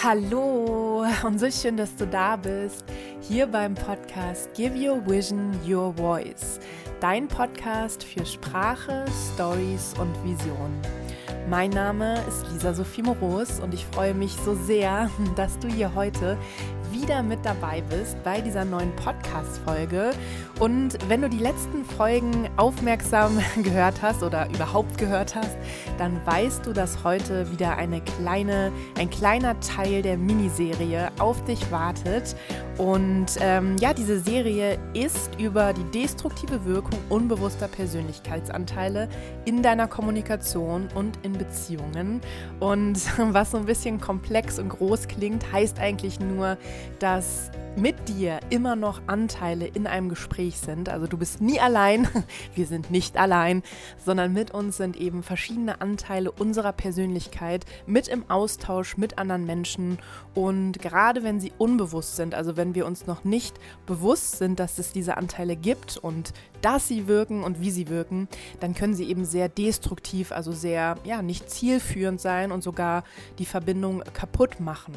Hallo 0.00 1.04
und 1.24 1.40
so 1.40 1.50
schön, 1.50 1.76
dass 1.76 1.96
du 1.96 2.06
da 2.06 2.36
bist, 2.36 2.84
hier 3.20 3.48
beim 3.48 3.74
Podcast 3.74 4.54
Give 4.54 4.72
Your 4.76 5.04
Vision 5.04 5.50
Your 5.68 5.92
Voice, 5.92 6.60
dein 7.00 7.26
Podcast 7.26 8.04
für 8.04 8.24
Sprache, 8.24 9.04
Stories 9.34 9.94
und 9.98 10.14
Vision. 10.22 10.72
Mein 11.50 11.70
Name 11.70 12.14
ist 12.28 12.46
Lisa 12.52 12.74
Sophie 12.74 13.02
Moros 13.02 13.58
und 13.58 13.74
ich 13.74 13.84
freue 13.86 14.14
mich 14.14 14.30
so 14.44 14.54
sehr, 14.54 15.10
dass 15.34 15.58
du 15.58 15.66
hier 15.66 15.92
heute 15.96 16.38
wieder 16.92 17.22
mit 17.22 17.44
dabei 17.44 17.82
bist 17.82 18.22
bei 18.24 18.40
dieser 18.40 18.64
neuen 18.64 18.94
Podcast-Folge. 18.96 20.12
Und 20.58 20.98
wenn 21.08 21.22
du 21.22 21.28
die 21.28 21.38
letzten 21.38 21.84
Folgen 21.84 22.48
aufmerksam 22.56 23.38
gehört 23.62 24.02
hast 24.02 24.22
oder 24.22 24.48
überhaupt 24.48 24.98
gehört 24.98 25.34
hast, 25.34 25.56
dann 25.98 26.20
weißt 26.26 26.66
du, 26.66 26.72
dass 26.72 27.04
heute 27.04 27.50
wieder 27.50 27.76
eine 27.76 28.00
kleine, 28.00 28.72
ein 28.98 29.10
kleiner 29.10 29.58
Teil 29.60 30.02
der 30.02 30.16
Miniserie 30.16 31.10
auf 31.18 31.44
dich 31.44 31.70
wartet. 31.70 32.34
Und 32.78 33.26
ähm, 33.40 33.76
ja, 33.80 33.92
diese 33.92 34.20
Serie 34.20 34.78
ist 34.94 35.30
über 35.38 35.72
die 35.72 35.84
destruktive 35.90 36.64
Wirkung 36.64 36.98
unbewusster 37.08 37.66
Persönlichkeitsanteile 37.66 39.08
in 39.44 39.62
deiner 39.62 39.88
Kommunikation 39.88 40.88
und 40.94 41.18
in 41.24 41.32
Beziehungen. 41.32 42.20
Und 42.60 43.00
was 43.34 43.50
so 43.50 43.58
ein 43.58 43.66
bisschen 43.66 44.00
komplex 44.00 44.58
und 44.58 44.68
groß 44.68 45.08
klingt, 45.08 45.52
heißt 45.52 45.80
eigentlich 45.80 46.20
nur, 46.20 46.56
dass 46.98 47.50
mit 47.78 48.08
dir 48.08 48.40
immer 48.50 48.74
noch 48.74 49.02
Anteile 49.06 49.66
in 49.66 49.86
einem 49.86 50.08
Gespräch 50.08 50.58
sind. 50.58 50.88
Also 50.88 51.06
du 51.06 51.16
bist 51.16 51.40
nie 51.40 51.60
allein, 51.60 52.08
wir 52.54 52.66
sind 52.66 52.90
nicht 52.90 53.16
allein, 53.16 53.62
sondern 54.04 54.32
mit 54.32 54.50
uns 54.50 54.76
sind 54.76 54.96
eben 54.96 55.22
verschiedene 55.22 55.80
Anteile 55.80 56.32
unserer 56.32 56.72
Persönlichkeit 56.72 57.64
mit 57.86 58.08
im 58.08 58.28
Austausch 58.28 58.96
mit 58.96 59.18
anderen 59.18 59.46
Menschen. 59.46 59.98
Und 60.34 60.80
gerade 60.80 61.22
wenn 61.22 61.40
sie 61.40 61.52
unbewusst 61.56 62.16
sind, 62.16 62.34
also 62.34 62.56
wenn 62.56 62.74
wir 62.74 62.84
uns 62.84 63.06
noch 63.06 63.24
nicht 63.24 63.56
bewusst 63.86 64.38
sind, 64.38 64.58
dass 64.58 64.78
es 64.78 64.92
diese 64.92 65.16
Anteile 65.16 65.54
gibt 65.54 65.96
und 65.96 66.32
dass 66.62 66.88
sie 66.88 67.06
wirken 67.06 67.44
und 67.44 67.60
wie 67.60 67.70
sie 67.70 67.88
wirken, 67.88 68.28
dann 68.58 68.74
können 68.74 68.94
sie 68.94 69.08
eben 69.08 69.24
sehr 69.24 69.48
destruktiv, 69.48 70.32
also 70.32 70.50
sehr, 70.50 70.96
ja, 71.04 71.22
nicht 71.22 71.48
zielführend 71.48 72.20
sein 72.20 72.50
und 72.50 72.62
sogar 72.62 73.04
die 73.38 73.46
Verbindung 73.46 74.02
kaputt 74.12 74.58
machen. 74.58 74.94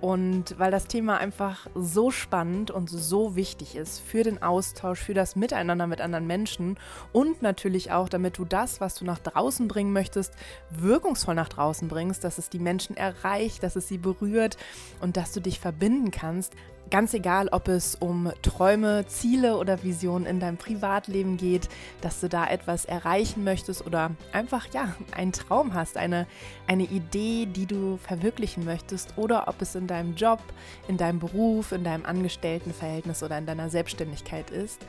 Und 0.00 0.56
weil 0.58 0.70
das 0.70 0.86
Thema 0.86 1.18
einfach 1.18 1.66
so 1.74 2.12
spannend 2.12 2.70
und 2.70 2.88
so 2.88 3.34
wichtig 3.34 3.74
ist 3.74 4.00
für 4.00 4.22
den 4.22 4.40
Austausch, 4.40 5.00
für 5.00 5.14
das 5.14 5.34
Miteinander 5.34 5.88
mit 5.88 6.00
anderen 6.00 6.26
Menschen 6.26 6.78
und 7.12 7.42
natürlich 7.42 7.90
auch, 7.90 8.08
damit 8.08 8.38
du 8.38 8.44
das, 8.44 8.80
was 8.80 8.94
du 8.94 9.04
nach 9.04 9.18
draußen 9.18 9.66
bringen 9.66 9.92
möchtest, 9.92 10.34
wirkungsvoll 10.70 11.34
nach 11.34 11.48
draußen 11.48 11.88
bringst, 11.88 12.22
dass 12.22 12.38
es 12.38 12.48
die 12.48 12.60
Menschen 12.60 12.96
erreicht, 12.96 13.64
dass 13.64 13.74
es 13.74 13.88
sie 13.88 13.98
berührt 13.98 14.56
und 15.00 15.16
dass 15.16 15.32
du 15.32 15.40
dich 15.40 15.58
verbinden 15.58 16.12
kannst, 16.12 16.54
Ganz 16.90 17.12
egal, 17.12 17.48
ob 17.48 17.68
es 17.68 17.96
um 17.96 18.32
Träume, 18.40 19.04
Ziele 19.06 19.56
oder 19.58 19.82
Visionen 19.82 20.26
in 20.26 20.40
deinem 20.40 20.56
Privatleben 20.56 21.36
geht, 21.36 21.68
dass 22.00 22.20
du 22.20 22.28
da 22.28 22.46
etwas 22.46 22.84
erreichen 22.84 23.44
möchtest 23.44 23.84
oder 23.86 24.12
einfach 24.32 24.66
ja, 24.72 24.94
einen 25.14 25.32
Traum 25.32 25.74
hast, 25.74 25.96
eine, 25.98 26.26
eine 26.66 26.84
Idee, 26.84 27.46
die 27.46 27.66
du 27.66 27.98
verwirklichen 27.98 28.64
möchtest 28.64 29.18
oder 29.18 29.48
ob 29.48 29.60
es 29.60 29.74
in 29.74 29.86
deinem 29.86 30.14
Job, 30.14 30.40
in 30.86 30.96
deinem 30.96 31.18
Beruf, 31.18 31.72
in 31.72 31.84
deinem 31.84 32.06
Angestelltenverhältnis 32.06 33.22
oder 33.22 33.36
in 33.36 33.46
deiner 33.46 33.68
Selbstständigkeit 33.68 34.50
ist. 34.50 34.80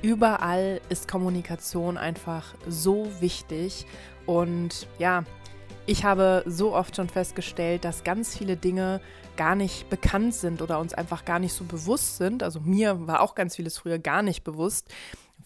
Überall 0.00 0.80
ist 0.90 1.10
Kommunikation 1.10 1.98
einfach 1.98 2.54
so 2.68 3.08
wichtig 3.20 3.84
und 4.26 4.86
ja, 4.98 5.24
ich 5.88 6.04
habe 6.04 6.42
so 6.44 6.74
oft 6.74 6.94
schon 6.94 7.08
festgestellt, 7.08 7.82
dass 7.82 8.04
ganz 8.04 8.36
viele 8.36 8.58
Dinge 8.58 9.00
gar 9.38 9.54
nicht 9.54 9.88
bekannt 9.88 10.34
sind 10.34 10.60
oder 10.60 10.80
uns 10.80 10.92
einfach 10.92 11.24
gar 11.24 11.38
nicht 11.38 11.54
so 11.54 11.64
bewusst 11.64 12.18
sind. 12.18 12.42
Also 12.42 12.60
mir 12.60 13.06
war 13.06 13.22
auch 13.22 13.34
ganz 13.34 13.56
vieles 13.56 13.78
früher 13.78 13.98
gar 13.98 14.22
nicht 14.22 14.44
bewusst, 14.44 14.92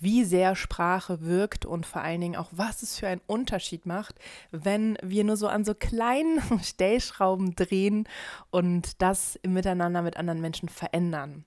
wie 0.01 0.25
sehr 0.25 0.57
Sprache 0.57 1.21
wirkt 1.21 1.65
und 1.65 1.87
vor 1.87 2.03
allen 2.03 2.21
Dingen 2.21 2.35
auch, 2.35 2.49
was 2.51 2.83
es 2.83 2.99
für 2.99 3.07
einen 3.07 3.21
Unterschied 3.29 3.87
macht, 3.87 4.19
wenn 4.51 4.99
wir 5.01 5.23
nur 5.23 5.37
so 5.37 5.47
an 5.47 5.65
so 5.65 5.75
kleinen 5.75 6.43
Stellschrauben 6.63 7.55
drehen 7.55 8.09
und 8.51 9.01
das 9.01 9.37
im 9.43 9.53
Miteinander 9.53 10.03
mit 10.03 10.17
anderen 10.17 10.41
Menschen 10.41 10.69
verändern. 10.69 11.45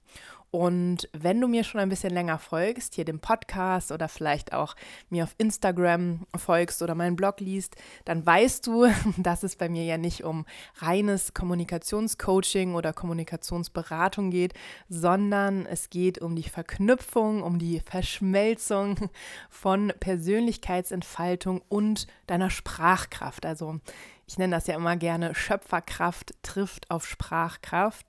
Und 0.55 1.09
wenn 1.11 1.41
du 1.41 1.49
mir 1.49 1.65
schon 1.65 1.81
ein 1.81 1.89
bisschen 1.89 2.13
länger 2.13 2.39
folgst, 2.39 2.95
hier 2.95 3.03
dem 3.03 3.19
Podcast 3.19 3.91
oder 3.91 4.07
vielleicht 4.07 4.53
auch 4.53 4.75
mir 5.09 5.25
auf 5.25 5.35
Instagram 5.37 6.25
folgst 6.33 6.81
oder 6.81 6.95
meinen 6.95 7.17
Blog 7.17 7.41
liest, 7.41 7.75
dann 8.05 8.25
weißt 8.25 8.65
du, 8.65 8.87
dass 9.17 9.43
es 9.43 9.57
bei 9.57 9.67
mir 9.67 9.83
ja 9.83 9.97
nicht 9.97 10.23
um 10.23 10.45
reines 10.77 11.33
Kommunikationscoaching 11.33 12.73
oder 12.73 12.93
Kommunikationsberatung 12.93 14.31
geht, 14.31 14.53
sondern 14.87 15.65
es 15.65 15.89
geht 15.89 16.19
um 16.19 16.37
die 16.37 16.43
Verknüpfung, 16.43 17.43
um 17.43 17.59
die 17.59 17.81
Verschmelzung 17.81 19.09
von 19.49 19.91
Persönlichkeitsentfaltung 19.99 21.63
und 21.67 22.07
deiner 22.27 22.49
Sprachkraft. 22.49 23.45
Also 23.45 23.81
ich 24.27 24.37
nenne 24.37 24.55
das 24.55 24.67
ja 24.67 24.75
immer 24.75 24.95
gerne 24.95 25.35
Schöpferkraft 25.35 26.33
trifft 26.41 26.89
auf 26.89 27.05
Sprachkraft, 27.05 28.05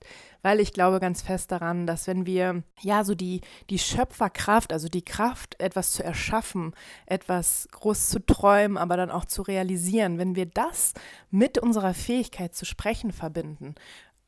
weil 0.47 0.61
ich 0.61 0.71
glaube 0.71 1.01
ganz 1.01 1.21
fest 1.21 1.51
daran, 1.51 1.85
dass 1.85 2.07
wenn 2.07 2.25
wir 2.25 2.63
ja 2.79 3.03
so 3.03 3.15
die, 3.15 3.41
die 3.69 3.79
Schöpferkraft, 3.79 4.71
also 4.71 4.87
die 4.87 5.03
Kraft, 5.03 5.59
etwas 5.59 5.91
zu 5.91 6.05
erschaffen, 6.05 6.73
etwas 7.05 7.67
groß 7.71 8.07
zu 8.07 8.25
träumen, 8.25 8.77
aber 8.77 8.95
dann 8.95 9.11
auch 9.11 9.25
zu 9.25 9.41
realisieren, 9.41 10.17
wenn 10.17 10.37
wir 10.37 10.45
das 10.45 10.93
mit 11.31 11.57
unserer 11.57 11.93
Fähigkeit 11.93 12.55
zu 12.55 12.63
sprechen 12.63 13.11
verbinden, 13.11 13.75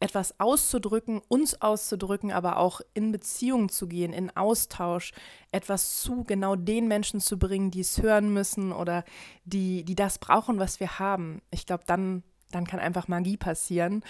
etwas 0.01 0.37
auszudrücken, 0.41 1.21
uns 1.29 1.61
auszudrücken, 1.61 2.33
aber 2.33 2.57
auch 2.57 2.81
in 2.93 3.13
Beziehung 3.13 3.69
zu 3.69 3.87
gehen, 3.87 4.11
in 4.11 4.35
Austausch, 4.35 5.13
etwas 5.53 6.01
zu 6.01 6.25
genau 6.25 6.57
den 6.57 6.89
Menschen 6.89 7.21
zu 7.21 7.39
bringen, 7.39 7.71
die 7.71 7.79
es 7.79 8.01
hören 8.01 8.33
müssen 8.33 8.73
oder 8.73 9.05
die, 9.45 9.85
die 9.85 9.95
das 9.95 10.19
brauchen, 10.19 10.59
was 10.59 10.81
wir 10.81 10.99
haben. 10.99 11.41
Ich 11.49 11.65
glaube, 11.65 11.85
dann, 11.87 12.23
dann 12.51 12.67
kann 12.67 12.81
einfach 12.81 13.07
Magie 13.07 13.37
passieren. 13.37 14.03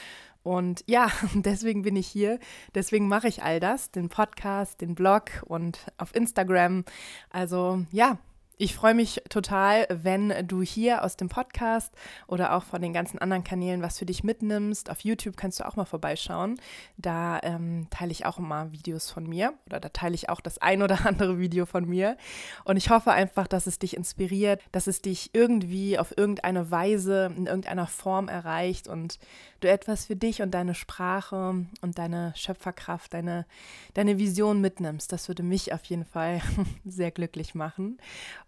Und 0.44 0.83
ja, 0.88 1.11
deswegen 1.33 1.81
bin 1.81 1.95
ich 1.95 2.07
hier. 2.07 2.39
Deswegen 2.75 3.07
mache 3.07 3.27
ich 3.27 3.44
all 3.44 3.59
das, 3.59 3.91
den 3.91 4.09
Podcast, 4.09 4.81
den 4.81 4.95
Blog 4.95 5.44
und 5.45 5.79
auf 5.97 6.16
Instagram. 6.16 6.85
Also 7.29 7.85
ja, 7.91 8.17
ich 8.62 8.75
freue 8.75 8.94
mich 8.94 9.22
total, 9.30 9.88
wenn 9.90 10.46
du 10.46 10.62
hier 10.62 11.06
aus 11.06 11.16
dem 11.16 11.30
Podcast 11.30 11.94
oder 12.28 12.53
auch 12.53 12.66
von 12.66 12.81
den 12.81 12.92
ganzen 12.92 13.18
anderen 13.18 13.46
Kanälen 13.46 13.81
was 13.81 13.97
für 13.97 14.06
dich 14.06 14.25
mitnimmst. 14.25 14.90
Auf 14.90 15.00
YouTube 15.00 15.38
kannst 15.38 15.62
du 15.62 15.66
auch 15.66 15.78
mal 15.78 15.86
vorbeischauen. 15.86 16.59
Da 16.98 17.40
ähm, 17.44 17.88
teile 17.90 18.12
ich 18.12 18.25
auch 18.25 18.38
immer 18.38 18.69
Videos 18.74 19.12
von 19.12 19.25
mir 19.25 19.53
oder 19.66 19.80
da 19.80 19.88
teile 19.88 20.14
ich 20.14 20.28
auch 20.28 20.42
das 20.42 20.58
ein 20.58 20.81
oder 20.81 21.06
andere 21.06 21.40
Video 21.40 21.66
von 21.66 21.88
mir. 21.88 22.18
Und 22.66 22.75
ich 22.75 22.90
hoffe 22.90 23.14
einfach, 23.14 23.48
dass 23.48 23.66
es 23.66 23.80
dich 23.80 23.96
inspiriert, 23.96 24.62
dass 24.74 24.88
es 24.88 25.02
dich 25.02 25.30
irgendwie 25.31 25.98
auf 25.98 26.18
irgendeine 26.18 26.69
Weise, 26.69 27.34
in 27.38 27.46
irgendeiner 27.46 27.88
Form 27.88 28.28
erreicht 28.28 28.90
und 28.90 29.19
du 29.62 29.69
etwas 29.69 30.08
für 30.08 30.18
dich 30.18 30.42
und 30.42 30.52
deine 30.52 30.75
Sprache 30.75 31.66
und 31.81 31.98
deine 31.98 32.34
Schöpferkraft, 32.36 33.14
deine, 33.14 33.46
deine 33.94 34.18
Vision 34.18 34.59
mitnimmst. 34.59 35.14
Das 35.14 35.30
würde 35.30 35.44
mich 35.44 35.72
auf 35.72 35.86
jeden 35.86 36.06
Fall 36.06 36.42
sehr 36.86 37.12
glücklich 37.12 37.56
machen. 37.56 38.00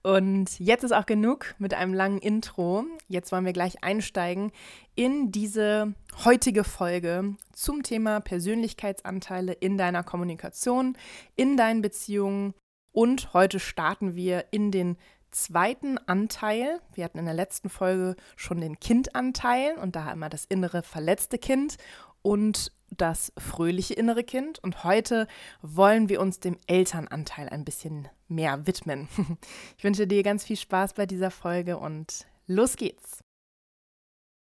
Und 0.03 0.59
jetzt 0.59 0.83
ist 0.83 0.93
auch 0.93 1.05
genug 1.05 1.53
mit 1.59 1.73
einem 1.73 1.93
langen 1.93 2.17
Intro. 2.17 2.85
Jetzt 3.07 3.31
wollen 3.31 3.45
wir 3.45 3.53
gleich 3.53 3.83
einsteigen 3.83 4.51
in 4.95 5.31
diese 5.31 5.93
heutige 6.25 6.63
Folge 6.63 7.35
zum 7.53 7.83
Thema 7.83 8.19
Persönlichkeitsanteile 8.19 9.53
in 9.53 9.77
deiner 9.77 10.03
Kommunikation, 10.03 10.97
in 11.35 11.55
deinen 11.55 11.81
Beziehungen. 11.81 12.53
Und 12.91 13.33
heute 13.33 13.59
starten 13.59 14.15
wir 14.15 14.45
in 14.51 14.71
den 14.71 14.97
zweiten 15.29 15.97
Anteil. 15.99 16.81
Wir 16.93 17.05
hatten 17.05 17.19
in 17.19 17.25
der 17.25 17.33
letzten 17.35 17.69
Folge 17.69 18.15
schon 18.35 18.59
den 18.59 18.79
Kindanteil 18.79 19.77
und 19.77 19.95
da 19.95 20.11
immer 20.11 20.29
das 20.29 20.45
innere 20.45 20.81
verletzte 20.81 21.37
Kind. 21.37 21.77
Und 22.23 22.71
das 22.89 23.31
fröhliche 23.37 23.93
innere 23.93 24.23
Kind 24.23 24.59
und 24.59 24.83
heute 24.83 25.27
wollen 25.61 26.09
wir 26.09 26.19
uns 26.21 26.39
dem 26.39 26.57
Elternanteil 26.67 27.47
ein 27.49 27.63
bisschen 27.63 28.09
mehr 28.31 28.65
widmen. 28.65 29.07
Ich 29.77 29.83
wünsche 29.83 30.07
dir 30.07 30.23
ganz 30.23 30.43
viel 30.43 30.57
Spaß 30.57 30.93
bei 30.93 31.05
dieser 31.05 31.31
Folge 31.31 31.77
und 31.77 32.25
los 32.47 32.75
geht's. 32.75 33.23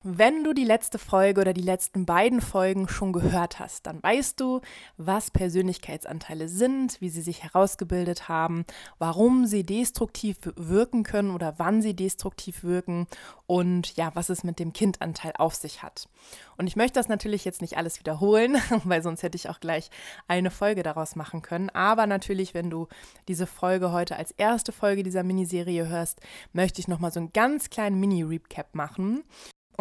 Wenn 0.04 0.44
du 0.44 0.54
die 0.54 0.64
letzte 0.64 0.98
Folge 0.98 1.42
oder 1.42 1.54
die 1.54 1.62
letzten 1.62 2.08
beiden 2.08 2.42
Folgen 2.42 2.88
schon 2.88 3.14
gehört 3.14 3.60
hast, 3.60 3.86
dann 3.86 4.02
weißt 4.02 4.40
du, 4.40 4.62
was 4.98 5.30
Persönlichkeitsanteile 5.30 6.50
sind, 6.50 7.00
wie 7.02 7.10
sie 7.10 7.22
sich 7.22 7.44
herausgebildet 7.44 8.28
haben, 8.28 8.66
warum 8.98 9.46
sie 9.46 9.64
destruktiv 9.64 10.38
wirken 10.56 11.04
können 11.04 11.30
oder 11.30 11.60
wann 11.60 11.84
sie 11.84 11.96
destruktiv 11.96 12.64
wirken 12.64 13.06
und 13.46 13.96
ja, 13.96 14.10
was 14.16 14.30
es 14.30 14.44
mit 14.44 14.58
dem 14.58 14.74
Kindanteil 14.74 15.34
auf 15.38 15.54
sich 15.54 15.84
hat. 15.84 16.10
Und 16.58 16.66
ich 16.66 16.76
möchte 16.76 17.00
das 17.00 17.08
natürlich 17.08 17.46
jetzt 17.46 17.62
nicht 17.62 17.78
alles 17.78 18.00
wiederholen, 18.00 18.58
weil 18.84 19.04
sonst 19.04 19.22
hätte 19.22 19.36
ich 19.36 19.50
auch 19.50 19.60
gleich 19.60 19.92
eine 20.28 20.50
Folge 20.50 20.82
daraus 20.82 21.16
machen 21.16 21.44
können. 21.44 21.70
Aber 21.70 22.08
natürlich, 22.08 22.56
wenn 22.56 22.72
du 22.72 22.88
diese 23.28 23.46
Folge 23.46 23.92
heute 23.92 24.16
als 24.16 24.32
erste 24.32 24.72
Folge 24.72 25.04
dieser 25.04 25.22
Miniserie 25.22 25.88
hörst, 25.88 26.22
möchte 26.54 26.82
ich 26.82 26.88
nochmal 26.88 27.12
so 27.12 27.20
einen 27.20 27.34
ganz 27.34 27.70
kleinen 27.70 28.00
Mini-Recap 28.00 28.74
machen 28.74 29.26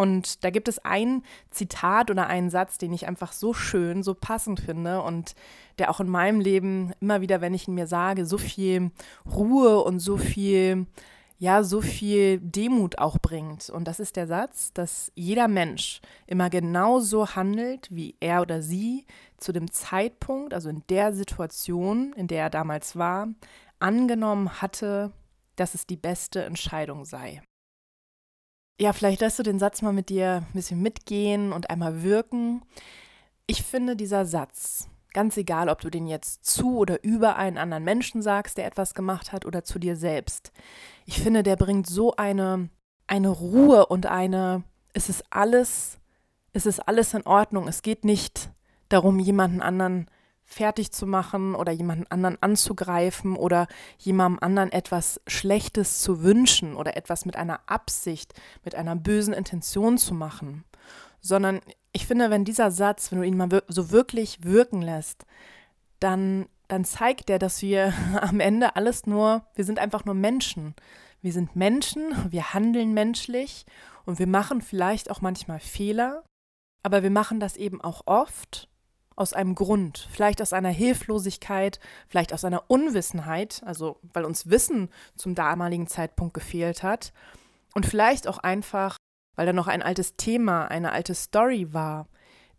Und 0.00 0.44
da 0.44 0.48
gibt 0.48 0.66
es 0.66 0.78
ein 0.82 1.22
Zitat 1.50 2.10
oder 2.10 2.26
einen 2.26 2.48
Satz, 2.48 2.78
den 2.78 2.90
ich 2.94 3.06
einfach 3.06 3.32
so 3.32 3.52
schön, 3.52 4.02
so 4.02 4.14
passend 4.14 4.58
finde 4.58 5.02
und 5.02 5.34
der 5.78 5.90
auch 5.90 6.00
in 6.00 6.08
meinem 6.08 6.40
Leben 6.40 6.94
immer 7.00 7.20
wieder, 7.20 7.42
wenn 7.42 7.52
ich 7.52 7.68
ihn 7.68 7.74
mir 7.74 7.86
sage, 7.86 8.24
so 8.24 8.38
viel 8.38 8.92
Ruhe 9.30 9.84
und 9.84 9.98
so 9.98 10.16
viel, 10.16 10.86
ja, 11.38 11.62
so 11.62 11.82
viel 11.82 12.38
Demut 12.40 12.96
auch 12.96 13.18
bringt. 13.18 13.68
Und 13.68 13.86
das 13.86 14.00
ist 14.00 14.16
der 14.16 14.26
Satz, 14.26 14.72
dass 14.72 15.12
jeder 15.16 15.48
Mensch 15.48 16.00
immer 16.26 16.48
genauso 16.48 17.34
handelt, 17.34 17.86
wie 17.90 18.16
er 18.20 18.40
oder 18.40 18.62
sie 18.62 19.04
zu 19.36 19.52
dem 19.52 19.70
Zeitpunkt, 19.70 20.54
also 20.54 20.70
in 20.70 20.82
der 20.88 21.12
Situation, 21.12 22.14
in 22.14 22.26
der 22.26 22.44
er 22.44 22.50
damals 22.50 22.96
war, 22.96 23.28
angenommen 23.80 24.62
hatte, 24.62 25.12
dass 25.56 25.74
es 25.74 25.86
die 25.86 25.98
beste 25.98 26.42
Entscheidung 26.42 27.04
sei. 27.04 27.42
Ja, 28.80 28.94
vielleicht 28.94 29.20
lässt 29.20 29.38
du 29.38 29.42
den 29.42 29.58
Satz 29.58 29.82
mal 29.82 29.92
mit 29.92 30.08
dir 30.08 30.36
ein 30.36 30.54
bisschen 30.54 30.80
mitgehen 30.80 31.52
und 31.52 31.68
einmal 31.68 32.02
wirken. 32.02 32.62
Ich 33.46 33.62
finde 33.62 33.94
dieser 33.94 34.24
Satz, 34.24 34.88
ganz 35.12 35.36
egal, 35.36 35.68
ob 35.68 35.82
du 35.82 35.90
den 35.90 36.06
jetzt 36.06 36.46
zu 36.46 36.78
oder 36.78 37.04
über 37.04 37.36
einen 37.36 37.58
anderen 37.58 37.84
Menschen 37.84 38.22
sagst, 38.22 38.56
der 38.56 38.64
etwas 38.64 38.94
gemacht 38.94 39.32
hat, 39.32 39.44
oder 39.44 39.64
zu 39.64 39.78
dir 39.78 39.96
selbst, 39.96 40.50
ich 41.04 41.20
finde, 41.20 41.42
der 41.42 41.56
bringt 41.56 41.88
so 41.88 42.16
eine, 42.16 42.70
eine 43.06 43.28
Ruhe 43.28 43.84
und 43.84 44.06
eine, 44.06 44.62
es 44.94 45.10
ist 45.10 45.24
alles, 45.28 45.98
es 46.54 46.64
ist 46.64 46.80
alles 46.80 47.12
in 47.12 47.26
Ordnung. 47.26 47.68
Es 47.68 47.82
geht 47.82 48.06
nicht 48.06 48.48
darum, 48.88 49.18
jemanden 49.18 49.60
anderen 49.60 50.06
fertig 50.50 50.90
zu 50.90 51.06
machen 51.06 51.54
oder 51.54 51.72
jemanden 51.72 52.06
anderen 52.08 52.36
anzugreifen 52.42 53.36
oder 53.36 53.68
jemandem 53.98 54.42
anderen 54.42 54.72
etwas 54.72 55.20
Schlechtes 55.26 56.00
zu 56.00 56.22
wünschen 56.22 56.74
oder 56.74 56.96
etwas 56.96 57.24
mit 57.24 57.36
einer 57.36 57.60
Absicht, 57.66 58.34
mit 58.64 58.74
einer 58.74 58.96
bösen 58.96 59.32
Intention 59.32 59.96
zu 59.96 60.12
machen. 60.12 60.64
Sondern 61.20 61.60
ich 61.92 62.06
finde, 62.06 62.30
wenn 62.30 62.44
dieser 62.44 62.70
Satz, 62.70 63.12
wenn 63.12 63.20
du 63.20 63.26
ihn 63.26 63.36
mal 63.36 63.62
so 63.68 63.90
wirklich 63.90 64.42
wirken 64.42 64.82
lässt, 64.82 65.24
dann, 66.00 66.46
dann 66.66 66.84
zeigt 66.84 67.28
der, 67.28 67.38
dass 67.38 67.62
wir 67.62 67.94
am 68.20 68.40
Ende 68.40 68.74
alles 68.74 69.06
nur, 69.06 69.44
wir 69.54 69.64
sind 69.64 69.78
einfach 69.78 70.04
nur 70.04 70.14
Menschen. 70.14 70.74
Wir 71.22 71.32
sind 71.32 71.54
Menschen, 71.54 72.14
wir 72.30 72.54
handeln 72.54 72.94
menschlich 72.94 73.66
und 74.04 74.18
wir 74.18 74.26
machen 74.26 74.62
vielleicht 74.62 75.10
auch 75.10 75.20
manchmal 75.20 75.60
Fehler, 75.60 76.24
aber 76.82 77.02
wir 77.02 77.10
machen 77.10 77.40
das 77.40 77.56
eben 77.56 77.80
auch 77.82 78.02
oft 78.06 78.69
aus 79.16 79.32
einem 79.32 79.54
Grund, 79.54 80.08
vielleicht 80.10 80.40
aus 80.40 80.52
einer 80.52 80.70
Hilflosigkeit, 80.70 81.78
vielleicht 82.08 82.32
aus 82.32 82.44
einer 82.44 82.64
Unwissenheit, 82.68 83.62
also 83.64 83.98
weil 84.12 84.24
uns 84.24 84.48
Wissen 84.48 84.88
zum 85.16 85.34
damaligen 85.34 85.86
Zeitpunkt 85.86 86.34
gefehlt 86.34 86.82
hat 86.82 87.12
und 87.74 87.86
vielleicht 87.86 88.26
auch 88.28 88.38
einfach, 88.38 88.96
weil 89.36 89.46
da 89.46 89.52
noch 89.52 89.68
ein 89.68 89.82
altes 89.82 90.16
Thema, 90.16 90.66
eine 90.66 90.92
alte 90.92 91.14
Story 91.14 91.72
war, 91.72 92.08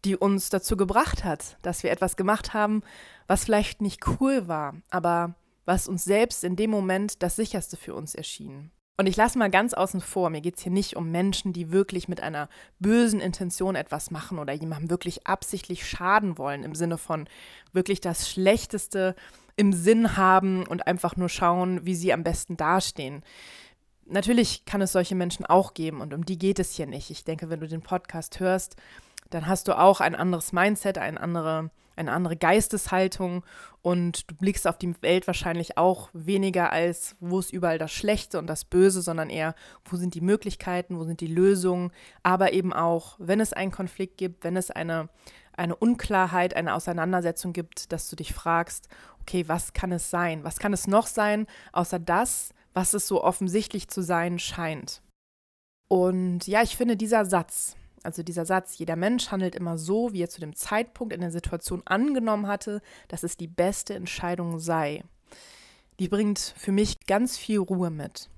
die 0.05 0.17
uns 0.17 0.49
dazu 0.49 0.77
gebracht 0.77 1.23
hat, 1.23 1.57
dass 1.61 1.83
wir 1.83 1.91
etwas 1.91 2.15
gemacht 2.15 2.53
haben, 2.53 2.81
was 3.27 3.43
vielleicht 3.45 3.81
nicht 3.81 4.01
cool 4.19 4.47
war, 4.47 4.75
aber 4.89 5.35
was 5.65 5.87
uns 5.87 6.03
selbst 6.03 6.43
in 6.43 6.55
dem 6.55 6.71
Moment 6.71 7.21
das 7.23 7.35
sicherste 7.35 7.77
für 7.77 7.93
uns 7.93 8.15
erschien. 8.15 8.71
Und 8.97 9.07
ich 9.07 9.15
lasse 9.15 9.39
mal 9.39 9.49
ganz 9.49 9.73
außen 9.73 10.01
vor, 10.01 10.29
mir 10.29 10.41
geht 10.41 10.57
es 10.57 10.63
hier 10.63 10.71
nicht 10.71 10.95
um 10.95 11.09
Menschen, 11.11 11.53
die 11.53 11.71
wirklich 11.71 12.07
mit 12.07 12.21
einer 12.21 12.49
bösen 12.79 13.19
Intention 13.19 13.75
etwas 13.75 14.11
machen 14.11 14.37
oder 14.37 14.53
jemandem 14.53 14.89
wirklich 14.89 15.25
absichtlich 15.25 15.87
schaden 15.87 16.37
wollen, 16.37 16.63
im 16.63 16.75
Sinne 16.75 16.97
von 16.97 17.27
wirklich 17.73 18.01
das 18.01 18.29
Schlechteste 18.29 19.15
im 19.55 19.73
Sinn 19.73 20.17
haben 20.17 20.65
und 20.67 20.87
einfach 20.87 21.15
nur 21.15 21.29
schauen, 21.29 21.85
wie 21.85 21.95
sie 21.95 22.13
am 22.13 22.23
besten 22.23 22.57
dastehen. 22.57 23.23
Natürlich 24.05 24.65
kann 24.65 24.81
es 24.81 24.91
solche 24.91 25.15
Menschen 25.15 25.45
auch 25.45 25.73
geben 25.73 26.01
und 26.01 26.13
um 26.13 26.25
die 26.25 26.37
geht 26.37 26.59
es 26.59 26.75
hier 26.75 26.87
nicht. 26.87 27.09
Ich 27.11 27.23
denke, 27.23 27.49
wenn 27.49 27.59
du 27.59 27.67
den 27.67 27.81
Podcast 27.81 28.39
hörst, 28.39 28.75
dann 29.29 29.47
hast 29.47 29.67
du 29.67 29.77
auch 29.77 30.01
ein 30.01 30.15
anderes 30.15 30.51
Mindset, 30.51 30.97
eine 30.97 31.19
andere, 31.19 31.71
eine 32.01 32.11
andere 32.11 32.35
Geisteshaltung 32.35 33.43
und 33.81 34.29
du 34.29 34.35
blickst 34.35 34.67
auf 34.67 34.77
die 34.77 34.93
Welt 35.01 35.27
wahrscheinlich 35.27 35.77
auch 35.77 36.09
weniger 36.13 36.71
als, 36.71 37.15
wo 37.19 37.39
ist 37.39 37.53
überall 37.53 37.77
das 37.77 37.91
Schlechte 37.91 38.37
und 38.39 38.47
das 38.47 38.65
Böse, 38.65 39.01
sondern 39.01 39.29
eher, 39.29 39.55
wo 39.85 39.95
sind 39.95 40.13
die 40.13 40.21
Möglichkeiten, 40.21 40.97
wo 40.97 41.03
sind 41.03 41.21
die 41.21 41.27
Lösungen, 41.27 41.91
aber 42.23 42.53
eben 42.53 42.73
auch, 42.73 43.15
wenn 43.19 43.39
es 43.39 43.53
einen 43.53 43.71
Konflikt 43.71 44.17
gibt, 44.17 44.43
wenn 44.43 44.57
es 44.57 44.69
eine, 44.69 45.09
eine 45.53 45.75
Unklarheit, 45.75 46.55
eine 46.55 46.75
Auseinandersetzung 46.75 47.53
gibt, 47.53 47.91
dass 47.91 48.09
du 48.09 48.15
dich 48.15 48.33
fragst, 48.33 48.87
okay, 49.21 49.47
was 49.47 49.73
kann 49.73 49.91
es 49.91 50.09
sein? 50.09 50.43
Was 50.43 50.59
kann 50.59 50.73
es 50.73 50.87
noch 50.87 51.07
sein, 51.07 51.47
außer 51.71 51.99
das, 51.99 52.53
was 52.73 52.93
es 52.93 53.07
so 53.07 53.23
offensichtlich 53.23 53.87
zu 53.87 54.01
sein 54.01 54.39
scheint? 54.39 55.01
Und 55.87 56.47
ja, 56.47 56.61
ich 56.63 56.77
finde 56.77 56.95
dieser 56.95 57.25
Satz, 57.25 57.75
also 58.03 58.23
dieser 58.23 58.45
Satz, 58.45 58.77
jeder 58.77 58.95
Mensch 58.95 59.31
handelt 59.31 59.55
immer 59.55 59.77
so, 59.77 60.13
wie 60.13 60.23
er 60.23 60.29
zu 60.29 60.41
dem 60.41 60.55
Zeitpunkt 60.55 61.13
in 61.13 61.21
der 61.21 61.31
Situation 61.31 61.81
angenommen 61.85 62.47
hatte, 62.47 62.81
dass 63.07 63.23
es 63.23 63.37
die 63.37 63.47
beste 63.47 63.93
Entscheidung 63.93 64.59
sei. 64.59 65.03
Die 65.99 66.07
bringt 66.07 66.39
für 66.57 66.71
mich 66.71 67.05
ganz 67.05 67.37
viel 67.37 67.59
Ruhe 67.59 67.91
mit. 67.91 68.29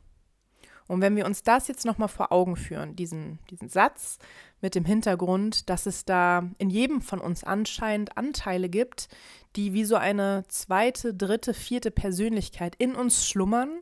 Und 0.88 1.02
wenn 1.02 1.16
wir 1.16 1.26
uns 1.26 1.44
das 1.44 1.68
jetzt 1.68 1.86
nochmal 1.86 2.10
vor 2.10 2.32
Augen 2.32 2.56
führen, 2.56 2.96
diesen, 2.96 3.40
diesen 3.50 3.70
Satz 3.70 4.18
mit 4.62 4.76
dem 4.76 4.84
Hintergrund, 4.84 5.70
dass 5.70 5.86
es 5.86 6.04
da 6.04 6.50
in 6.58 6.70
jedem 6.70 7.02
von 7.02 7.20
uns 7.20 7.44
anscheinend 7.44 8.18
Anteile 8.18 8.70
gibt, 8.70 9.08
die 9.56 9.74
wie 9.74 9.86
so 9.86 9.96
eine 9.96 10.44
zweite, 10.50 11.14
dritte, 11.14 11.54
vierte 11.54 11.90
Persönlichkeit 11.90 12.76
in 12.76 12.96
uns 12.96 13.26
schlummern 13.26 13.80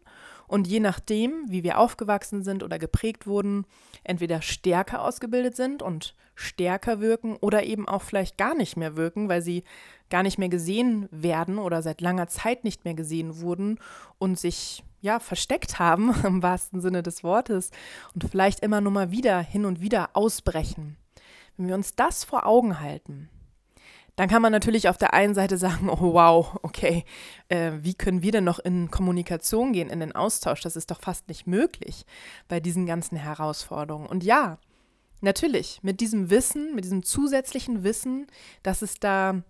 und 0.51 0.68
je 0.68 0.81
nachdem, 0.81 1.45
wie 1.48 1.63
wir 1.63 1.80
aufgewachsen 1.80 2.44
sind 2.44 2.62
oder 2.62 2.77
geprägt 2.77 3.25
wurden, 3.25 3.65
entweder 4.03 4.42
stärker 4.42 5.01
ausgebildet 5.01 5.56
sind 5.56 5.81
und 5.81 6.13
stärker 6.36 7.00
wirken 7.00 7.38
oder 7.38 7.63
eben 7.63 7.88
auch 7.88 8.01
vielleicht 8.01 8.38
gar 8.38 8.53
nicht 8.53 8.75
mehr 8.75 8.98
wirken, 8.98 9.30
weil 9.30 9.42
sie 9.42 9.63
gar 10.09 10.24
nicht 10.24 10.38
mehr 10.38 10.50
gesehen 10.50 11.07
werden 11.09 11.57
oder 11.57 11.81
seit 11.81 12.01
langer 12.01 12.27
Zeit 12.27 12.65
nicht 12.65 12.83
mehr 12.83 12.95
gesehen 12.95 13.39
wurden 13.39 13.80
und 14.18 14.38
sich 14.38 14.83
ja 15.00 15.21
versteckt 15.21 15.80
haben 15.80 16.13
im 16.25 16.44
wahrsten 16.44 16.81
Sinne 16.81 17.01
des 17.01 17.24
Wortes 17.24 17.71
und 18.13 18.30
vielleicht 18.30 18.59
immer 18.59 18.81
nur 18.81 18.92
mal 18.92 19.09
wieder 19.09 19.39
hin 19.39 19.63
und 19.63 19.80
wieder 19.80 20.09
ausbrechen. 20.18 20.98
Wenn 21.56 21.69
wir 21.69 21.75
uns 21.75 21.95
das 21.95 22.25
vor 22.25 22.45
Augen 22.45 22.81
halten, 22.81 23.30
dann 24.22 24.30
kann 24.30 24.44
man 24.44 24.52
natürlich 24.52 24.88
auf 24.88 24.98
der 24.98 25.16
einen 25.16 25.34
Seite 25.34 25.58
sagen, 25.58 25.90
oh 25.90 26.14
wow, 26.14 26.60
okay, 26.62 27.06
äh, 27.50 27.72
wie 27.82 27.96
können 27.96 28.22
wir 28.22 28.32
denn 28.32 28.44
noch 28.44 28.60
in 28.60 28.92
Kommunikation 28.92 29.74
gehen, 29.74 29.90
in 29.90 30.00
den 30.00 30.12
Austausch? 30.12 30.62
Das 30.62 30.76
ist 30.76 30.92
doch 30.92 31.02
fast 31.02 31.28
nicht 31.28 31.48
möglich 31.48 32.06
bei 32.48 32.60
diesen 32.60 32.86
ganzen 32.86 33.18
Herausforderungen. 33.18 34.06
Und 34.06 34.24
ja, 34.24 34.60
natürlich, 35.22 35.80
mit 35.82 36.01
diesem 36.01 36.30
Wissen, 36.30 36.75
mit 36.75 36.86
diesem 36.86 37.01
zusätzlichen 37.01 37.84
Wissen, 37.84 38.28
dass 38.62 38.84
es 38.84 39.00
da 39.00 39.42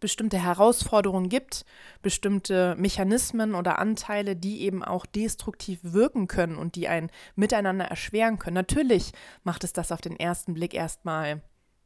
bestimmte 0.00 0.36
Herausforderungen 0.36 1.30
gibt, 1.30 1.64
bestimmte 2.02 2.76
Mechanismen 2.76 3.54
oder 3.54 3.78
Anteile, 3.78 4.36
die 4.36 4.60
eben 4.64 4.84
auch 4.84 5.06
destruktiv 5.06 5.78
wirken 5.82 6.28
können 6.28 6.56
und 6.56 6.74
die 6.74 6.88
ein 6.88 7.10
Miteinander 7.36 7.86
erschweren 7.86 8.38
können. 8.38 8.52
Natürlich 8.52 9.12
macht 9.44 9.64
es 9.64 9.72
das 9.72 9.92
auf 9.92 10.02
den 10.02 10.20
ersten 10.20 10.52
Blick 10.52 10.74
erstmal 10.74 11.40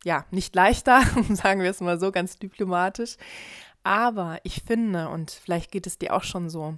ja, 0.05 0.25
nicht 0.31 0.55
leichter, 0.55 1.02
sagen 1.31 1.62
wir 1.62 1.71
es 1.71 1.81
mal 1.81 1.99
so 1.99 2.12
ganz 2.12 2.38
diplomatisch. 2.38 3.17
Aber 3.83 4.38
ich 4.43 4.62
finde, 4.62 5.09
und 5.09 5.31
vielleicht 5.31 5.71
geht 5.71 5.87
es 5.87 5.99
dir 5.99 6.14
auch 6.14 6.25
schon 6.25 6.50
so, 6.50 6.76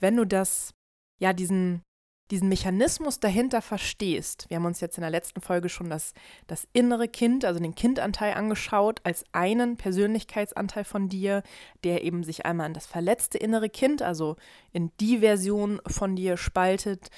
wenn 0.00 0.16
du 0.16 0.24
das, 0.24 0.74
ja, 1.20 1.32
diesen, 1.32 1.82
diesen 2.30 2.48
Mechanismus 2.48 3.20
dahinter 3.20 3.62
verstehst, 3.62 4.46
wir 4.48 4.56
haben 4.56 4.66
uns 4.66 4.80
jetzt 4.80 4.98
in 4.98 5.02
der 5.02 5.10
letzten 5.10 5.40
Folge 5.40 5.68
schon 5.68 5.88
das, 5.88 6.12
das 6.46 6.66
innere 6.72 7.08
Kind, 7.08 7.44
also 7.44 7.60
den 7.60 7.74
Kindanteil 7.74 8.34
angeschaut, 8.34 9.00
als 9.04 9.24
einen 9.32 9.76
Persönlichkeitsanteil 9.76 10.84
von 10.84 11.08
dir, 11.08 11.42
der 11.84 12.04
eben 12.04 12.22
sich 12.22 12.44
einmal 12.44 12.66
in 12.66 12.74
das 12.74 12.86
verletzte 12.86 13.38
innere 13.38 13.70
Kind, 13.70 14.02
also 14.02 14.36
in 14.72 14.90
die 15.00 15.18
Version 15.18 15.80
von 15.86 16.16
dir 16.16 16.36
spaltet, 16.36 17.08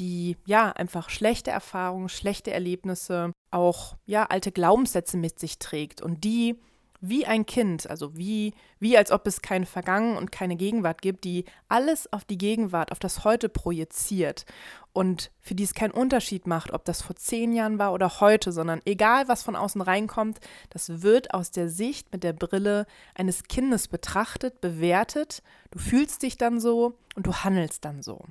die 0.00 0.36
ja 0.46 0.72
einfach 0.72 1.10
schlechte 1.10 1.50
Erfahrungen, 1.50 2.08
schlechte 2.08 2.50
Erlebnisse, 2.50 3.32
auch 3.50 3.96
ja 4.06 4.26
alte 4.26 4.50
Glaubenssätze 4.50 5.16
mit 5.16 5.38
sich 5.38 5.58
trägt 5.58 6.00
und 6.02 6.24
die 6.24 6.56
wie 7.02 7.24
ein 7.26 7.46
Kind, 7.46 7.88
also 7.88 8.16
wie, 8.16 8.52
wie 8.78 8.96
als 8.96 9.10
ob 9.10 9.26
es 9.26 9.40
keine 9.40 9.66
Vergangen 9.66 10.16
und 10.16 10.32
keine 10.32 10.56
Gegenwart 10.56 11.00
gibt, 11.00 11.24
die 11.24 11.46
alles 11.68 12.12
auf 12.12 12.24
die 12.24 12.36
Gegenwart, 12.36 12.92
auf 12.92 12.98
das 12.98 13.24
Heute 13.24 13.48
projiziert 13.48 14.44
und 14.92 15.30
für 15.40 15.54
die 15.54 15.62
es 15.62 15.74
keinen 15.74 15.92
Unterschied 15.92 16.46
macht, 16.46 16.72
ob 16.72 16.84
das 16.84 17.02
vor 17.02 17.14
zehn 17.14 17.52
Jahren 17.52 17.78
war 17.78 17.92
oder 17.92 18.20
heute, 18.20 18.50
sondern 18.50 18.80
egal, 18.84 19.28
was 19.28 19.42
von 19.42 19.54
außen 19.54 19.80
reinkommt, 19.80 20.40
das 20.70 21.02
wird 21.02 21.32
aus 21.32 21.50
der 21.50 21.68
Sicht 21.68 22.12
mit 22.12 22.24
der 22.24 22.32
Brille 22.32 22.86
eines 23.14 23.44
Kindes 23.44 23.86
betrachtet, 23.86 24.60
bewertet, 24.60 25.42
du 25.70 25.78
fühlst 25.78 26.22
dich 26.22 26.36
dann 26.36 26.58
so 26.58 26.98
und 27.14 27.26
du 27.26 27.34
handelst 27.34 27.84
dann 27.84 28.02
so. 28.02 28.24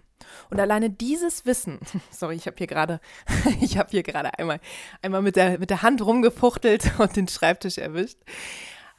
Und 0.49 0.59
alleine 0.59 0.89
dieses 0.89 1.45
Wissen, 1.45 1.79
sorry, 2.11 2.35
ich 2.35 2.45
habe 2.45 2.57
hier 2.57 2.67
gerade, 2.67 2.99
ich 3.61 3.77
habe 3.77 3.89
hier 3.91 4.03
gerade 4.03 4.37
einmal, 4.37 4.59
einmal 5.01 5.21
mit 5.21 5.37
der, 5.37 5.59
mit 5.59 5.69
der 5.69 5.81
Hand 5.81 6.01
rumgefuchtelt 6.01 6.91
und 6.99 7.15
den 7.15 7.27
Schreibtisch 7.27 7.77
erwischt. 7.77 8.17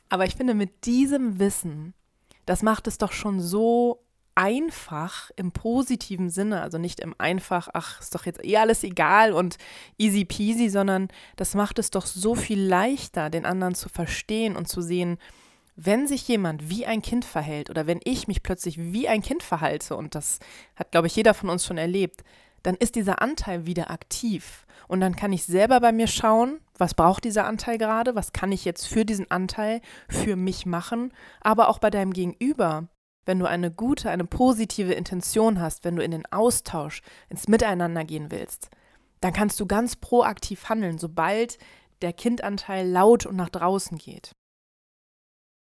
Aber 0.09 0.25
ich 0.25 0.35
finde, 0.35 0.55
mit 0.55 0.87
diesem 0.87 1.38
Wissen, 1.38 1.95
das 2.47 2.62
macht 2.62 2.87
es 2.87 2.99
doch 2.99 3.12
schon 3.12 3.40
so 3.40 4.02
einfach 4.40 5.30
im 5.37 5.52
positiven 5.52 6.30
Sinne, 6.30 6.62
also 6.62 6.78
nicht 6.78 6.99
im 7.00 7.14
einfach, 7.18 7.68
ach, 7.75 8.00
ist 8.00 8.14
doch 8.14 8.25
jetzt 8.25 8.42
eh 8.42 8.56
alles 8.56 8.82
egal 8.82 9.35
und 9.35 9.59
easy 9.99 10.25
peasy, 10.25 10.70
sondern 10.70 11.09
das 11.37 11.54
macht 11.54 11.78
es 11.78 11.90
doch 11.90 12.06
so 12.06 12.35
viel 12.35 12.59
leichter, 12.59 13.28
den 13.28 13.44
anderen 13.44 13.75
zu 13.75 13.90
verstehen 13.90 14.56
und 14.56 14.66
zu 14.66 14.80
sehen, 14.80 15.18
wenn 15.76 16.06
sich 16.06 16.26
jemand 16.26 16.70
wie 16.70 16.87
ein 16.87 17.02
Kind 17.02 17.26
verhält 17.26 17.68
oder 17.68 17.87
wenn 17.87 18.00
ich 18.04 18.28
mich 18.28 18.42
plötzlich 18.42 18.78
wie 18.78 19.09
ein 19.09 19.20
Kind 19.20 19.42
verhalte, 19.42 19.94
und 19.94 20.14
das 20.14 20.38
hat, 20.75 20.90
glaube 20.90 21.09
ich, 21.09 21.16
jeder 21.16 21.35
von 21.35 21.50
uns 21.50 21.66
schon 21.66 21.78
erlebt, 21.78 22.25
dann 22.62 22.76
ist 22.76 22.94
dieser 22.94 23.20
Anteil 23.20 23.66
wieder 23.66 23.90
aktiv. 23.90 24.64
Und 24.88 25.00
dann 25.00 25.16
kann 25.16 25.35
ich 25.35 25.44
selber 25.44 25.80
bei 25.80 25.92
mir 25.92 26.06
schauen, 26.06 26.61
was 26.78 26.94
braucht 26.94 27.25
dieser 27.25 27.44
Anteil 27.44 27.76
gerade, 27.76 28.14
was 28.14 28.32
kann 28.32 28.52
ich 28.52 28.64
jetzt 28.64 28.87
für 28.87 29.04
diesen 29.04 29.30
Anteil, 29.30 29.82
für 30.09 30.37
mich 30.37 30.64
machen, 30.64 31.12
aber 31.42 31.68
auch 31.68 31.78
bei 31.78 31.90
deinem 31.90 32.14
Gegenüber. 32.14 32.88
Wenn 33.30 33.38
du 33.38 33.46
eine 33.46 33.70
gute, 33.70 34.10
eine 34.10 34.25
positive 34.25 34.92
Intention 34.92 35.60
hast, 35.60 35.84
wenn 35.84 35.94
du 35.94 36.02
in 36.02 36.10
den 36.10 36.26
Austausch, 36.32 37.00
ins 37.28 37.46
Miteinander 37.46 38.04
gehen 38.04 38.32
willst, 38.32 38.70
dann 39.20 39.32
kannst 39.32 39.60
du 39.60 39.66
ganz 39.66 39.94
proaktiv 39.94 40.68
handeln, 40.68 40.99
sobald 40.99 41.56
der 42.02 42.12
Kindanteil 42.12 42.88
laut 42.88 43.26
und 43.26 43.37
nach 43.37 43.49
draußen 43.49 43.99
geht. 43.99 44.32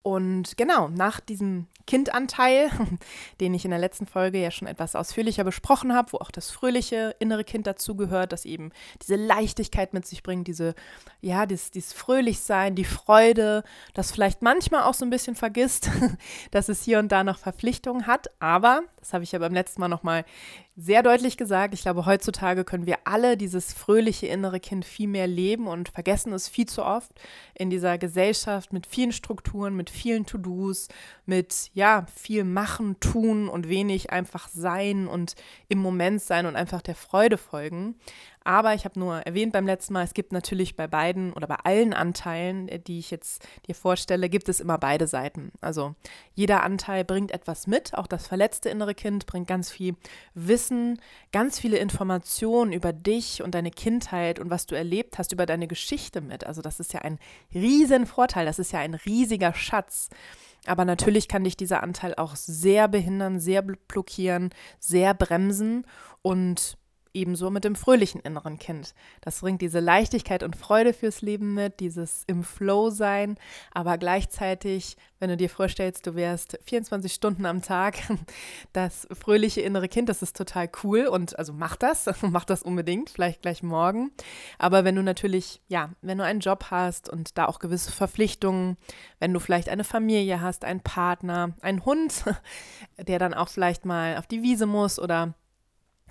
Und 0.02 0.56
genau, 0.56 0.88
nach 0.88 1.20
diesem 1.20 1.66
Kindanteil, 1.86 2.70
den 3.40 3.54
ich 3.54 3.64
in 3.64 3.70
der 3.70 3.80
letzten 3.80 4.06
Folge 4.06 4.38
ja 4.38 4.50
schon 4.50 4.68
etwas 4.68 4.94
ausführlicher 4.94 5.42
besprochen 5.44 5.92
habe, 5.94 6.12
wo 6.12 6.18
auch 6.18 6.30
das 6.30 6.50
fröhliche 6.50 7.16
innere 7.18 7.44
Kind 7.44 7.66
dazugehört, 7.66 8.32
das 8.32 8.44
eben 8.44 8.70
diese 9.02 9.16
Leichtigkeit 9.16 9.94
mit 9.94 10.06
sich 10.06 10.22
bringt, 10.22 10.46
diese, 10.46 10.74
ja, 11.20 11.46
dieses, 11.46 11.70
dieses 11.70 11.92
Fröhlichsein, 11.92 12.74
die 12.74 12.84
Freude, 12.84 13.64
das 13.94 14.12
vielleicht 14.12 14.42
manchmal 14.42 14.82
auch 14.82 14.94
so 14.94 15.04
ein 15.04 15.10
bisschen 15.10 15.34
vergisst, 15.34 15.90
dass 16.52 16.68
es 16.68 16.82
hier 16.82 16.98
und 16.98 17.10
da 17.10 17.24
noch 17.24 17.38
Verpflichtungen 17.38 18.06
hat. 18.06 18.30
Aber, 18.38 18.82
das 18.98 19.12
habe 19.12 19.24
ich 19.24 19.32
ja 19.32 19.38
beim 19.38 19.54
letzten 19.54 19.80
Mal 19.80 19.88
nochmal 19.88 20.24
sehr 20.80 21.02
deutlich 21.02 21.36
gesagt, 21.36 21.74
ich 21.74 21.82
glaube, 21.82 22.06
heutzutage 22.06 22.62
können 22.62 22.86
wir 22.86 22.98
alle 23.02 23.36
dieses 23.36 23.72
fröhliche 23.72 24.28
innere 24.28 24.60
Kind 24.60 24.84
viel 24.84 25.08
mehr 25.08 25.26
leben 25.26 25.66
und 25.66 25.88
vergessen 25.88 26.32
es 26.32 26.48
viel 26.48 26.66
zu 26.66 26.84
oft 26.84 27.10
in 27.54 27.68
dieser 27.68 27.98
Gesellschaft 27.98 28.72
mit 28.72 28.86
vielen 28.86 29.10
Strukturen, 29.10 29.74
mit 29.74 29.90
vielen 29.90 30.24
To-Dos, 30.24 30.86
mit 31.26 31.72
ja, 31.74 32.06
viel 32.14 32.44
machen, 32.44 33.00
tun 33.00 33.48
und 33.48 33.68
wenig 33.68 34.12
einfach 34.12 34.46
sein 34.46 35.08
und 35.08 35.34
im 35.68 35.78
Moment 35.78 36.22
sein 36.22 36.46
und 36.46 36.54
einfach 36.54 36.80
der 36.80 36.94
Freude 36.94 37.38
folgen. 37.38 37.96
Aber 38.48 38.72
ich 38.72 38.86
habe 38.86 38.98
nur 38.98 39.18
erwähnt 39.26 39.52
beim 39.52 39.66
letzten 39.66 39.92
Mal, 39.92 40.04
es 40.04 40.14
gibt 40.14 40.32
natürlich 40.32 40.74
bei 40.74 40.86
beiden 40.86 41.34
oder 41.34 41.46
bei 41.46 41.56
allen 41.64 41.92
Anteilen, 41.92 42.66
äh, 42.68 42.80
die 42.80 42.98
ich 42.98 43.10
jetzt 43.10 43.46
dir 43.66 43.74
vorstelle, 43.74 44.30
gibt 44.30 44.48
es 44.48 44.58
immer 44.58 44.78
beide 44.78 45.06
Seiten. 45.06 45.52
Also 45.60 45.94
jeder 46.34 46.62
Anteil 46.62 47.04
bringt 47.04 47.30
etwas 47.30 47.66
mit, 47.66 47.92
auch 47.92 48.06
das 48.06 48.26
verletzte 48.26 48.70
innere 48.70 48.94
Kind 48.94 49.26
bringt 49.26 49.48
ganz 49.48 49.70
viel 49.70 49.96
Wissen, 50.32 50.98
ganz 51.30 51.60
viele 51.60 51.76
Informationen 51.76 52.72
über 52.72 52.94
dich 52.94 53.42
und 53.42 53.54
deine 53.54 53.70
Kindheit 53.70 54.38
und 54.38 54.48
was 54.48 54.64
du 54.64 54.74
erlebt 54.74 55.18
hast, 55.18 55.32
über 55.32 55.44
deine 55.44 55.66
Geschichte 55.66 56.22
mit. 56.22 56.46
Also 56.46 56.62
das 56.62 56.80
ist 56.80 56.94
ja 56.94 57.02
ein 57.02 57.18
riesen 57.52 58.06
Vorteil, 58.06 58.46
das 58.46 58.58
ist 58.58 58.72
ja 58.72 58.78
ein 58.78 58.94
riesiger 58.94 59.52
Schatz. 59.52 60.08
Aber 60.64 60.86
natürlich 60.86 61.28
kann 61.28 61.44
dich 61.44 61.58
dieser 61.58 61.82
Anteil 61.82 62.14
auch 62.14 62.34
sehr 62.34 62.88
behindern, 62.88 63.40
sehr 63.40 63.60
blockieren, 63.60 64.48
sehr 64.78 65.12
bremsen 65.12 65.86
und 66.22 66.77
ebenso 67.14 67.50
mit 67.50 67.64
dem 67.64 67.74
fröhlichen 67.74 68.20
inneren 68.20 68.58
Kind. 68.58 68.94
Das 69.20 69.40
bringt 69.40 69.62
diese 69.62 69.80
Leichtigkeit 69.80 70.42
und 70.42 70.56
Freude 70.56 70.92
fürs 70.92 71.22
Leben 71.22 71.54
mit, 71.54 71.80
dieses 71.80 72.24
im 72.26 72.44
Flow 72.44 72.90
sein, 72.90 73.38
aber 73.72 73.98
gleichzeitig, 73.98 74.96
wenn 75.18 75.30
du 75.30 75.36
dir 75.36 75.50
vorstellst, 75.50 76.06
du 76.06 76.14
wärst 76.14 76.58
24 76.64 77.12
Stunden 77.12 77.46
am 77.46 77.62
Tag 77.62 77.96
das 78.72 79.08
fröhliche 79.12 79.60
innere 79.60 79.88
Kind, 79.88 80.08
das 80.08 80.22
ist 80.22 80.36
total 80.36 80.70
cool 80.82 81.06
und 81.06 81.38
also 81.38 81.52
mach 81.52 81.76
das, 81.76 82.08
mach 82.22 82.44
das 82.44 82.62
unbedingt, 82.62 83.10
vielleicht 83.10 83.42
gleich 83.42 83.62
morgen. 83.62 84.10
Aber 84.58 84.84
wenn 84.84 84.94
du 84.94 85.02
natürlich, 85.02 85.60
ja, 85.68 85.90
wenn 86.02 86.18
du 86.18 86.24
einen 86.24 86.40
Job 86.40 86.66
hast 86.70 87.08
und 87.08 87.36
da 87.38 87.46
auch 87.46 87.58
gewisse 87.58 87.92
Verpflichtungen, 87.92 88.76
wenn 89.18 89.32
du 89.32 89.40
vielleicht 89.40 89.68
eine 89.68 89.84
Familie 89.84 90.40
hast, 90.40 90.64
einen 90.64 90.80
Partner, 90.80 91.54
einen 91.60 91.84
Hund, 91.84 92.24
der 92.98 93.18
dann 93.18 93.34
auch 93.34 93.48
vielleicht 93.48 93.84
mal 93.84 94.16
auf 94.16 94.26
die 94.26 94.42
Wiese 94.42 94.66
muss 94.66 94.98
oder 94.98 95.34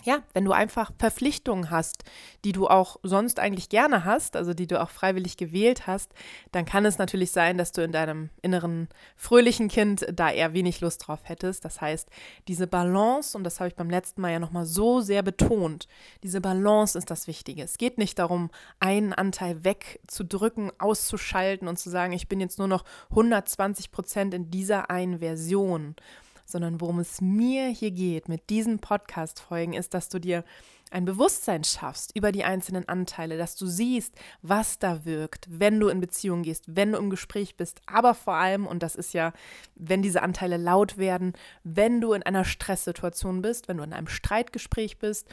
ja, 0.03 0.19
wenn 0.33 0.45
du 0.45 0.51
einfach 0.51 0.91
Verpflichtungen 0.97 1.69
hast, 1.69 2.03
die 2.45 2.51
du 2.51 2.67
auch 2.67 2.97
sonst 3.03 3.39
eigentlich 3.39 3.69
gerne 3.69 4.05
hast, 4.05 4.35
also 4.35 4.53
die 4.53 4.67
du 4.67 4.81
auch 4.81 4.89
freiwillig 4.89 5.37
gewählt 5.37 5.87
hast, 5.87 6.13
dann 6.51 6.65
kann 6.65 6.85
es 6.85 6.97
natürlich 6.97 7.31
sein, 7.31 7.57
dass 7.57 7.71
du 7.71 7.83
in 7.83 7.91
deinem 7.91 8.29
inneren 8.41 8.87
fröhlichen 9.15 9.67
Kind 9.67 10.05
da 10.13 10.31
eher 10.31 10.53
wenig 10.53 10.81
Lust 10.81 11.07
drauf 11.07 11.19
hättest. 11.23 11.65
Das 11.65 11.81
heißt, 11.81 12.09
diese 12.47 12.67
Balance, 12.67 13.37
und 13.37 13.43
das 13.43 13.59
habe 13.59 13.69
ich 13.69 13.75
beim 13.75 13.89
letzten 13.89 14.21
Mal 14.21 14.31
ja 14.31 14.39
nochmal 14.39 14.65
so 14.65 15.01
sehr 15.01 15.23
betont, 15.23 15.87
diese 16.23 16.41
Balance 16.41 16.97
ist 16.97 17.09
das 17.09 17.27
Wichtige. 17.27 17.63
Es 17.63 17.77
geht 17.77 17.97
nicht 17.97 18.19
darum, 18.19 18.49
einen 18.79 19.13
Anteil 19.13 19.63
wegzudrücken, 19.63 20.71
auszuschalten 20.79 21.67
und 21.67 21.77
zu 21.77 21.89
sagen, 21.89 22.13
ich 22.13 22.29
bin 22.29 22.39
jetzt 22.39 22.59
nur 22.59 22.67
noch 22.67 22.85
120 23.09 23.91
Prozent 23.91 24.33
in 24.33 24.51
dieser 24.51 24.89
einen 24.89 25.19
Version 25.19 25.95
sondern 26.47 26.81
worum 26.81 26.99
es 26.99 27.21
mir 27.21 27.67
hier 27.67 27.91
geht 27.91 28.29
mit 28.29 28.49
diesen 28.49 28.79
Podcast-Folgen 28.79 29.73
ist, 29.73 29.93
dass 29.93 30.09
du 30.09 30.19
dir 30.19 30.43
ein 30.89 31.05
Bewusstsein 31.05 31.63
schaffst 31.63 32.15
über 32.15 32.31
die 32.31 32.45
einzelnen 32.45 32.87
Anteile, 32.87 33.37
dass 33.37 33.55
du 33.55 33.65
siehst, 33.65 34.15
was 34.41 34.79
da 34.79 35.03
wirkt, 35.05 35.45
wenn 35.49 35.79
du 35.79 35.89
in 35.89 35.99
Beziehung 35.99 36.43
gehst, 36.43 36.63
wenn 36.67 36.93
du 36.93 36.97
im 36.97 37.09
Gespräch 37.09 37.57
bist, 37.57 37.81
aber 37.85 38.13
vor 38.13 38.35
allem, 38.35 38.65
und 38.65 38.83
das 38.83 38.95
ist 38.95 39.13
ja, 39.13 39.33
wenn 39.75 40.01
diese 40.01 40.21
Anteile 40.21 40.57
laut 40.57 40.97
werden, 40.97 41.33
wenn 41.63 41.99
du 41.99 42.13
in 42.13 42.23
einer 42.23 42.45
Stresssituation 42.45 43.41
bist, 43.41 43.67
wenn 43.67 43.77
du 43.77 43.83
in 43.83 43.93
einem 43.93 44.07
Streitgespräch 44.07 44.97
bist, 44.97 45.27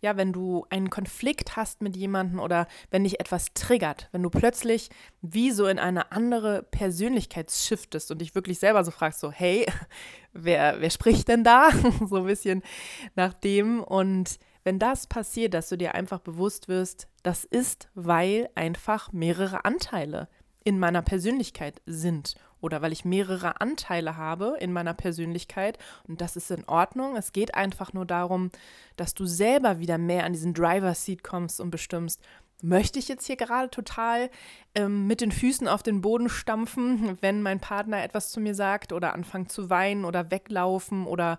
ja, 0.00 0.16
wenn 0.16 0.32
du 0.32 0.64
einen 0.70 0.90
Konflikt 0.90 1.56
hast 1.56 1.82
mit 1.82 1.96
jemandem 1.96 2.40
oder 2.40 2.66
wenn 2.90 3.04
dich 3.04 3.20
etwas 3.20 3.52
triggert, 3.54 4.08
wenn 4.12 4.22
du 4.22 4.30
plötzlich 4.30 4.90
wie 5.22 5.50
so 5.50 5.66
in 5.66 5.78
eine 5.78 6.12
andere 6.12 6.62
Persönlichkeit 6.62 7.50
shiftest 7.50 8.10
und 8.10 8.20
dich 8.20 8.34
wirklich 8.34 8.58
selber 8.58 8.84
so 8.84 8.90
fragst, 8.90 9.20
so, 9.20 9.32
hey, 9.32 9.66
wer, 10.32 10.80
wer 10.80 10.90
spricht 10.90 11.28
denn 11.28 11.44
da? 11.44 11.70
so 12.06 12.16
ein 12.16 12.26
bisschen 12.26 12.62
nach 13.16 13.34
dem. 13.34 13.82
Und 13.82 14.38
wenn 14.64 14.78
das 14.78 15.06
passiert, 15.06 15.54
dass 15.54 15.68
du 15.68 15.76
dir 15.76 15.94
einfach 15.94 16.20
bewusst 16.20 16.68
wirst, 16.68 17.08
das 17.22 17.44
ist, 17.44 17.88
weil 17.94 18.48
einfach 18.54 19.12
mehrere 19.12 19.64
Anteile 19.64 20.28
in 20.64 20.78
meiner 20.78 21.02
Persönlichkeit 21.02 21.80
sind 21.86 22.34
oder 22.60 22.82
weil 22.82 22.92
ich 22.92 23.04
mehrere 23.04 23.60
Anteile 23.60 24.16
habe 24.16 24.56
in 24.60 24.72
meiner 24.72 24.94
Persönlichkeit 24.94 25.78
und 26.06 26.20
das 26.20 26.36
ist 26.36 26.50
in 26.50 26.64
Ordnung. 26.68 27.16
Es 27.16 27.32
geht 27.32 27.54
einfach 27.54 27.92
nur 27.92 28.06
darum, 28.06 28.50
dass 28.96 29.14
du 29.14 29.26
selber 29.26 29.78
wieder 29.78 29.98
mehr 29.98 30.24
an 30.24 30.32
diesen 30.32 30.54
Driver 30.54 30.94
Seat 30.94 31.22
kommst 31.22 31.60
und 31.60 31.70
bestimmst, 31.70 32.20
möchte 32.62 32.98
ich 32.98 33.08
jetzt 33.08 33.26
hier 33.26 33.36
gerade 33.36 33.70
total 33.70 34.30
ähm, 34.74 35.06
mit 35.06 35.20
den 35.20 35.32
Füßen 35.32 35.68
auf 35.68 35.82
den 35.82 36.00
Boden 36.00 36.28
stampfen, 36.28 37.16
wenn 37.20 37.42
mein 37.42 37.60
Partner 37.60 38.02
etwas 38.02 38.30
zu 38.30 38.40
mir 38.40 38.54
sagt 38.54 38.92
oder 38.92 39.14
anfangen 39.14 39.48
zu 39.48 39.70
weinen 39.70 40.04
oder 40.04 40.30
weglaufen 40.30 41.06
oder 41.06 41.38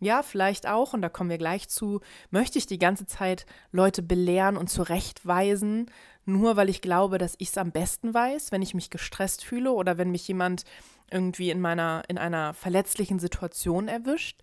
ja, 0.00 0.22
vielleicht 0.22 0.68
auch, 0.68 0.94
und 0.94 1.02
da 1.02 1.08
kommen 1.08 1.30
wir 1.30 1.38
gleich 1.38 1.68
zu, 1.68 2.00
möchte 2.30 2.58
ich 2.58 2.66
die 2.66 2.78
ganze 2.78 3.06
Zeit 3.06 3.46
Leute 3.72 4.02
belehren 4.02 4.56
und 4.56 4.70
zurechtweisen, 4.70 5.90
nur 6.28 6.56
weil 6.56 6.68
ich 6.68 6.80
glaube, 6.80 7.18
dass 7.18 7.34
ich 7.38 7.48
es 7.48 7.58
am 7.58 7.72
besten 7.72 8.14
weiß, 8.14 8.52
wenn 8.52 8.62
ich 8.62 8.74
mich 8.74 8.90
gestresst 8.90 9.44
fühle 9.44 9.72
oder 9.72 9.98
wenn 9.98 10.10
mich 10.10 10.28
jemand 10.28 10.64
irgendwie 11.10 11.50
in 11.50 11.60
meiner, 11.60 12.02
in 12.08 12.18
einer 12.18 12.54
verletzlichen 12.54 13.18
Situation 13.18 13.88
erwischt. 13.88 14.40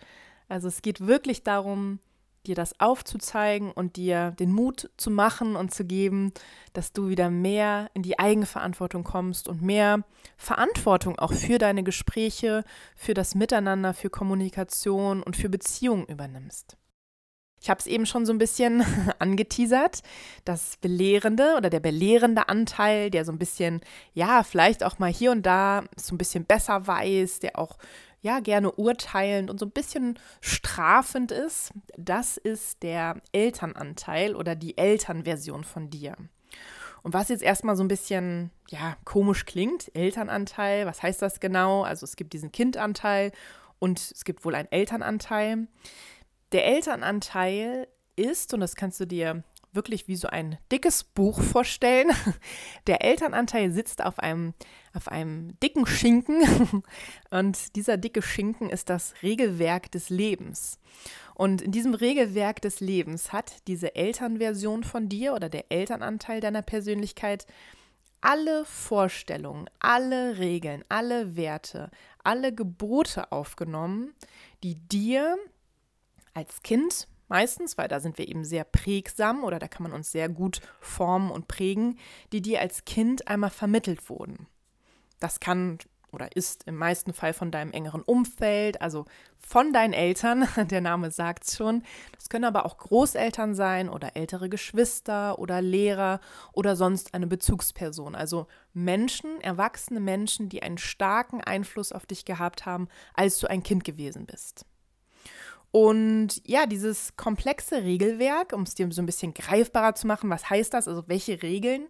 Also 0.50 0.68
es 0.68 0.82
geht 0.82 1.06
wirklich 1.06 1.44
darum, 1.44 2.00
dir 2.46 2.56
das 2.56 2.80
aufzuzeigen 2.80 3.72
und 3.72 3.96
dir 3.96 4.32
den 4.32 4.52
Mut 4.52 4.90
zu 4.98 5.10
machen 5.10 5.56
und 5.56 5.74
zu 5.74 5.86
geben, 5.86 6.32
dass 6.74 6.92
du 6.92 7.10
wieder 7.10 7.30
mehr 7.30 7.90
in 7.94 8.04
die 8.04 8.20
Eigenverantwortung 8.20 9.04
kommst 9.04 9.48
und 9.48 9.62
mehr 9.62 10.04
Verantwortung 10.38 11.18
auch 11.20 11.34
für 11.34 11.58
deine 11.58 11.84
Gespräche, 11.84 12.64
für 12.96 13.14
das 13.14 13.36
Miteinander, 13.36 13.94
für 13.94 14.10
Kommunikation 14.10 15.24
und 15.24 15.36
für 15.36 15.50
Beziehungen 15.50 16.06
übernimmst. 16.06 16.78
Ich 17.62 17.70
habe 17.70 17.80
es 17.80 17.88
eben 17.88 18.06
schon 18.06 18.26
so 18.26 18.34
ein 18.34 18.38
bisschen 18.38 18.84
angeteasert, 19.20 20.02
das 20.44 20.78
Belehrende 20.78 21.56
oder 21.58 21.70
der 21.70 21.80
belehrende 21.80 22.50
Anteil, 22.50 23.10
der 23.10 23.26
so 23.26 23.32
ein 23.32 23.40
bisschen, 23.40 23.82
ja, 24.14 24.44
vielleicht 24.44 24.84
auch 24.84 25.00
mal 25.00 25.12
hier 25.12 25.32
und 25.32 25.46
da 25.46 25.84
so 25.96 26.14
ein 26.14 26.18
bisschen 26.18 26.46
besser 26.46 26.86
weiß, 26.86 27.40
der 27.40 27.58
auch 27.58 27.78
ja 28.22 28.40
gerne 28.40 28.72
urteilend 28.72 29.52
und 29.52 29.60
so 29.60 29.68
ein 29.68 29.72
bisschen 29.72 30.20
strafend 30.42 31.32
ist, 31.32 31.72
das 31.96 32.38
ist 32.38 32.82
der 32.82 33.22
Elternanteil 33.32 34.36
oder 34.36 34.56
die 34.56 34.78
Elternversion 34.78 35.64
von 35.64 35.92
dir. 35.92 36.16
Und 37.04 37.14
was 37.14 37.30
jetzt 37.30 37.44
erstmal 37.44 37.76
so 37.76 37.84
ein 37.84 37.88
bisschen, 37.88 38.50
ja, 38.70 38.98
komisch 39.06 39.46
klingt, 39.46 39.96
Elternanteil, 39.96 40.88
was 40.88 41.04
heißt 41.04 41.22
das 41.22 41.40
genau? 41.40 41.84
Also 41.84 42.04
es 42.04 42.16
gibt 42.16 42.34
diesen 42.34 42.52
Kindanteil 42.52 43.32
und 43.78 44.00
es 44.00 44.26
gibt 44.26 44.44
wohl 44.44 44.56
einen 44.56 44.72
Elternanteil. 44.72 45.68
Der 46.52 46.66
Elternanteil 46.66 47.88
ist, 48.16 48.54
und 48.54 48.60
das 48.60 48.76
kannst 48.76 49.00
du 49.00 49.06
dir 49.06 49.44
wirklich 49.76 50.08
wie 50.08 50.16
so 50.16 50.28
ein 50.28 50.58
dickes 50.72 51.04
Buch 51.04 51.42
vorstellen. 51.42 52.10
Der 52.88 53.04
Elternanteil 53.04 53.72
sitzt 53.72 54.04
auf 54.04 54.20
einem, 54.20 54.54
auf 54.94 55.10
einem 55.10 55.60
dicken 55.60 55.86
Schinken 55.86 56.84
und 57.30 57.76
dieser 57.76 57.98
dicke 57.98 58.22
Schinken 58.22 58.70
ist 58.70 58.90
das 58.90 59.14
Regelwerk 59.22 59.92
des 59.92 60.10
Lebens. 60.10 60.80
Und 61.36 61.62
in 61.62 61.72
diesem 61.72 61.94
Regelwerk 61.94 62.62
des 62.62 62.80
Lebens 62.80 63.34
hat 63.34 63.68
diese 63.68 63.96
Elternversion 63.96 64.86
von 64.86 65.10
dir 65.10 65.34
oder 65.34 65.50
der 65.50 65.66
Elternanteil 65.70 66.40
deiner 66.40 66.62
Persönlichkeit 66.62 67.46
alle 68.22 68.66
Vorstellungen, 68.66 69.70
alle 69.80 70.40
Regeln, 70.40 70.84
alle 70.90 71.36
Werte, 71.36 71.92
alle 72.24 72.56
Gebote 72.56 73.32
aufgenommen, 73.32 74.16
die 74.64 74.76
dir 74.76 75.38
als 76.36 76.62
Kind 76.62 77.08
meistens, 77.28 77.78
weil 77.78 77.88
da 77.88 78.00
sind 78.00 78.18
wir 78.18 78.28
eben 78.28 78.46
sehr 78.46 78.64
prägsam 78.64 79.44
oder 79.44 79.58
da 79.58 79.68
kann 79.68 79.84
man 79.84 79.94
uns 79.94 80.12
sehr 80.12 80.30
gut 80.30 80.62
formen 80.80 81.32
und 81.32 81.48
prägen, 81.48 81.98
die 82.32 82.42
dir 82.42 82.62
als 82.62 82.86
Kind 82.86 83.28
einmal 83.28 83.50
vermittelt 83.50 84.10
wurden. 84.10 84.48
Das 85.20 85.40
kann 85.40 85.80
oder 86.12 86.34
ist 86.36 86.64
im 86.66 86.78
meisten 86.78 87.14
Fall 87.14 87.34
von 87.34 87.52
deinem 87.52 87.72
engeren 87.72 88.02
Umfeld, 88.02 88.82
also 88.82 89.06
von 89.38 89.74
deinen 89.74 89.92
Eltern, 89.92 90.48
der 90.70 90.82
Name 90.82 91.12
sagt 91.12 91.50
schon. 91.50 91.84
Das 92.18 92.30
können 92.30 92.46
aber 92.46 92.66
auch 92.66 92.78
Großeltern 92.78 93.54
sein 93.54 93.90
oder 93.90 94.16
ältere 94.16 94.48
Geschwister 94.48 95.38
oder 95.38 95.62
Lehrer 95.62 96.22
oder 96.54 96.76
sonst 96.76 97.14
eine 97.14 97.28
Bezugsperson. 97.28 98.16
Also 98.16 98.48
Menschen, 98.74 99.42
erwachsene 99.42 100.00
Menschen, 100.00 100.48
die 100.48 100.64
einen 100.64 100.78
starken 100.78 101.42
Einfluss 101.42 101.92
auf 101.92 102.06
dich 102.06 102.24
gehabt 102.24 102.66
haben, 102.66 102.88
als 103.14 103.40
du 103.40 103.48
ein 103.48 103.62
Kind 103.62 103.84
gewesen 103.84 104.26
bist. 104.26 104.66
Und 105.76 106.42
ja, 106.48 106.68
dieses 106.68 107.18
komplexe 107.18 107.84
Regelwerk, 107.84 108.54
um 108.54 108.62
es 108.62 108.76
dir 108.76 108.90
so 108.94 109.02
ein 109.02 109.06
bisschen 109.06 109.34
greifbarer 109.34 109.94
zu 109.94 110.08
machen, 110.08 110.30
was 110.30 110.50
heißt 110.50 110.74
das, 110.74 110.88
also 110.88 111.10
welche 111.10 111.44
Regeln? 111.44 111.88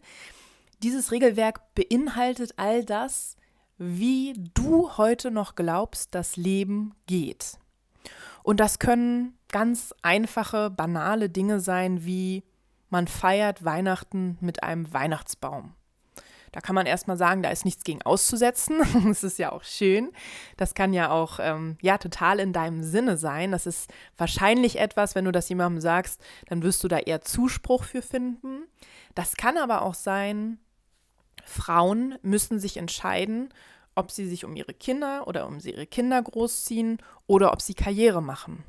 Dieses 0.81 1.11
Regelwerk 1.11 1.61
beinhaltet 1.75 2.55
all 2.57 2.83
das, 2.83 3.37
wie 3.77 4.33
du 4.55 4.97
heute 4.97 5.29
noch 5.29 5.53
glaubst, 5.53 6.15
das 6.15 6.35
Leben 6.35 6.95
geht. 7.05 7.59
Und 8.41 8.59
das 8.59 8.79
können 8.79 9.37
ganz 9.51 9.93
einfache, 10.01 10.71
banale 10.71 11.29
Dinge 11.29 11.59
sein, 11.59 12.05
wie 12.05 12.43
man 12.89 13.07
feiert 13.07 13.65
Weihnachten 13.65 14.39
mit 14.41 14.63
einem 14.63 14.91
Weihnachtsbaum. 14.93 15.75
Da 16.55 16.61
kann 16.61 16.73
man 16.73 16.85
erstmal 16.85 17.17
sagen, 17.17 17.43
da 17.43 17.49
ist 17.49 17.65
nichts 17.65 17.83
gegen 17.83 18.01
auszusetzen. 18.03 18.81
das 19.05 19.25
ist 19.25 19.37
ja 19.37 19.51
auch 19.51 19.65
schön. 19.65 20.13
Das 20.55 20.73
kann 20.73 20.93
ja 20.93 21.11
auch 21.11 21.37
ähm, 21.41 21.77
ja 21.81 21.97
total 21.97 22.39
in 22.39 22.53
deinem 22.53 22.81
Sinne 22.81 23.17
sein. 23.17 23.51
Das 23.51 23.65
ist 23.65 23.91
wahrscheinlich 24.15 24.79
etwas, 24.79 25.15
wenn 25.15 25.25
du 25.25 25.33
das 25.33 25.49
jemandem 25.49 25.81
sagst, 25.81 26.21
dann 26.47 26.63
wirst 26.63 26.81
du 26.81 26.87
da 26.87 26.97
eher 26.97 27.19
Zuspruch 27.19 27.83
für 27.83 28.01
finden. 28.01 28.63
Das 29.15 29.35
kann 29.35 29.57
aber 29.57 29.81
auch 29.81 29.95
sein, 29.95 30.57
Frauen 31.43 32.17
müssen 32.21 32.57
sich 32.57 32.77
entscheiden, 32.77 33.53
ob 33.93 34.09
sie 34.09 34.25
sich 34.25 34.45
um 34.45 34.55
ihre 34.55 34.73
Kinder 34.73 35.27
oder 35.27 35.47
um 35.47 35.59
ihre 35.61 35.85
Kinder 35.85 36.21
großziehen 36.21 36.99
oder 37.27 37.51
ob 37.51 37.61
sie 37.61 37.73
Karriere 37.73 38.21
machen. 38.21 38.63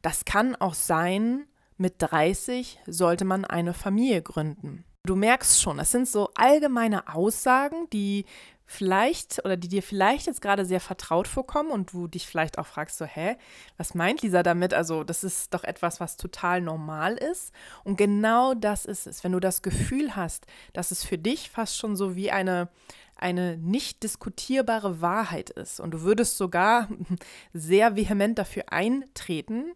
Das 0.00 0.24
kann 0.24 0.56
auch 0.56 0.72
sein, 0.72 1.44
mit 1.76 1.96
30 1.98 2.80
sollte 2.86 3.26
man 3.26 3.44
eine 3.44 3.74
Familie 3.74 4.22
gründen. 4.22 4.86
Du 5.08 5.16
merkst 5.16 5.62
schon, 5.62 5.78
das 5.78 5.90
sind 5.90 6.06
so 6.06 6.28
allgemeine 6.34 7.14
Aussagen, 7.14 7.88
die 7.94 8.26
vielleicht 8.66 9.42
oder 9.42 9.56
die 9.56 9.68
dir 9.68 9.82
vielleicht 9.82 10.26
jetzt 10.26 10.42
gerade 10.42 10.66
sehr 10.66 10.80
vertraut 10.80 11.26
vorkommen 11.26 11.70
und 11.70 11.94
du 11.94 12.08
dich 12.08 12.26
vielleicht 12.26 12.58
auch 12.58 12.66
fragst 12.66 12.98
so, 12.98 13.06
hä, 13.06 13.38
was 13.78 13.94
meint 13.94 14.20
Lisa 14.20 14.42
damit? 14.42 14.74
Also 14.74 15.04
das 15.04 15.24
ist 15.24 15.54
doch 15.54 15.64
etwas, 15.64 15.98
was 15.98 16.18
total 16.18 16.60
normal 16.60 17.14
ist. 17.14 17.54
Und 17.84 17.96
genau 17.96 18.52
das 18.52 18.84
ist 18.84 19.06
es. 19.06 19.24
Wenn 19.24 19.32
du 19.32 19.40
das 19.40 19.62
Gefühl 19.62 20.14
hast, 20.14 20.44
dass 20.74 20.90
es 20.90 21.02
für 21.02 21.16
dich 21.16 21.48
fast 21.48 21.78
schon 21.78 21.96
so 21.96 22.14
wie 22.14 22.30
eine, 22.30 22.68
eine 23.16 23.56
nicht 23.56 24.02
diskutierbare 24.02 25.00
Wahrheit 25.00 25.48
ist 25.48 25.80
und 25.80 25.92
du 25.92 26.02
würdest 26.02 26.36
sogar 26.36 26.88
sehr 27.54 27.96
vehement 27.96 28.38
dafür 28.38 28.64
eintreten, 28.70 29.72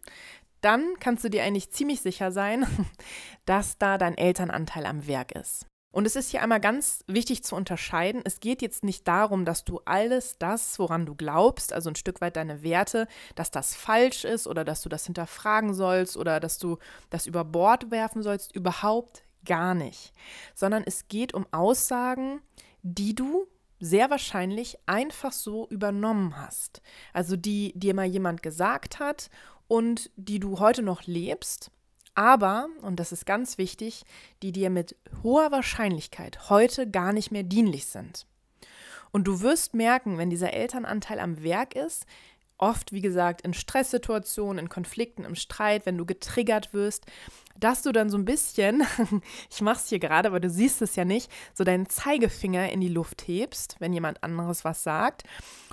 dann 0.63 0.95
kannst 0.99 1.23
du 1.23 1.29
dir 1.29 1.43
eigentlich 1.43 1.71
ziemlich 1.71 2.01
sicher 2.01 2.31
sein, 2.31 2.65
dass 3.45 3.77
da 3.77 3.97
dein 3.97 4.17
Elternanteil 4.17 4.85
am 4.85 5.07
Werk 5.07 5.33
ist. 5.33 5.65
Und 5.93 6.07
es 6.07 6.15
ist 6.15 6.31
hier 6.31 6.41
einmal 6.41 6.59
ganz 6.59 7.03
wichtig 7.05 7.43
zu 7.43 7.55
unterscheiden. 7.55 8.23
Es 8.25 8.39
geht 8.39 8.63
jetzt 8.63 8.83
nicht 8.83 9.07
darum, 9.07 9.45
dass 9.45 9.63
du 9.63 9.79
alles 9.85 10.39
das, 10.39 10.79
woran 10.79 11.05
du 11.05 11.13
glaubst, 11.13 11.71
also 11.71 11.91
ein 11.91 11.95
Stück 11.95 12.19
weit 12.19 12.35
deine 12.35 12.63
Werte, 12.63 13.07
dass 13.35 13.51
das 13.51 13.75
falsch 13.75 14.25
ist 14.25 14.47
oder 14.47 14.65
dass 14.65 14.81
du 14.81 14.89
das 14.89 15.05
hinterfragen 15.05 15.75
sollst 15.75 16.17
oder 16.17 16.39
dass 16.39 16.57
du 16.57 16.79
das 17.11 17.27
über 17.27 17.45
Bord 17.45 17.91
werfen 17.91 18.23
sollst. 18.23 18.55
Überhaupt 18.55 19.23
gar 19.45 19.75
nicht. 19.75 20.13
Sondern 20.55 20.81
es 20.83 21.07
geht 21.09 21.35
um 21.35 21.45
Aussagen, 21.51 22.41
die 22.81 23.13
du 23.13 23.45
sehr 23.79 24.09
wahrscheinlich 24.09 24.77
einfach 24.87 25.31
so 25.31 25.67
übernommen 25.67 26.37
hast. 26.37 26.81
Also 27.11 27.35
die 27.35 27.71
dir 27.75 27.93
mal 27.93 28.05
jemand 28.05 28.41
gesagt 28.41 28.99
hat 28.99 29.29
und 29.73 30.11
die 30.17 30.39
du 30.39 30.59
heute 30.59 30.83
noch 30.83 31.01
lebst, 31.07 31.71
aber, 32.13 32.67
und 32.83 32.99
das 32.99 33.11
ist 33.11 33.25
ganz 33.25 33.57
wichtig, 33.57 34.03
die 34.43 34.51
dir 34.51 34.69
mit 34.69 34.95
hoher 35.23 35.51
Wahrscheinlichkeit 35.51 36.51
heute 36.51 36.87
gar 36.87 37.11
nicht 37.11 37.31
mehr 37.31 37.41
dienlich 37.41 37.87
sind. 37.87 38.27
Und 39.09 39.23
du 39.23 39.41
wirst 39.41 39.73
merken, 39.73 40.19
wenn 40.19 40.29
dieser 40.29 40.53
Elternanteil 40.53 41.19
am 41.19 41.41
Werk 41.41 41.75
ist, 41.75 42.05
oft, 42.57 42.91
wie 42.91 43.01
gesagt, 43.01 43.41
in 43.41 43.53
Stresssituationen, 43.53 44.65
in 44.65 44.69
Konflikten, 44.69 45.25
im 45.25 45.35
Streit, 45.35 45.85
wenn 45.85 45.97
du 45.97 46.05
getriggert 46.05 46.73
wirst, 46.73 47.05
dass 47.59 47.83
du 47.83 47.91
dann 47.91 48.09
so 48.09 48.17
ein 48.17 48.25
bisschen, 48.25 48.83
ich 49.51 49.61
mache 49.61 49.77
es 49.77 49.89
hier 49.89 49.99
gerade, 49.99 50.27
aber 50.27 50.39
du 50.39 50.49
siehst 50.49 50.81
es 50.81 50.95
ja 50.95 51.05
nicht, 51.05 51.31
so 51.53 51.63
deinen 51.63 51.87
Zeigefinger 51.87 52.71
in 52.71 52.81
die 52.81 52.89
Luft 52.89 53.27
hebst, 53.27 53.75
wenn 53.79 53.93
jemand 53.93 54.23
anderes 54.23 54.65
was 54.65 54.83
sagt 54.83 55.23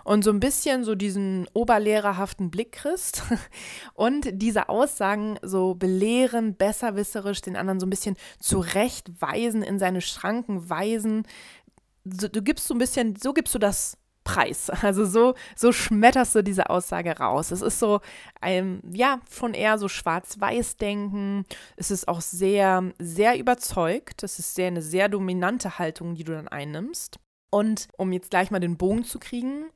und 0.04 0.24
so 0.24 0.30
ein 0.30 0.40
bisschen 0.40 0.84
so 0.84 0.94
diesen 0.94 1.46
oberlehrerhaften 1.52 2.50
Blick 2.50 2.72
kriegst 2.72 3.22
und 3.94 4.28
diese 4.32 4.68
Aussagen 4.68 5.38
so 5.42 5.74
belehren, 5.74 6.56
besserwisserisch 6.56 7.40
den 7.40 7.56
anderen 7.56 7.80
so 7.80 7.86
ein 7.86 7.90
bisschen 7.90 8.16
zurechtweisen, 8.38 9.62
in 9.62 9.78
seine 9.78 10.00
Schranken 10.00 10.68
weisen. 10.68 11.26
So, 12.04 12.28
du 12.28 12.42
gibst 12.42 12.66
so 12.66 12.74
ein 12.74 12.78
bisschen, 12.78 13.16
so 13.16 13.32
gibst 13.32 13.54
du 13.54 13.58
das 13.58 13.96
Preis. 14.24 14.70
Also 14.82 15.04
so, 15.04 15.34
so 15.56 15.72
schmetterst 15.72 16.34
du 16.34 16.42
diese 16.42 16.70
Aussage 16.70 17.16
raus. 17.18 17.50
Es 17.50 17.62
ist 17.62 17.78
so, 17.78 18.00
ein, 18.40 18.80
ja, 18.92 19.20
von 19.28 19.54
eher 19.54 19.78
so 19.78 19.88
schwarz-weiß-denken. 19.88 21.44
Es 21.76 21.90
ist 21.90 22.08
auch 22.08 22.20
sehr, 22.20 22.92
sehr 22.98 23.38
überzeugt. 23.38 24.22
Es 24.22 24.38
ist 24.38 24.54
sehr 24.54 24.68
eine 24.68 24.82
sehr 24.82 25.08
dominante 25.08 25.78
Haltung, 25.78 26.14
die 26.14 26.24
du 26.24 26.32
dann 26.32 26.48
einnimmst. 26.48 27.18
Und 27.50 27.88
um 27.96 28.12
jetzt 28.12 28.30
gleich 28.30 28.50
mal 28.50 28.60
den 28.60 28.76
Bogen 28.76 29.04
zu 29.04 29.18
kriegen, 29.18 29.70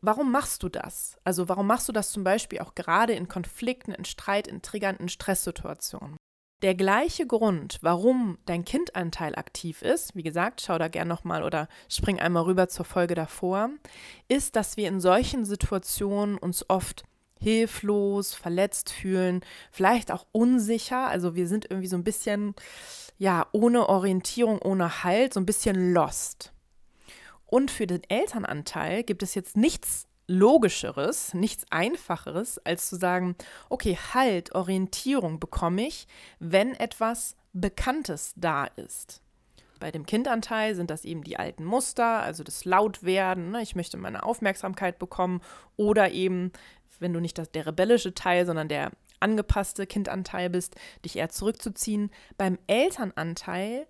warum 0.00 0.30
machst 0.30 0.62
du 0.62 0.68
das? 0.68 1.16
Also 1.24 1.48
warum 1.48 1.66
machst 1.66 1.88
du 1.88 1.92
das 1.92 2.10
zum 2.10 2.24
Beispiel 2.24 2.58
auch 2.60 2.74
gerade 2.74 3.14
in 3.14 3.28
Konflikten, 3.28 3.92
in 3.92 4.04
Streit, 4.04 4.46
in 4.48 4.62
triggernden 4.62 5.08
Stresssituationen? 5.08 6.16
Der 6.62 6.76
gleiche 6.76 7.26
Grund, 7.26 7.80
warum 7.82 8.38
dein 8.46 8.64
Kindanteil 8.64 9.34
aktiv 9.34 9.82
ist, 9.82 10.14
wie 10.14 10.22
gesagt, 10.22 10.60
schau 10.60 10.78
da 10.78 10.86
gern 10.86 11.08
nochmal 11.08 11.42
oder 11.42 11.68
spring 11.88 12.20
einmal 12.20 12.44
rüber 12.44 12.68
zur 12.68 12.84
Folge 12.84 13.16
davor, 13.16 13.70
ist, 14.28 14.54
dass 14.54 14.76
wir 14.76 14.86
in 14.86 15.00
solchen 15.00 15.44
Situationen 15.44 16.38
uns 16.38 16.64
oft 16.70 17.02
hilflos, 17.40 18.34
verletzt 18.34 18.92
fühlen, 18.92 19.40
vielleicht 19.72 20.12
auch 20.12 20.24
unsicher. 20.30 21.08
Also 21.08 21.34
wir 21.34 21.48
sind 21.48 21.64
irgendwie 21.68 21.88
so 21.88 21.96
ein 21.96 22.04
bisschen, 22.04 22.54
ja, 23.18 23.48
ohne 23.50 23.88
Orientierung, 23.88 24.62
ohne 24.62 25.02
Halt, 25.02 25.34
so 25.34 25.40
ein 25.40 25.46
bisschen 25.46 25.92
lost. 25.92 26.52
Und 27.46 27.72
für 27.72 27.88
den 27.88 28.02
Elternanteil 28.08 29.02
gibt 29.02 29.24
es 29.24 29.34
jetzt 29.34 29.56
nichts 29.56 30.06
Logischeres, 30.26 31.34
nichts 31.34 31.64
Einfacheres, 31.70 32.58
als 32.58 32.88
zu 32.88 32.96
sagen, 32.96 33.36
okay, 33.68 33.98
Halt, 34.14 34.54
Orientierung 34.54 35.40
bekomme 35.40 35.86
ich, 35.86 36.06
wenn 36.38 36.74
etwas 36.74 37.36
Bekanntes 37.52 38.32
da 38.36 38.64
ist. 38.64 39.20
Bei 39.80 39.90
dem 39.90 40.06
Kindanteil 40.06 40.76
sind 40.76 40.90
das 40.90 41.04
eben 41.04 41.24
die 41.24 41.38
alten 41.38 41.64
Muster, 41.64 42.22
also 42.22 42.44
das 42.44 42.64
Lautwerden, 42.64 43.50
ne, 43.50 43.62
ich 43.62 43.74
möchte 43.74 43.96
meine 43.96 44.22
Aufmerksamkeit 44.22 44.98
bekommen, 44.98 45.40
oder 45.76 46.12
eben, 46.12 46.52
wenn 47.00 47.12
du 47.12 47.20
nicht 47.20 47.36
das, 47.36 47.50
der 47.50 47.66
rebellische 47.66 48.14
Teil, 48.14 48.46
sondern 48.46 48.68
der 48.68 48.92
angepasste 49.18 49.86
Kindanteil 49.86 50.50
bist, 50.50 50.76
dich 51.04 51.16
eher 51.16 51.30
zurückzuziehen. 51.30 52.10
Beim 52.38 52.58
Elternanteil 52.66 53.86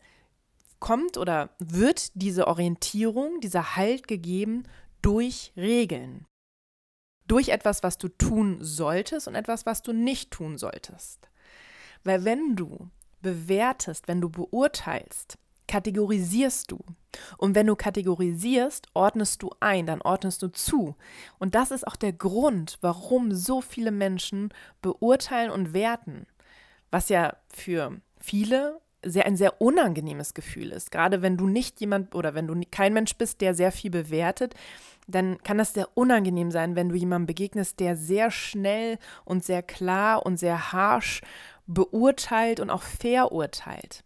kommt 0.78 1.16
oder 1.16 1.50
wird 1.58 2.10
diese 2.14 2.48
Orientierung, 2.48 3.40
dieser 3.40 3.76
Halt 3.76 4.08
gegeben 4.08 4.64
durch 5.02 5.52
Regeln. 5.56 6.26
Durch 7.26 7.50
etwas, 7.50 7.82
was 7.82 7.98
du 7.98 8.08
tun 8.08 8.58
solltest 8.60 9.28
und 9.28 9.34
etwas, 9.34 9.66
was 9.66 9.82
du 9.82 9.92
nicht 9.92 10.30
tun 10.30 10.58
solltest. 10.58 11.28
Weil 12.04 12.24
wenn 12.24 12.56
du 12.56 12.90
bewertest, 13.20 14.08
wenn 14.08 14.20
du 14.20 14.28
beurteilst, 14.28 15.38
kategorisierst 15.68 16.70
du. 16.70 16.78
Und 17.38 17.54
wenn 17.54 17.66
du 17.66 17.76
kategorisierst, 17.76 18.88
ordnest 18.94 19.42
du 19.42 19.50
ein, 19.60 19.86
dann 19.86 20.02
ordnest 20.02 20.42
du 20.42 20.48
zu. 20.48 20.96
Und 21.38 21.54
das 21.54 21.70
ist 21.70 21.86
auch 21.86 21.96
der 21.96 22.12
Grund, 22.12 22.78
warum 22.80 23.32
so 23.32 23.60
viele 23.60 23.90
Menschen 23.90 24.52
beurteilen 24.82 25.50
und 25.50 25.72
werten. 25.72 26.26
Was 26.90 27.08
ja 27.08 27.36
für 27.48 28.00
viele 28.20 28.80
sehr 29.04 29.26
ein 29.26 29.36
sehr 29.36 29.60
unangenehmes 29.60 30.34
Gefühl 30.34 30.70
ist. 30.70 30.90
Gerade 30.90 31.22
wenn 31.22 31.36
du 31.36 31.46
nicht 31.46 31.80
jemand 31.80 32.14
oder 32.14 32.34
wenn 32.34 32.46
du 32.46 32.60
kein 32.70 32.92
Mensch 32.92 33.16
bist, 33.16 33.40
der 33.40 33.54
sehr 33.54 33.72
viel 33.72 33.90
bewertet, 33.90 34.54
dann 35.08 35.38
kann 35.42 35.58
das 35.58 35.74
sehr 35.74 35.88
unangenehm 35.94 36.50
sein, 36.50 36.76
wenn 36.76 36.88
du 36.88 36.94
jemandem 36.94 37.26
begegnest, 37.26 37.80
der 37.80 37.96
sehr 37.96 38.30
schnell 38.30 38.98
und 39.24 39.44
sehr 39.44 39.62
klar 39.62 40.24
und 40.24 40.38
sehr 40.38 40.72
harsh 40.72 41.22
beurteilt 41.66 42.60
und 42.60 42.70
auch 42.70 42.82
verurteilt. 42.82 44.04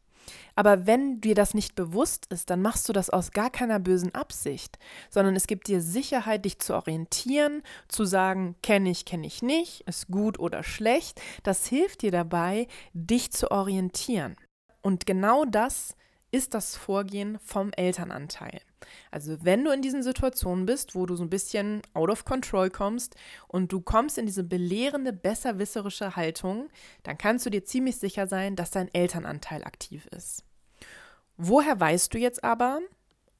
Aber 0.54 0.86
wenn 0.86 1.20
dir 1.20 1.34
das 1.34 1.52
nicht 1.52 1.74
bewusst 1.74 2.26
ist, 2.32 2.48
dann 2.48 2.62
machst 2.62 2.88
du 2.88 2.92
das 2.92 3.10
aus 3.10 3.30
gar 3.30 3.50
keiner 3.50 3.78
bösen 3.78 4.14
Absicht, 4.14 4.78
sondern 5.10 5.36
es 5.36 5.46
gibt 5.46 5.68
dir 5.68 5.82
Sicherheit, 5.82 6.46
dich 6.46 6.58
zu 6.58 6.74
orientieren, 6.74 7.62
zu 7.88 8.06
sagen, 8.06 8.56
kenne 8.62 8.90
ich, 8.90 9.04
kenne 9.04 9.26
ich 9.26 9.42
nicht, 9.42 9.82
ist 9.82 10.08
gut 10.08 10.38
oder 10.38 10.62
schlecht. 10.62 11.20
Das 11.42 11.66
hilft 11.66 12.02
dir 12.02 12.10
dabei, 12.10 12.68
dich 12.94 13.30
zu 13.32 13.50
orientieren. 13.50 14.34
Und 14.86 15.04
genau 15.04 15.44
das 15.44 15.96
ist 16.30 16.54
das 16.54 16.76
Vorgehen 16.76 17.40
vom 17.40 17.72
Elternanteil. 17.72 18.60
Also 19.10 19.36
wenn 19.42 19.64
du 19.64 19.72
in 19.72 19.82
diesen 19.82 20.04
Situationen 20.04 20.64
bist, 20.64 20.94
wo 20.94 21.06
du 21.06 21.16
so 21.16 21.24
ein 21.24 21.28
bisschen 21.28 21.82
out 21.92 22.08
of 22.08 22.24
control 22.24 22.70
kommst 22.70 23.16
und 23.48 23.72
du 23.72 23.80
kommst 23.80 24.16
in 24.16 24.26
diese 24.26 24.44
belehrende, 24.44 25.12
besserwisserische 25.12 26.14
Haltung, 26.14 26.68
dann 27.02 27.18
kannst 27.18 27.44
du 27.44 27.50
dir 27.50 27.64
ziemlich 27.64 27.96
sicher 27.96 28.28
sein, 28.28 28.54
dass 28.54 28.70
dein 28.70 28.88
Elternanteil 28.94 29.64
aktiv 29.64 30.06
ist. 30.16 30.44
Woher 31.36 31.80
weißt 31.80 32.14
du 32.14 32.18
jetzt 32.18 32.44
aber, 32.44 32.78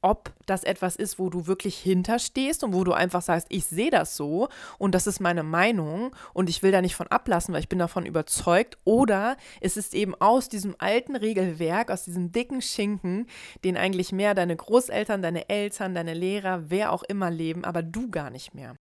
ob 0.01 0.33
das 0.45 0.63
etwas 0.63 0.95
ist, 0.95 1.19
wo 1.19 1.29
du 1.29 1.47
wirklich 1.47 1.77
hinterstehst 1.77 2.63
und 2.63 2.73
wo 2.73 2.83
du 2.83 2.93
einfach 2.93 3.21
sagst, 3.21 3.47
ich 3.49 3.65
sehe 3.65 3.91
das 3.91 4.15
so 4.15 4.47
und 4.77 4.93
das 4.95 5.07
ist 5.07 5.19
meine 5.19 5.43
Meinung 5.43 6.15
und 6.33 6.49
ich 6.49 6.63
will 6.63 6.71
da 6.71 6.81
nicht 6.81 6.95
von 6.95 7.07
ablassen, 7.07 7.53
weil 7.53 7.61
ich 7.61 7.69
bin 7.69 7.79
davon 7.79 8.05
überzeugt, 8.05 8.77
oder 8.83 9.37
es 9.61 9.77
ist 9.77 9.93
eben 9.93 10.15
aus 10.15 10.49
diesem 10.49 10.75
alten 10.79 11.15
Regelwerk, 11.15 11.91
aus 11.91 12.03
diesem 12.03 12.31
dicken 12.31 12.61
Schinken, 12.61 13.27
den 13.63 13.77
eigentlich 13.77 14.11
mehr 14.11 14.33
deine 14.33 14.55
Großeltern, 14.55 15.21
deine 15.21 15.49
Eltern, 15.49 15.95
deine 15.95 16.13
Lehrer, 16.13 16.69
wer 16.69 16.91
auch 16.91 17.03
immer 17.03 17.31
leben, 17.31 17.63
aber 17.65 17.83
du 17.83 18.09
gar 18.09 18.29
nicht 18.29 18.53
mehr. 18.53 18.75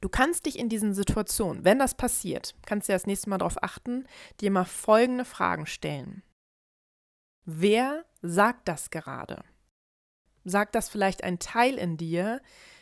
Du 0.00 0.08
kannst 0.08 0.46
dich 0.46 0.58
in 0.58 0.68
diesen 0.68 0.94
Situationen, 0.94 1.64
wenn 1.64 1.78
das 1.78 1.96
passiert, 1.96 2.54
kannst 2.66 2.88
du 2.88 2.92
das 2.92 3.06
nächste 3.06 3.30
Mal 3.30 3.38
darauf 3.38 3.62
achten, 3.62 4.06
dir 4.40 4.50
mal 4.50 4.64
folgende 4.64 5.24
Fragen 5.24 5.66
stellen. 5.66 6.22
Wer 7.44 8.04
sagt 8.22 8.68
das 8.68 8.90
gerade? 8.90 9.42
Sagt 10.48 10.74
das 10.74 10.88
vielleicht 10.88 11.24
ein 11.24 11.38
Teil 11.38 11.74
in 11.74 11.96
dir, 11.96 12.40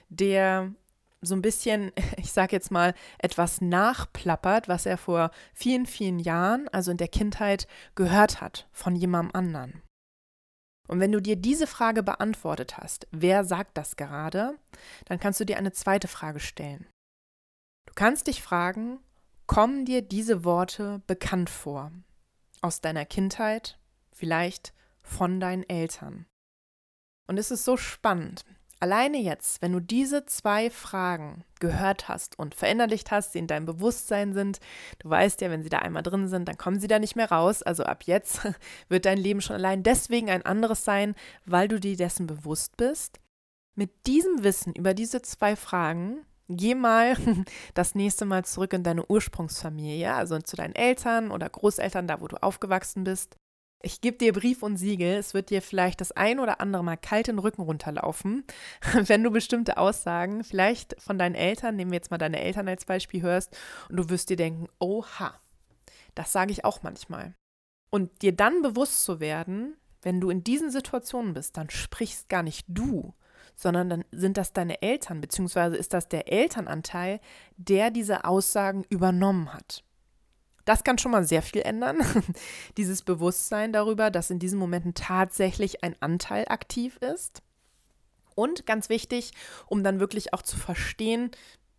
der 0.08 0.72
so 1.20 1.34
ein 1.34 1.42
bisschen, 1.42 1.92
ich 2.16 2.32
sage 2.32 2.54
jetzt 2.54 2.70
mal, 2.70 2.94
etwas 3.18 3.60
nachplappert, 3.60 4.68
was 4.68 4.86
er 4.86 4.98
vor 4.98 5.30
vielen, 5.54 5.86
vielen 5.86 6.18
Jahren, 6.18 6.68
also 6.68 6.90
in 6.90 6.96
der 6.96 7.08
Kindheit, 7.08 7.66
gehört 7.94 8.40
hat 8.40 8.68
von 8.72 8.96
jemandem 8.96 9.34
anderen. 9.34 9.82
Und 10.88 11.00
wenn 11.00 11.12
du 11.12 11.20
dir 11.20 11.34
diese 11.34 11.66
Frage 11.66 12.02
beantwortet 12.02 12.78
hast, 12.78 13.08
wer 13.10 13.44
sagt 13.44 13.76
das 13.76 13.96
gerade, 13.96 14.56
dann 15.06 15.18
kannst 15.18 15.40
du 15.40 15.44
dir 15.44 15.58
eine 15.58 15.72
zweite 15.72 16.06
Frage 16.06 16.38
stellen. 16.38 16.86
Du 17.86 17.92
kannst 17.94 18.28
dich 18.28 18.40
fragen, 18.40 19.00
kommen 19.46 19.84
dir 19.84 20.02
diese 20.02 20.44
Worte 20.44 21.02
bekannt 21.06 21.50
vor? 21.50 21.90
Aus 22.62 22.80
deiner 22.80 23.04
Kindheit, 23.04 23.78
vielleicht 24.12 24.72
von 25.02 25.40
deinen 25.40 25.68
Eltern. 25.68 26.26
Und 27.26 27.38
es 27.38 27.50
ist 27.50 27.64
so 27.64 27.76
spannend. 27.76 28.44
Alleine 28.78 29.16
jetzt, 29.16 29.62
wenn 29.62 29.72
du 29.72 29.80
diese 29.80 30.26
zwei 30.26 30.68
Fragen 30.68 31.44
gehört 31.60 32.08
hast 32.08 32.38
und 32.38 32.54
verinnerlicht 32.54 33.10
hast, 33.10 33.32
sie 33.32 33.38
in 33.38 33.46
deinem 33.46 33.64
Bewusstsein 33.64 34.34
sind, 34.34 34.60
du 34.98 35.08
weißt 35.08 35.40
ja, 35.40 35.50
wenn 35.50 35.62
sie 35.62 35.70
da 35.70 35.78
einmal 35.78 36.02
drin 36.02 36.28
sind, 36.28 36.46
dann 36.46 36.58
kommen 36.58 36.78
sie 36.78 36.86
da 36.86 36.98
nicht 36.98 37.16
mehr 37.16 37.30
raus. 37.30 37.62
Also 37.62 37.84
ab 37.84 38.02
jetzt 38.04 38.46
wird 38.88 39.06
dein 39.06 39.18
Leben 39.18 39.40
schon 39.40 39.56
allein 39.56 39.82
deswegen 39.82 40.28
ein 40.28 40.44
anderes 40.44 40.84
sein, 40.84 41.14
weil 41.46 41.68
du 41.68 41.80
dir 41.80 41.96
dessen 41.96 42.26
bewusst 42.26 42.76
bist. 42.76 43.18
Mit 43.74 44.06
diesem 44.06 44.42
Wissen 44.42 44.74
über 44.74 44.92
diese 44.92 45.22
zwei 45.22 45.56
Fragen 45.56 46.26
Geh 46.48 46.74
mal 46.74 47.16
das 47.74 47.94
nächste 47.94 48.24
Mal 48.24 48.44
zurück 48.44 48.72
in 48.72 48.84
deine 48.84 49.04
Ursprungsfamilie, 49.06 50.12
also 50.14 50.38
zu 50.38 50.56
deinen 50.56 50.74
Eltern 50.74 51.30
oder 51.30 51.48
Großeltern, 51.48 52.06
da 52.06 52.20
wo 52.20 52.28
du 52.28 52.40
aufgewachsen 52.40 53.04
bist. 53.04 53.36
Ich 53.86 54.00
gebe 54.00 54.18
dir 54.18 54.32
Brief 54.32 54.64
und 54.64 54.78
Siegel, 54.78 55.14
es 55.14 55.32
wird 55.32 55.48
dir 55.48 55.62
vielleicht 55.62 56.00
das 56.00 56.10
ein 56.10 56.40
oder 56.40 56.60
andere 56.60 56.82
Mal 56.82 56.96
kalt 56.96 57.28
den 57.28 57.38
Rücken 57.38 57.62
runterlaufen, 57.62 58.42
wenn 58.94 59.22
du 59.22 59.30
bestimmte 59.30 59.76
Aussagen, 59.76 60.42
vielleicht 60.42 61.00
von 61.00 61.20
deinen 61.20 61.36
Eltern, 61.36 61.76
nehmen 61.76 61.92
wir 61.92 61.98
jetzt 61.98 62.10
mal 62.10 62.18
deine 62.18 62.40
Eltern 62.40 62.66
als 62.66 62.84
Beispiel, 62.84 63.22
hörst 63.22 63.56
und 63.88 63.96
du 63.96 64.08
wirst 64.08 64.28
dir 64.28 64.34
denken, 64.34 64.66
oha, 64.80 65.40
das 66.16 66.32
sage 66.32 66.50
ich 66.50 66.64
auch 66.64 66.82
manchmal. 66.82 67.36
Und 67.88 68.22
dir 68.22 68.34
dann 68.34 68.60
bewusst 68.60 69.04
zu 69.04 69.20
werden, 69.20 69.76
wenn 70.02 70.20
du 70.20 70.30
in 70.30 70.42
diesen 70.42 70.72
Situationen 70.72 71.32
bist, 71.32 71.56
dann 71.56 71.70
sprichst 71.70 72.28
gar 72.28 72.42
nicht 72.42 72.66
du, 72.66 73.14
sondern 73.54 73.88
dann 73.88 74.04
sind 74.10 74.36
das 74.36 74.52
deine 74.52 74.82
Eltern, 74.82 75.20
beziehungsweise 75.20 75.76
ist 75.76 75.94
das 75.94 76.08
der 76.08 76.32
Elternanteil, 76.32 77.20
der 77.56 77.92
diese 77.92 78.24
Aussagen 78.24 78.84
übernommen 78.88 79.54
hat. 79.54 79.84
Das 80.66 80.84
kann 80.84 80.98
schon 80.98 81.12
mal 81.12 81.24
sehr 81.24 81.42
viel 81.42 81.62
ändern. 81.62 81.98
Dieses 82.76 83.02
Bewusstsein 83.02 83.72
darüber, 83.72 84.10
dass 84.10 84.30
in 84.30 84.38
diesen 84.38 84.58
Momenten 84.58 84.92
tatsächlich 84.92 85.82
ein 85.82 85.94
Anteil 86.00 86.44
aktiv 86.48 86.98
ist. 86.98 87.40
Und 88.34 88.66
ganz 88.66 88.90
wichtig, 88.90 89.30
um 89.66 89.82
dann 89.82 90.00
wirklich 90.00 90.34
auch 90.34 90.42
zu 90.42 90.58
verstehen, 90.58 91.30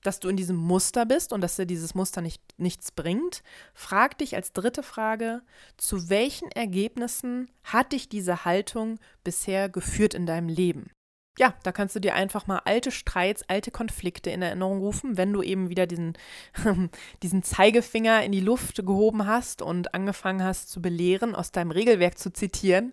dass 0.01 0.19
du 0.21 0.29
in 0.29 0.37
diesem 0.37 0.55
Muster 0.55 1.05
bist 1.05 1.33
und 1.33 1.41
dass 1.41 1.57
dir 1.57 1.65
dieses 1.65 1.93
Muster 1.95 2.21
nicht, 2.21 2.41
nichts 2.57 2.91
bringt, 2.91 3.43
frag 3.73 4.17
dich 4.17 4.35
als 4.35 4.53
dritte 4.53 4.81
Frage, 4.81 5.41
zu 5.75 6.09
welchen 6.09 6.49
Ergebnissen 6.51 7.51
hat 7.63 7.91
dich 7.91 8.07
diese 8.07 8.45
Haltung 8.45 8.99
bisher 9.23 9.67
geführt 9.67 10.13
in 10.13 10.25
deinem 10.25 10.47
Leben? 10.47 10.89
Ja, 11.37 11.53
da 11.61 11.71
kannst 11.71 11.95
du 11.95 11.99
dir 11.99 12.15
einfach 12.15 12.47
mal 12.47 12.61
alte 12.65 12.89
Streits, 12.89 13.43
alte 13.47 13.69
Konflikte 13.69 14.31
in 14.31 14.41
Erinnerung 14.41 14.79
rufen, 14.79 15.17
wenn 15.17 15.31
du 15.31 15.43
eben 15.43 15.69
wieder 15.69 15.85
diesen, 15.85 16.13
diesen 17.23 17.43
Zeigefinger 17.43 18.23
in 18.23 18.31
die 18.31 18.39
Luft 18.39 18.77
gehoben 18.85 19.27
hast 19.27 19.61
und 19.61 19.93
angefangen 19.93 20.43
hast 20.43 20.69
zu 20.69 20.81
belehren, 20.81 21.35
aus 21.35 21.51
deinem 21.51 21.69
Regelwerk 21.69 22.17
zu 22.17 22.33
zitieren. 22.33 22.91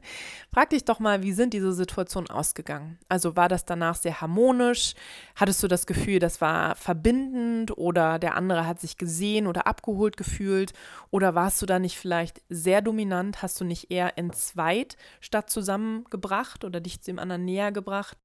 Frag 0.52 0.70
dich 0.70 0.84
doch 0.84 1.00
mal, 1.00 1.22
wie 1.22 1.32
sind 1.32 1.54
diese 1.54 1.72
Situationen 1.72 2.28
ausgegangen? 2.28 2.98
Also 3.08 3.34
war 3.34 3.48
das 3.48 3.64
danach 3.64 3.96
sehr 3.96 4.20
harmonisch? 4.20 4.94
Hattest 5.36 5.62
du 5.62 5.68
das 5.68 5.86
Gefühl, 5.86 6.18
das 6.18 6.42
war 6.42 6.76
verbindend 6.76 7.76
oder 7.78 8.18
der 8.18 8.36
andere 8.36 8.66
hat 8.66 8.78
sich 8.78 8.98
gesehen 8.98 9.46
oder 9.46 9.66
abgeholt 9.66 10.18
gefühlt? 10.18 10.74
Oder 11.10 11.34
warst 11.34 11.62
du 11.62 11.66
da 11.66 11.78
nicht 11.78 11.96
vielleicht 11.96 12.42
sehr 12.50 12.82
dominant? 12.82 13.40
Hast 13.40 13.58
du 13.60 13.64
nicht 13.64 13.90
eher 13.90 14.18
entzweit 14.18 14.96
statt 15.20 15.48
zusammengebracht 15.48 16.64
oder 16.64 16.80
dich 16.80 17.00
dem 17.00 17.18
anderen 17.18 17.46
näher 17.46 17.72
gebracht? 17.72 18.18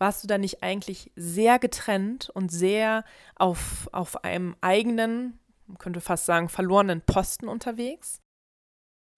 Warst 0.00 0.24
du 0.24 0.26
da 0.26 0.38
nicht 0.38 0.62
eigentlich 0.62 1.12
sehr 1.14 1.58
getrennt 1.58 2.30
und 2.30 2.50
sehr 2.50 3.04
auf, 3.36 3.88
auf 3.92 4.24
einem 4.24 4.56
eigenen, 4.60 5.38
man 5.66 5.78
könnte 5.78 6.00
fast 6.00 6.26
sagen, 6.26 6.48
verlorenen 6.48 7.02
Posten 7.02 7.48
unterwegs? 7.48 8.20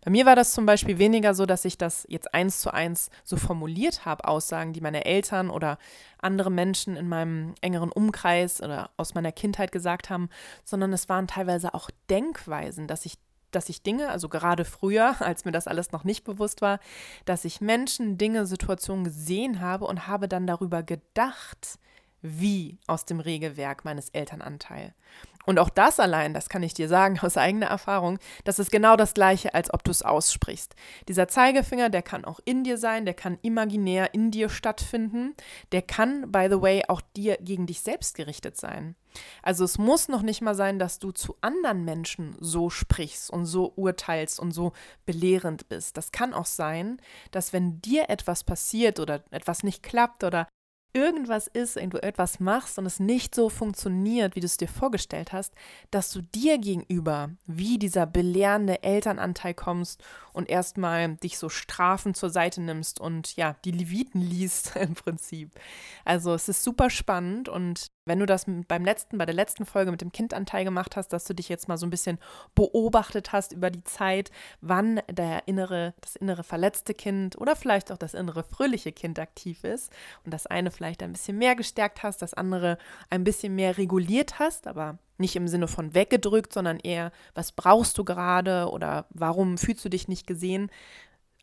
Bei 0.04 0.10
mir 0.10 0.26
war 0.26 0.34
das 0.34 0.52
zum 0.52 0.66
Beispiel 0.66 0.98
weniger 0.98 1.32
so, 1.32 1.46
dass 1.46 1.64
ich 1.64 1.78
das 1.78 2.04
jetzt 2.08 2.34
eins 2.34 2.60
zu 2.60 2.74
eins 2.74 3.08
so 3.22 3.36
formuliert 3.36 4.04
habe, 4.04 4.26
Aussagen, 4.26 4.72
die 4.72 4.80
meine 4.80 5.04
Eltern 5.04 5.48
oder 5.48 5.78
andere 6.18 6.50
Menschen 6.50 6.96
in 6.96 7.08
meinem 7.08 7.54
engeren 7.60 7.92
Umkreis 7.92 8.60
oder 8.60 8.90
aus 8.96 9.14
meiner 9.14 9.30
Kindheit 9.30 9.70
gesagt 9.70 10.10
haben, 10.10 10.28
sondern 10.64 10.92
es 10.92 11.08
waren 11.08 11.28
teilweise 11.28 11.72
auch 11.74 11.88
Denkweisen, 12.10 12.88
dass 12.88 13.06
ich 13.06 13.14
dass 13.52 13.68
ich 13.68 13.82
Dinge, 13.82 14.08
also 14.08 14.28
gerade 14.28 14.64
früher, 14.64 15.16
als 15.20 15.44
mir 15.44 15.52
das 15.52 15.66
alles 15.66 15.92
noch 15.92 16.04
nicht 16.04 16.24
bewusst 16.24 16.62
war, 16.62 16.80
dass 17.24 17.44
ich 17.44 17.60
Menschen, 17.60 18.18
Dinge, 18.18 18.46
Situationen 18.46 19.04
gesehen 19.04 19.60
habe 19.60 19.84
und 19.86 20.06
habe 20.06 20.28
dann 20.28 20.46
darüber 20.46 20.82
gedacht, 20.82 21.78
wie 22.22 22.78
aus 22.86 23.04
dem 23.04 23.20
Regelwerk 23.20 23.84
meines 23.84 24.08
Elternanteils. 24.10 24.92
Und 25.44 25.58
auch 25.58 25.70
das 25.70 25.98
allein, 25.98 26.34
das 26.34 26.48
kann 26.48 26.62
ich 26.62 26.72
dir 26.72 26.88
sagen 26.88 27.18
aus 27.20 27.36
eigener 27.36 27.66
Erfahrung, 27.66 28.18
das 28.44 28.60
ist 28.60 28.70
genau 28.70 28.96
das 28.96 29.12
gleiche, 29.12 29.54
als 29.54 29.74
ob 29.74 29.82
du 29.82 29.90
es 29.90 30.02
aussprichst. 30.02 30.76
Dieser 31.08 31.26
Zeigefinger, 31.26 31.90
der 31.90 32.02
kann 32.02 32.24
auch 32.24 32.38
in 32.44 32.62
dir 32.62 32.78
sein, 32.78 33.04
der 33.04 33.14
kann 33.14 33.38
imaginär 33.42 34.14
in 34.14 34.30
dir 34.30 34.48
stattfinden, 34.48 35.34
der 35.72 35.82
kann, 35.82 36.30
by 36.30 36.46
the 36.48 36.62
way, 36.62 36.84
auch 36.86 37.00
dir 37.16 37.38
gegen 37.40 37.66
dich 37.66 37.80
selbst 37.80 38.14
gerichtet 38.14 38.56
sein. 38.56 38.94
Also 39.42 39.64
es 39.64 39.79
muss 39.79 40.09
noch 40.09 40.22
nicht 40.22 40.40
mal 40.42 40.55
sein, 40.55 40.79
dass 40.79 40.98
du 40.98 41.12
zu 41.12 41.37
anderen 41.40 41.85
Menschen 41.85 42.37
so 42.40 42.70
sprichst 42.70 43.31
und 43.31 43.46
so 43.46 43.72
urteilst 43.77 44.40
und 44.40 44.53
so 44.53 44.72
belehrend 45.07 45.68
bist. 45.68 45.96
Das 45.96 46.12
kann 46.12 46.35
auch 46.35 46.46
sein, 46.46 47.01
dass 47.31 47.53
wenn 47.53 47.81
dir 47.81 48.09
etwas 48.11 48.44
passiert 48.44 49.01
oder 49.01 49.22
etwas 49.31 49.62
nicht 49.62 49.83
klappt 49.83 50.25
oder 50.25 50.48
irgendwas 50.92 51.46
ist, 51.46 51.76
wenn 51.76 51.90
du 51.90 52.02
etwas 52.02 52.40
machst 52.40 52.78
und 52.78 52.87
es 52.87 53.00
nicht 53.00 53.35
so 53.35 53.48
funktioniert, 53.48 54.37
wie 54.37 54.40
du 54.40 54.46
es 54.46 54.57
dir 54.57 54.68
vorgestellt 54.68 55.33
hast, 55.33 55.55
dass 55.90 56.11
du 56.11 56.20
dir 56.22 56.59
gegenüber 56.59 57.31
wie 57.46 57.78
dieser 57.78 58.07
belehrende 58.07 58.83
Elternanteil 58.83 59.55
kommst 59.55 60.02
und 60.33 60.48
erstmal 60.48 61.16
dich 61.16 61.38
so 61.38 61.48
strafend 61.48 62.16
zur 62.16 62.31
Seite 62.31 62.61
nimmst 62.61 63.00
und 63.00 63.37
ja, 63.37 63.57
die 63.64 63.70
Leviten 63.70 64.20
liest 64.20 64.76
im 64.81 64.94
Prinzip. 64.94 65.50
Also 66.05 66.35
es 66.35 66.48
ist 66.48 66.62
super 66.62 66.90
spannend 66.90 67.48
und 67.48 67.90
wenn 68.05 68.18
du 68.18 68.26
das 68.26 68.46
beim 68.46 68.85
letzten, 68.85 69.18
bei 69.18 69.26
der 69.26 69.35
letzten 69.35 69.64
Folge 69.64 69.92
mit 69.92 70.00
dem 70.00 70.11
Kindanteil 70.11 70.64
gemacht 70.64 70.96
hast, 70.96 71.09
dass 71.12 71.24
du 71.24 71.35
dich 71.35 71.48
jetzt 71.48 71.68
mal 71.68 71.76
so 71.76 71.87
ein 71.87 71.90
bisschen 71.90 72.18
beobachtet 72.55 73.33
hast 73.33 73.52
über 73.52 73.70
die 73.70 73.85
Zeit, 73.85 74.31
wann 74.61 75.00
der 75.09 75.46
innere, 75.46 75.94
das 76.00 76.16
innere 76.16 76.42
verletzte 76.42 76.94
Kind 76.94 77.38
oder 77.38 77.55
vielleicht 77.55 77.92
auch 77.92 77.98
das 77.98 78.14
innere 78.14 78.42
fröhliche 78.42 78.90
Kind 78.90 79.20
aktiv 79.20 79.62
ist 79.62 79.92
und 80.24 80.35
das 80.35 80.46
eine 80.46 80.72
vielleicht 80.72 80.81
ein 80.84 81.12
bisschen 81.12 81.38
mehr 81.38 81.54
gestärkt 81.54 82.02
hast, 82.02 82.22
das 82.22 82.34
andere 82.34 82.78
ein 83.10 83.24
bisschen 83.24 83.54
mehr 83.54 83.78
reguliert 83.78 84.38
hast, 84.38 84.66
aber 84.66 84.98
nicht 85.18 85.36
im 85.36 85.48
Sinne 85.48 85.68
von 85.68 85.94
weggedrückt, 85.94 86.52
sondern 86.52 86.78
eher, 86.78 87.12
was 87.34 87.52
brauchst 87.52 87.98
du 87.98 88.04
gerade 88.04 88.70
oder 88.70 89.06
warum 89.10 89.58
fühlst 89.58 89.84
du 89.84 89.88
dich 89.88 90.08
nicht 90.08 90.26
gesehen? 90.26 90.70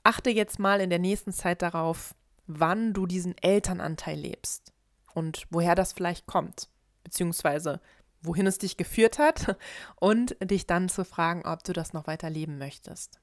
Achte 0.04 0.30
jetzt 0.30 0.60
mal 0.60 0.82
in 0.82 0.90
der 0.90 1.00
nächsten 1.00 1.34
Zeit 1.34 1.62
darauf, 1.62 2.16
wann 2.48 2.94
du 2.94 3.06
diesen 3.06 3.38
Elternanteil 3.38 4.18
lebst 4.18 4.74
und 5.14 5.46
woher 5.50 5.76
das 5.76 5.94
vielleicht 5.94 6.26
kommt, 6.26 6.68
beziehungsweise 7.04 7.80
wohin 8.22 8.48
es 8.48 8.58
dich 8.58 8.76
geführt 8.78 9.20
hat 9.20 9.56
und 9.96 10.36
dich 10.42 10.68
dann 10.68 10.90
zu 10.90 11.06
fragen, 11.06 11.46
ob 11.46 11.64
du 11.64 11.74
das 11.74 11.94
noch 11.94 12.08
weiter 12.08 12.30
leben 12.30 12.58
möchtest. 12.58 13.20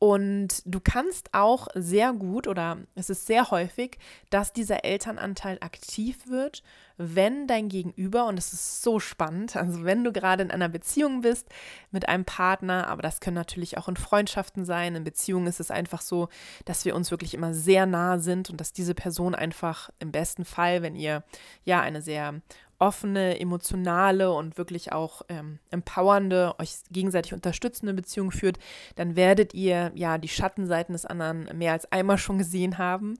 Und 0.00 0.62
du 0.64 0.80
kannst 0.80 1.28
auch 1.34 1.68
sehr 1.74 2.14
gut 2.14 2.48
oder 2.48 2.78
es 2.94 3.10
ist 3.10 3.26
sehr 3.26 3.50
häufig, 3.50 3.98
dass 4.30 4.54
dieser 4.54 4.82
Elternanteil 4.82 5.58
aktiv 5.60 6.26
wird, 6.26 6.62
wenn 7.02 7.46
dein 7.46 7.70
Gegenüber, 7.70 8.26
und 8.26 8.38
es 8.38 8.52
ist 8.52 8.82
so 8.82 9.00
spannend, 9.00 9.56
also 9.56 9.84
wenn 9.84 10.04
du 10.04 10.12
gerade 10.12 10.42
in 10.42 10.50
einer 10.50 10.68
Beziehung 10.68 11.22
bist 11.22 11.48
mit 11.90 12.08
einem 12.08 12.26
Partner, 12.26 12.88
aber 12.88 13.00
das 13.00 13.20
können 13.20 13.36
natürlich 13.36 13.78
auch 13.78 13.88
in 13.88 13.96
Freundschaften 13.96 14.66
sein, 14.66 14.94
in 14.94 15.04
Beziehungen 15.04 15.46
ist 15.46 15.60
es 15.60 15.70
einfach 15.70 16.02
so, 16.02 16.28
dass 16.66 16.84
wir 16.84 16.94
uns 16.94 17.10
wirklich 17.10 17.32
immer 17.32 17.54
sehr 17.54 17.86
nah 17.86 18.18
sind 18.18 18.50
und 18.50 18.60
dass 18.60 18.74
diese 18.74 18.94
Person 18.94 19.34
einfach 19.34 19.88
im 19.98 20.12
besten 20.12 20.44
Fall, 20.44 20.82
wenn 20.82 20.94
ihr 20.94 21.24
ja 21.64 21.80
eine 21.80 22.02
sehr 22.02 22.42
offene, 22.80 23.38
emotionale 23.38 24.32
und 24.32 24.56
wirklich 24.56 24.92
auch 24.92 25.22
ähm, 25.28 25.58
empowernde, 25.70 26.54
euch 26.58 26.76
gegenseitig 26.90 27.34
unterstützende 27.34 27.92
Beziehung 27.92 28.30
führt, 28.30 28.58
dann 28.96 29.16
werdet 29.16 29.52
ihr 29.52 29.92
ja 29.94 30.16
die 30.16 30.28
Schattenseiten 30.28 30.94
des 30.94 31.04
anderen 31.04 31.46
mehr 31.56 31.72
als 31.72 31.92
einmal 31.92 32.16
schon 32.16 32.38
gesehen 32.38 32.78
haben. 32.78 33.18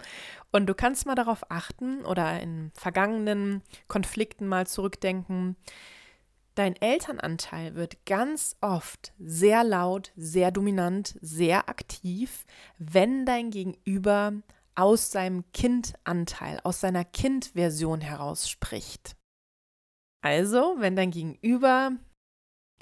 Und 0.52 0.66
du 0.66 0.74
kannst 0.74 1.06
mal 1.06 1.14
darauf 1.14 1.50
achten 1.50 2.04
oder 2.04 2.40
in 2.40 2.72
vergangenen 2.74 3.62
Konflikten 3.86 4.46
mal 4.48 4.66
zurückdenken. 4.66 5.56
Dein 6.56 6.74
Elternanteil 6.76 7.76
wird 7.76 8.04
ganz 8.04 8.56
oft 8.60 9.12
sehr 9.18 9.62
laut, 9.62 10.12
sehr 10.16 10.50
dominant, 10.50 11.16
sehr 11.20 11.68
aktiv, 11.68 12.44
wenn 12.78 13.24
dein 13.24 13.50
Gegenüber 13.50 14.32
aus 14.74 15.10
seinem 15.10 15.44
Kindanteil, 15.52 16.60
aus 16.64 16.80
seiner 16.80 17.04
Kindversion 17.04 18.00
heraus 18.00 18.48
spricht. 18.48 19.16
Also, 20.22 20.76
wenn 20.78 20.96
dein 20.96 21.10
Gegenüber 21.10 21.92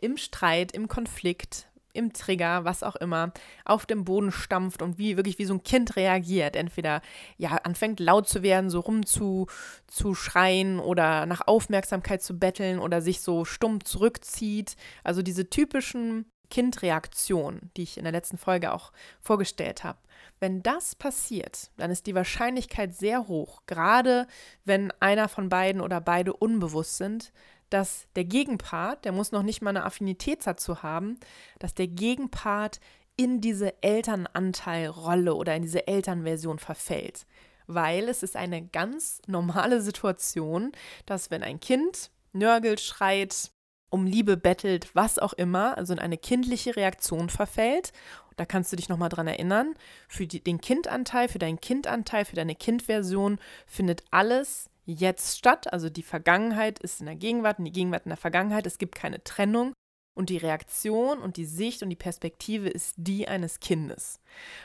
im 0.00 0.16
Streit, 0.16 0.72
im 0.72 0.88
Konflikt, 0.88 1.67
im 1.92 2.12
Trigger, 2.12 2.64
was 2.64 2.82
auch 2.82 2.96
immer, 2.96 3.32
auf 3.64 3.86
dem 3.86 4.04
Boden 4.04 4.32
stampft 4.32 4.82
und 4.82 4.98
wie 4.98 5.16
wirklich 5.16 5.38
wie 5.38 5.44
so 5.44 5.54
ein 5.54 5.62
Kind 5.62 5.96
reagiert. 5.96 6.56
Entweder 6.56 7.02
ja 7.36 7.50
anfängt 7.64 8.00
laut 8.00 8.28
zu 8.28 8.42
werden, 8.42 8.70
so 8.70 8.80
rum 8.80 9.06
zu, 9.06 9.46
zu 9.86 10.14
schreien 10.14 10.78
oder 10.80 11.26
nach 11.26 11.46
Aufmerksamkeit 11.46 12.22
zu 12.22 12.38
betteln 12.38 12.78
oder 12.78 13.00
sich 13.00 13.20
so 13.20 13.44
stumm 13.44 13.84
zurückzieht. 13.84 14.76
Also 15.04 15.22
diese 15.22 15.50
typischen 15.50 16.26
Kindreaktionen, 16.50 17.70
die 17.76 17.82
ich 17.82 17.98
in 17.98 18.04
der 18.04 18.12
letzten 18.12 18.38
Folge 18.38 18.72
auch 18.72 18.92
vorgestellt 19.20 19.84
habe. 19.84 19.98
Wenn 20.40 20.62
das 20.62 20.94
passiert, 20.94 21.70
dann 21.76 21.90
ist 21.90 22.06
die 22.06 22.14
Wahrscheinlichkeit 22.14 22.94
sehr 22.94 23.28
hoch, 23.28 23.62
gerade 23.66 24.26
wenn 24.64 24.92
einer 25.00 25.28
von 25.28 25.48
beiden 25.48 25.80
oder 25.80 26.00
beide 26.00 26.32
unbewusst 26.32 26.96
sind, 26.96 27.32
dass 27.70 28.06
der 28.16 28.24
Gegenpart, 28.24 29.04
der 29.04 29.12
muss 29.12 29.32
noch 29.32 29.42
nicht 29.42 29.62
mal 29.62 29.70
eine 29.70 29.84
Affinität 29.84 30.46
dazu 30.46 30.82
haben, 30.82 31.18
dass 31.58 31.74
der 31.74 31.88
Gegenpart 31.88 32.80
in 33.16 33.40
diese 33.40 33.82
Elternanteilrolle 33.82 35.34
oder 35.34 35.54
in 35.56 35.62
diese 35.62 35.86
Elternversion 35.86 36.58
verfällt. 36.58 37.26
Weil 37.66 38.08
es 38.08 38.22
ist 38.22 38.36
eine 38.36 38.66
ganz 38.66 39.20
normale 39.26 39.82
Situation, 39.82 40.72
dass 41.04 41.30
wenn 41.30 41.42
ein 41.42 41.60
Kind 41.60 42.10
nörgelt, 42.32 42.80
schreit, 42.80 43.50
um 43.90 44.06
Liebe 44.06 44.36
bettelt, 44.36 44.94
was 44.94 45.18
auch 45.18 45.32
immer, 45.32 45.76
also 45.76 45.92
in 45.92 45.98
eine 45.98 46.18
kindliche 46.18 46.76
Reaktion 46.76 47.28
verfällt 47.28 47.92
da 48.38 48.46
kannst 48.46 48.72
du 48.72 48.76
dich 48.76 48.88
nochmal 48.88 49.08
dran 49.08 49.26
erinnern. 49.26 49.74
Für 50.06 50.26
die, 50.26 50.40
den 50.40 50.60
Kindanteil, 50.60 51.28
für 51.28 51.40
deinen 51.40 51.60
Kindanteil, 51.60 52.24
für 52.24 52.36
deine 52.36 52.54
Kindversion 52.54 53.38
findet 53.66 54.04
alles 54.10 54.70
jetzt 54.94 55.38
statt. 55.38 55.72
Also 55.72 55.90
die 55.90 56.02
Vergangenheit 56.02 56.78
ist 56.78 57.00
in 57.00 57.06
der 57.06 57.16
Gegenwart 57.16 57.58
und 57.58 57.64
die 57.66 57.72
Gegenwart 57.72 58.06
in 58.06 58.10
der 58.10 58.16
Vergangenheit. 58.16 58.66
Es 58.66 58.78
gibt 58.78 58.94
keine 58.94 59.22
Trennung. 59.22 59.72
Und 60.14 60.30
die 60.30 60.36
Reaktion 60.36 61.20
und 61.20 61.36
die 61.36 61.44
Sicht 61.44 61.80
und 61.84 61.90
die 61.90 61.96
Perspektive 61.96 62.68
ist 62.68 62.94
die 62.96 63.28
eines 63.28 63.60
Kindes. 63.60 64.18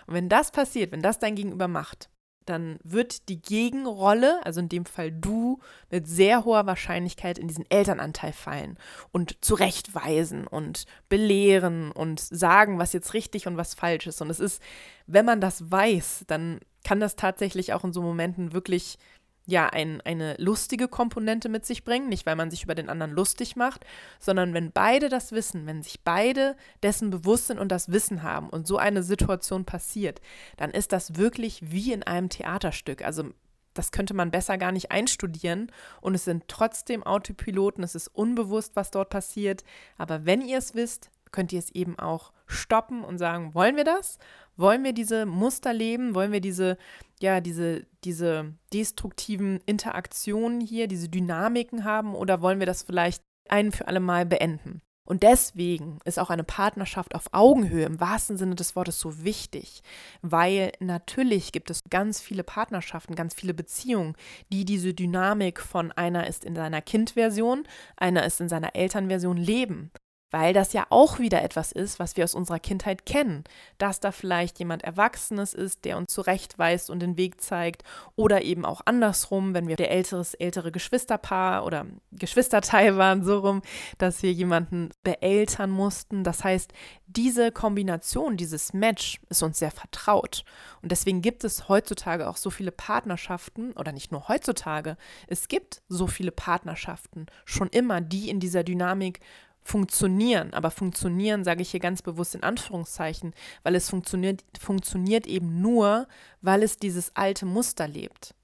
Und 0.08 0.16
wenn 0.16 0.28
das 0.28 0.50
passiert, 0.50 0.92
wenn 0.92 1.04
das 1.04 1.20
dein 1.20 1.36
Gegenüber 1.36 1.68
macht, 1.68 2.10
dann 2.46 2.80
wird 2.84 3.30
die 3.30 3.42
Gegenrolle, 3.42 4.44
also 4.46 4.60
in 4.60 4.70
dem 4.70 4.86
Fall 4.86 5.12
du, 5.12 5.60
mit 5.90 6.08
sehr 6.08 6.46
hoher 6.46 6.66
Wahrscheinlichkeit 6.66 7.38
in 7.38 7.48
diesen 7.48 7.70
Elternanteil 7.70 8.34
fallen 8.34 8.78
und 9.12 9.38
zurechtweisen 9.44 10.48
und 10.48 10.86
belehren 11.10 11.92
und 11.92 12.20
sagen, 12.20 12.80
was 12.80 12.94
jetzt 12.94 13.14
richtig 13.14 13.48
und 13.48 13.58
was 13.58 13.74
falsch 13.74 14.08
ist. 14.08 14.22
Und 14.22 14.30
es 14.30 14.40
ist, 14.40 14.62
wenn 15.08 15.26
man 15.26 15.42
das 15.42 15.70
weiß, 15.70 16.26
dann 16.28 16.60
kann 16.84 17.00
das 17.00 17.16
tatsächlich 17.16 17.74
auch 17.74 17.84
in 17.84 17.94
so 17.94 18.02
Momenten 18.02 18.54
wirklich 18.54 18.98
ja 19.45 19.67
ein, 19.67 20.01
eine 20.01 20.36
lustige 20.38 20.88
Komponente 20.88 21.49
mit 21.49 21.65
sich 21.65 21.84
bringen, 21.84 22.10
nicht 22.10 22.25
weil 22.25 22.36
man 22.36 22.49
sich 22.49 22.63
über 22.63 22.75
den 22.75 22.89
anderen 22.89 23.12
lustig 23.12 23.56
macht, 23.56 23.86
sondern 24.19 24.53
wenn 24.53 24.71
beide 24.71 25.10
das 25.10 25.32
wissen, 25.32 25.65
wenn 25.65 25.84
sich 25.84 26.01
beide 26.01 26.56
dessen 26.82 27.10
bewusst 27.10 27.47
sind 27.47 27.60
und 27.60 27.71
das 27.71 27.91
Wissen 27.91 28.23
haben 28.23 28.49
und 28.49 28.67
so 28.67 28.77
eine 28.77 29.03
Situation 29.03 29.65
passiert, 29.65 30.21
dann 30.58 30.71
ist 30.71 30.91
das 30.91 31.15
wirklich 31.17 31.60
wie 31.71 31.91
in 31.91 32.03
einem 32.03 32.29
Theaterstück. 32.29 33.03
Also 33.03 33.32
das 33.73 33.91
könnte 33.91 34.13
man 34.13 34.32
besser 34.32 34.58
gar 34.58 34.71
nicht 34.71 34.91
einstudieren 34.91 35.71
und 35.99 36.15
es 36.15 36.25
sind 36.25 36.43
trotzdem 36.47 37.03
Autopiloten, 37.03 37.84
es 37.84 37.95
ist 37.95 38.08
unbewusst, 38.08 38.75
was 38.75 38.91
dort 38.91 39.10
passiert, 39.10 39.63
aber 39.97 40.25
wenn 40.25 40.41
ihr 40.41 40.60
es 40.60 40.75
wisst, 40.75 41.10
könnt 41.32 41.51
ihr 41.51 41.60
es 41.60 41.71
eben 41.71 41.99
auch 41.99 42.32
stoppen 42.45 43.03
und 43.03 43.17
sagen, 43.17 43.53
wollen 43.53 43.75
wir 43.75 43.84
das? 43.84 44.19
Wollen 44.56 44.84
wir 44.84 44.93
diese 44.93 45.25
Muster 45.25 45.73
leben? 45.73 46.13
Wollen 46.13 46.32
wir 46.32 46.41
diese, 46.41 46.77
ja, 47.24 47.40
diese, 47.40 47.88
diese 48.04 48.54
destruktiven 48.74 49.62
Interaktionen 49.66 50.60
hier, 50.60 50.88
diese 50.88 51.08
Dynamiken 51.08 51.86
haben 51.86 52.16
oder 52.16 52.42
wollen 52.42 52.60
wir 52.60 52.68
das 52.68 52.84
vielleicht 52.84 53.24
ein 53.50 53.72
für 53.72 53.88
alle 53.88 54.02
Mal 54.02 54.26
beenden? 54.26 54.82
Und 55.06 55.24
deswegen 55.24 56.00
ist 56.06 56.20
auch 56.20 56.30
eine 56.30 56.44
Partnerschaft 56.44 57.16
auf 57.16 57.28
Augenhöhe 57.32 57.86
im 57.86 58.00
wahrsten 58.00 58.38
Sinne 58.38 58.56
des 58.56 58.76
Wortes 58.76 59.00
so 59.00 59.24
wichtig, 59.24 59.84
weil 60.22 60.72
natürlich 60.80 61.52
gibt 61.52 61.70
es 61.70 61.84
ganz 61.90 62.22
viele 62.22 62.44
Partnerschaften, 62.44 63.16
ganz 63.16 63.34
viele 63.34 63.54
Beziehungen, 63.54 64.16
die 64.52 64.66
diese 64.66 64.94
Dynamik 64.94 65.62
von 65.62 65.92
einer 65.94 66.28
ist 66.28 66.44
in 66.46 66.56
seiner 66.56 66.82
Kindversion, 66.82 67.66
einer 67.98 68.26
ist 68.26 68.40
in 68.40 68.50
seiner 68.50 68.76
Elternversion 68.76 69.38
leben 69.38 69.92
weil 70.34 70.52
das 70.52 70.74
ja 70.74 70.88
auch 70.89 71.19
wieder 71.19 71.43
etwas 71.43 71.72
ist, 71.72 72.00
was 72.00 72.17
wir 72.17 72.24
aus 72.24 72.34
unserer 72.34 72.58
Kindheit 72.58 73.06
kennen, 73.06 73.43
dass 73.78 74.00
da 74.00 74.12
vielleicht 74.12 74.58
jemand 74.58 74.84
Erwachsenes 74.84 75.54
ist, 75.54 75.86
der 75.86 75.96
uns 75.96 76.12
zurechtweist 76.12 76.89
und 76.89 77.02
den 77.02 77.17
Weg 77.17 77.39
zeigt 77.39 77.84
oder 78.15 78.41
eben 78.41 78.65
auch 78.65 78.82
andersrum, 78.86 79.54
wenn 79.54 79.67
wir 79.67 79.76
der 79.76 79.91
älteres, 79.91 80.34
ältere 80.34 80.72
Geschwisterpaar 80.72 81.63
oder 81.63 81.86
Geschwisterteil 82.13 82.98
waren, 82.98 83.24
so 83.24 83.41
rum, 83.41 83.62
dass 84.00 84.24
wir 84.24 84.34
jemanden 84.34 84.89
beeltern 85.04 85.69
mussten. 85.69 86.24
Das 86.24 86.43
heißt, 86.43 86.74
diese 87.06 87.52
Kombination, 87.52 88.36
dieses 88.36 88.74
Match 88.74 89.19
ist 89.30 89.43
uns 89.43 89.60
sehr 89.60 89.69
vertraut. 89.69 90.46
Und 90.82 90.91
deswegen 90.91 91.22
gibt 91.22 91.43
es 91.43 91.69
heutzutage 91.69 92.28
auch 92.28 92.38
so 92.38 92.50
viele 92.50 92.72
Partnerschaften, 92.72 93.74
oder 93.74 93.91
nicht 93.91 94.12
nur 94.12 94.28
heutzutage, 94.30 94.98
es 95.28 95.48
gibt 95.48 95.84
so 95.89 96.08
viele 96.08 96.32
Partnerschaften 96.32 97.28
schon 97.46 97.67
immer, 97.67 98.02
die 98.02 98.30
in 98.30 98.39
dieser 98.39 98.63
Dynamik 98.63 99.19
funktionieren. 99.63 100.54
Aber 100.54 100.71
funktionieren 100.71 101.43
sage 101.43 101.62
ich 101.62 101.71
hier 101.71 101.80
ganz 101.80 102.02
bewusst 102.02 102.36
in 102.36 102.43
Anführungszeichen, 102.43 103.34
weil 103.63 103.76
es 103.76 103.89
funktioniert, 103.89 104.43
funktioniert 104.60 105.28
eben 105.28 105.62
nur, 105.62 106.08
weil 106.41 106.63
es 106.63 106.78
dieses 106.78 107.15
alte 107.15 107.45
Muster 107.45 107.88
lebt. 107.88 108.36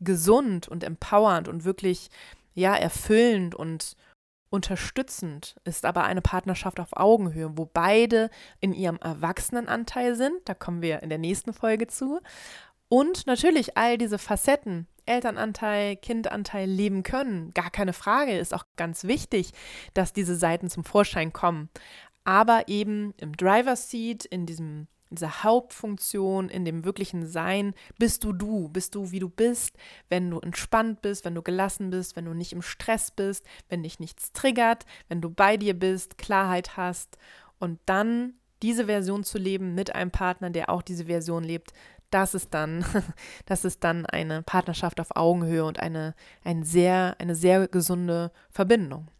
Gesund 0.00 0.68
und 0.68 0.84
empowernd 0.84 1.48
und 1.48 1.64
wirklich, 1.64 2.08
ja, 2.54 2.74
erfüllend 2.76 3.54
und 3.54 3.96
unterstützend 4.50 5.56
ist 5.64 5.84
aber 5.84 6.04
eine 6.04 6.22
Partnerschaft 6.22 6.80
auf 6.80 6.92
Augenhöhe, 6.92 7.58
wo 7.58 7.66
beide 7.66 8.30
in 8.60 8.72
ihrem 8.72 8.98
Erwachsenenanteil 8.98 10.14
sind. 10.14 10.36
Da 10.46 10.54
kommen 10.54 10.82
wir 10.82 11.02
in 11.02 11.08
der 11.08 11.18
nächsten 11.18 11.52
Folge 11.52 11.86
zu. 11.86 12.20
Und 12.88 13.26
natürlich 13.26 13.76
all 13.76 13.98
diese 13.98 14.18
Facetten 14.18 14.86
Elternanteil, 15.08 15.96
Kindanteil 15.96 16.68
leben 16.68 17.02
können. 17.02 17.52
Gar 17.54 17.70
keine 17.70 17.92
Frage, 17.92 18.38
ist 18.38 18.54
auch 18.54 18.64
ganz 18.76 19.04
wichtig, 19.04 19.52
dass 19.94 20.12
diese 20.12 20.36
Seiten 20.36 20.70
zum 20.70 20.84
Vorschein 20.84 21.32
kommen. 21.32 21.68
Aber 22.24 22.68
eben 22.68 23.14
im 23.16 23.36
Driver's 23.36 23.90
Seat, 23.90 24.24
in 24.24 24.46
diesem 24.46 24.86
dieser 25.10 25.42
Hauptfunktion, 25.42 26.48
in 26.48 26.64
dem 26.64 26.84
wirklichen 26.84 27.26
Sein, 27.26 27.74
bist 27.98 28.24
du 28.24 28.32
du, 28.32 28.68
bist 28.68 28.94
du 28.94 29.10
wie 29.10 29.20
du 29.20 29.28
bist, 29.28 29.76
wenn 30.08 30.30
du 30.30 30.38
entspannt 30.38 31.02
bist, 31.02 31.24
wenn 31.24 31.34
du 31.34 31.42
gelassen 31.42 31.90
bist, 31.90 32.16
wenn 32.16 32.26
du 32.26 32.34
nicht 32.34 32.52
im 32.52 32.62
Stress 32.62 33.10
bist, 33.10 33.46
wenn 33.68 33.82
dich 33.82 34.00
nichts 34.00 34.32
triggert, 34.32 34.84
wenn 35.08 35.20
du 35.20 35.30
bei 35.30 35.56
dir 35.56 35.78
bist, 35.78 36.18
Klarheit 36.18 36.76
hast 36.76 37.16
und 37.58 37.80
dann 37.86 38.34
diese 38.62 38.86
Version 38.86 39.24
zu 39.24 39.38
leben 39.38 39.74
mit 39.74 39.94
einem 39.94 40.10
Partner, 40.10 40.50
der 40.50 40.68
auch 40.68 40.82
diese 40.82 41.06
Version 41.06 41.44
lebt, 41.44 41.72
das 42.10 42.34
ist 42.34 42.54
dann, 42.54 42.84
das 43.46 43.64
ist 43.64 43.84
dann 43.84 44.06
eine 44.06 44.42
Partnerschaft 44.42 45.00
auf 45.00 45.16
Augenhöhe 45.16 45.64
und 45.64 45.80
eine, 45.80 46.14
ein 46.44 46.64
sehr, 46.64 47.16
eine 47.18 47.34
sehr 47.34 47.68
gesunde 47.68 48.32
Verbindung. 48.50 49.10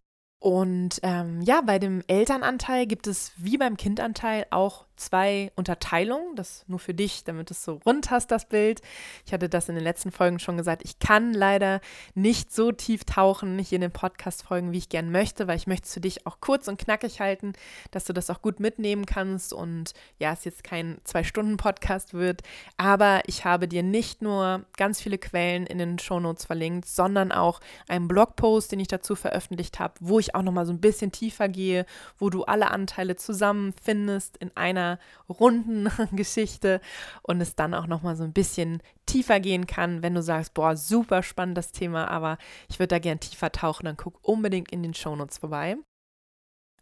Und 0.40 1.00
ähm, 1.02 1.40
ja, 1.42 1.60
bei 1.62 1.78
dem 1.78 2.02
Elternanteil 2.06 2.86
gibt 2.86 3.06
es 3.06 3.32
wie 3.36 3.58
beim 3.58 3.76
Kindanteil 3.76 4.46
auch 4.50 4.87
zwei 4.98 5.50
Unterteilungen. 5.56 6.36
Das 6.36 6.64
nur 6.66 6.78
für 6.78 6.94
dich, 6.94 7.24
damit 7.24 7.50
du 7.50 7.54
es 7.54 7.64
so 7.64 7.80
rund 7.86 8.10
hast, 8.10 8.30
das 8.30 8.48
Bild. 8.48 8.82
Ich 9.26 9.32
hatte 9.32 9.48
das 9.48 9.68
in 9.68 9.74
den 9.74 9.84
letzten 9.84 10.10
Folgen 10.10 10.38
schon 10.38 10.56
gesagt. 10.56 10.82
Ich 10.84 10.98
kann 10.98 11.32
leider 11.32 11.80
nicht 12.14 12.52
so 12.52 12.72
tief 12.72 13.04
tauchen, 13.04 13.56
nicht 13.56 13.72
in 13.72 13.80
den 13.80 13.90
Podcast-Folgen, 13.90 14.72
wie 14.72 14.78
ich 14.78 14.88
gern 14.88 15.10
möchte, 15.10 15.46
weil 15.46 15.56
ich 15.56 15.66
möchte 15.66 15.86
es 15.86 15.94
für 15.94 16.00
dich 16.00 16.26
auch 16.26 16.40
kurz 16.40 16.68
und 16.68 16.78
knackig 16.78 17.20
halten, 17.20 17.52
dass 17.90 18.04
du 18.04 18.12
das 18.12 18.30
auch 18.30 18.42
gut 18.42 18.60
mitnehmen 18.60 19.06
kannst 19.06 19.52
und 19.52 19.92
ja, 20.18 20.32
es 20.32 20.44
jetzt 20.44 20.64
kein 20.64 20.98
Zwei-Stunden-Podcast 21.04 22.14
wird. 22.14 22.42
Aber 22.76 23.22
ich 23.26 23.44
habe 23.44 23.68
dir 23.68 23.82
nicht 23.82 24.22
nur 24.22 24.64
ganz 24.76 25.00
viele 25.00 25.18
Quellen 25.18 25.66
in 25.66 25.78
den 25.78 25.98
Shownotes 25.98 26.46
verlinkt, 26.46 26.86
sondern 26.88 27.32
auch 27.32 27.60
einen 27.88 28.08
Blogpost, 28.08 28.72
den 28.72 28.80
ich 28.80 28.88
dazu 28.88 29.14
veröffentlicht 29.14 29.78
habe, 29.78 29.94
wo 30.00 30.18
ich 30.18 30.34
auch 30.34 30.42
nochmal 30.42 30.66
so 30.66 30.72
ein 30.72 30.80
bisschen 30.80 31.12
tiefer 31.12 31.48
gehe, 31.48 31.86
wo 32.18 32.30
du 32.30 32.44
alle 32.44 32.70
Anteile 32.70 33.16
zusammenfindest 33.16 34.36
in 34.38 34.56
einer 34.56 34.87
einer 34.88 34.98
runden 35.28 35.88
Geschichte 36.16 36.80
und 37.22 37.40
es 37.40 37.54
dann 37.54 37.74
auch 37.74 37.86
noch 37.86 38.02
mal 38.02 38.16
so 38.16 38.24
ein 38.24 38.32
bisschen 38.32 38.82
tiefer 39.06 39.40
gehen 39.40 39.66
kann, 39.66 40.02
wenn 40.02 40.14
du 40.14 40.22
sagst, 40.22 40.54
boah, 40.54 40.76
super 40.76 41.22
spannend 41.22 41.58
das 41.58 41.72
Thema, 41.72 42.08
aber 42.08 42.38
ich 42.68 42.78
würde 42.78 42.88
da 42.88 42.98
gern 42.98 43.20
tiefer 43.20 43.52
tauchen, 43.52 43.84
dann 43.84 43.96
guck 43.96 44.18
unbedingt 44.22 44.72
in 44.72 44.82
den 44.82 44.94
Shownotes 44.94 45.38
vorbei. 45.38 45.76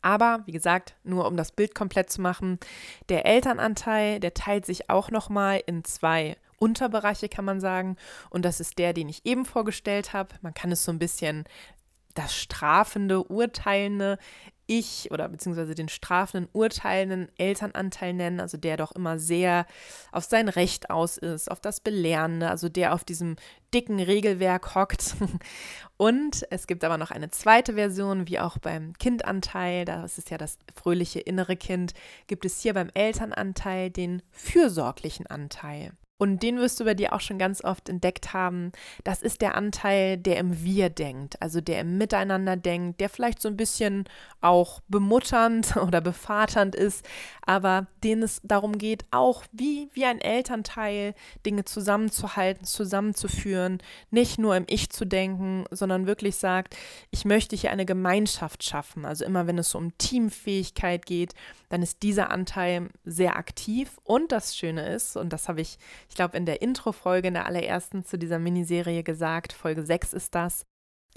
Aber 0.03 0.43
wie 0.47 0.53
gesagt, 0.53 0.95
nur 1.03 1.27
um 1.27 1.37
das 1.37 1.51
Bild 1.51 1.75
komplett 1.75 2.11
zu 2.11 2.21
machen, 2.21 2.61
der 3.09 3.27
Elternanteil, 3.27 4.21
der 4.21 4.35
teilt 4.35 4.65
sich 4.65 4.89
auch 4.89 5.11
noch 5.11 5.29
mal 5.29 5.61
in 5.67 5.83
zwei 5.83 6.37
Unterbereiche, 6.59 7.29
kann 7.29 7.45
man 7.45 7.61
sagen. 7.61 7.97
Und 8.31 8.45
das 8.45 8.61
ist 8.61 8.79
der, 8.79 8.93
den 8.93 9.09
ich 9.09 9.27
eben 9.27 9.45
vorgestellt 9.45 10.13
habe. 10.13 10.35
Man 10.43 10.55
kann 10.55 10.73
es 10.73 10.85
so 10.85 10.93
ein 10.93 10.99
bisschen 10.99 11.45
das 12.15 12.35
strafende, 12.35 13.25
urteilende 13.25 14.19
ich 14.67 15.11
oder 15.11 15.29
beziehungsweise 15.29 15.75
den 15.75 15.89
strafenden, 15.89 16.49
urteilenden 16.53 17.29
Elternanteil 17.39 18.13
nennen, 18.13 18.41
also 18.41 18.57
der 18.57 18.77
doch 18.77 18.93
immer 18.93 19.19
sehr 19.19 19.67
auf 20.13 20.25
sein 20.25 20.49
Recht 20.49 20.91
aus 20.91 21.17
ist, 21.17 21.51
auf 21.51 21.61
das 21.61 21.81
Belehrende, 21.81 22.51
also 22.51 22.69
der 22.69 22.95
auf 22.95 23.05
diesem 23.05 23.37
dicken 23.73 24.01
Regelwerk 24.01 24.75
hockt. 24.75 25.17
Und 25.97 26.47
es 26.51 26.67
gibt 26.67 26.85
aber 26.85 26.99
noch 26.99 27.11
eine 27.11 27.31
zweite 27.31 27.75
Version, 27.75 28.29
wie 28.29 28.39
auch 28.39 28.59
beim 28.59 28.93
Kindanteil, 28.95 29.85
das 29.85 30.19
ist 30.19 30.31
ja 30.31 30.39
das 30.39 30.59
fröhliche 30.75 31.21
innere 31.21 31.57
Kind, 31.57 31.95
gibt 32.27 32.45
es 32.45 32.61
hier 32.61 32.75
beim 32.75 32.91
Elternanteil 32.95 33.91
den 33.91 34.23
fürsorglichen 34.31 35.27
Anteil. 35.27 35.93
Und 36.19 36.43
den 36.43 36.57
wirst 36.59 36.81
du 36.81 36.85
bei 36.85 36.95
dir 36.95 37.13
auch 37.13 37.21
schon 37.21 37.39
ganz 37.39 37.63
oft 37.63 37.89
entdeckt 37.91 38.33
haben. 38.33 38.73
Das 39.05 39.21
ist 39.21 39.43
der 39.43 39.55
Anteil, 39.55 40.17
der 40.17 40.39
im 40.39 40.65
Wir 40.65 40.89
denkt, 40.89 41.41
also 41.43 41.61
der 41.61 41.81
im 41.81 41.99
Miteinander 41.99 42.57
denkt, 42.57 43.01
der 43.01 43.11
vielleicht 43.11 43.43
so 43.43 43.49
ein 43.49 43.57
bisschen 43.57 44.05
auch 44.41 44.81
bemutternd 44.89 45.77
oder 45.87 46.01
bevaternd 46.01 46.75
ist, 46.75 47.05
aber 47.45 47.87
den 48.03 48.23
es 48.23 48.41
darum 48.45 48.79
geht, 48.79 49.05
auch 49.11 49.45
wie, 49.53 49.91
wie 49.93 50.07
ein 50.07 50.21
Elternteil 50.21 51.15
Dinge 51.45 51.65
zusammenzuhalten, 51.65 52.65
zusammenzuführen, 52.65 53.79
nicht 54.11 54.39
nur 54.39 54.57
im 54.57 54.65
Ich 54.69 54.89
zu 54.91 55.05
denken, 55.05 55.65
sondern 55.71 56.07
wirklich 56.07 56.37
sagt, 56.37 56.77
ich 57.11 57.27
möchte 57.27 57.57
hier 57.57 57.71
eine 57.71 57.85
Gemeinschaft 57.85 58.65
schaffen. 58.65 59.05
Also 59.05 59.25
immer 59.25 59.47
wenn 59.47 59.59
es 59.59 59.71
so 59.71 59.79
um 59.79 59.97
Teamfähigkeit 59.99 61.05
geht, 61.05 61.35
dann 61.69 61.83
ist 61.83 62.03
dieser 62.03 62.31
Anteil 62.31 62.89
sehr 63.05 63.37
aktiv. 63.37 63.99
Und 64.05 64.33
das 64.33 64.57
Schöne 64.57 64.89
ist, 64.95 65.17
und 65.17 65.33
das 65.33 65.49
habe 65.49 65.61
ich 65.61 65.79
ich 66.09 66.15
glaube, 66.15 66.37
in 66.37 66.47
der 66.47 66.63
Intro-Folge, 66.63 67.29
in 67.29 67.35
der 67.35 67.47
allerersten 67.47 68.05
zu 68.05 68.19
dieser 68.19 68.39
Miniserie 68.39 69.03
gesagt, 69.03 69.53
Folge 69.53 69.85
6 69.85 70.13
ist 70.13 70.35
das, 70.35 70.65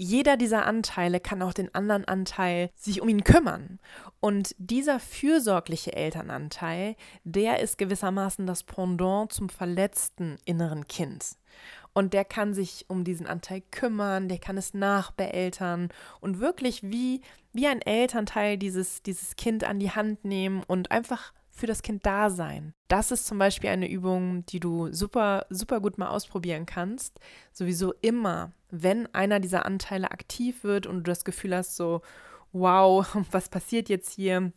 jeder 0.02 0.38
dieser 0.38 0.64
Anteile 0.64 1.20
kann 1.20 1.42
auch 1.42 1.52
den 1.52 1.74
anderen 1.74 2.06
Anteil 2.06 2.70
sich 2.74 3.02
um 3.02 3.08
ihn 3.10 3.22
kümmern. 3.22 3.78
Und 4.18 4.54
dieser 4.56 4.98
fürsorgliche 4.98 5.92
Elternanteil, 5.92 6.96
der 7.24 7.60
ist 7.60 7.76
gewissermaßen 7.76 8.46
das 8.46 8.62
Pendant 8.64 9.30
zum 9.30 9.50
verletzten 9.50 10.38
inneren 10.46 10.88
Kind. 10.88 11.36
Und 11.92 12.14
der 12.14 12.24
kann 12.24 12.54
sich 12.54 12.86
um 12.88 13.04
diesen 13.04 13.26
Anteil 13.26 13.60
kümmern, 13.70 14.30
der 14.30 14.38
kann 14.38 14.56
es 14.56 14.72
nachbeeltern 14.72 15.90
und 16.22 16.40
wirklich 16.40 16.82
wie, 16.82 17.20
wie 17.52 17.66
ein 17.66 17.82
Elternteil 17.82 18.56
dieses, 18.56 19.02
dieses 19.02 19.36
Kind 19.36 19.64
an 19.64 19.80
die 19.80 19.90
Hand 19.90 20.24
nehmen 20.24 20.62
und 20.66 20.90
einfach 20.92 21.34
für 21.60 21.66
das 21.66 21.82
Kind 21.82 22.04
da 22.06 22.30
sein. 22.30 22.72
Das 22.88 23.12
ist 23.12 23.26
zum 23.26 23.38
Beispiel 23.38 23.70
eine 23.70 23.88
Übung, 23.88 24.44
die 24.46 24.58
du 24.58 24.92
super, 24.92 25.46
super 25.50 25.80
gut 25.80 25.98
mal 25.98 26.08
ausprobieren 26.08 26.66
kannst. 26.66 27.20
Sowieso 27.52 27.92
immer, 28.00 28.52
wenn 28.70 29.06
einer 29.14 29.38
dieser 29.38 29.66
Anteile 29.66 30.10
aktiv 30.10 30.64
wird 30.64 30.86
und 30.86 30.96
du 30.96 31.02
das 31.02 31.24
Gefühl 31.24 31.54
hast, 31.54 31.76
so, 31.76 32.00
wow, 32.52 33.06
was 33.30 33.48
passiert 33.48 33.88
jetzt 33.88 34.12
hier? 34.14 34.52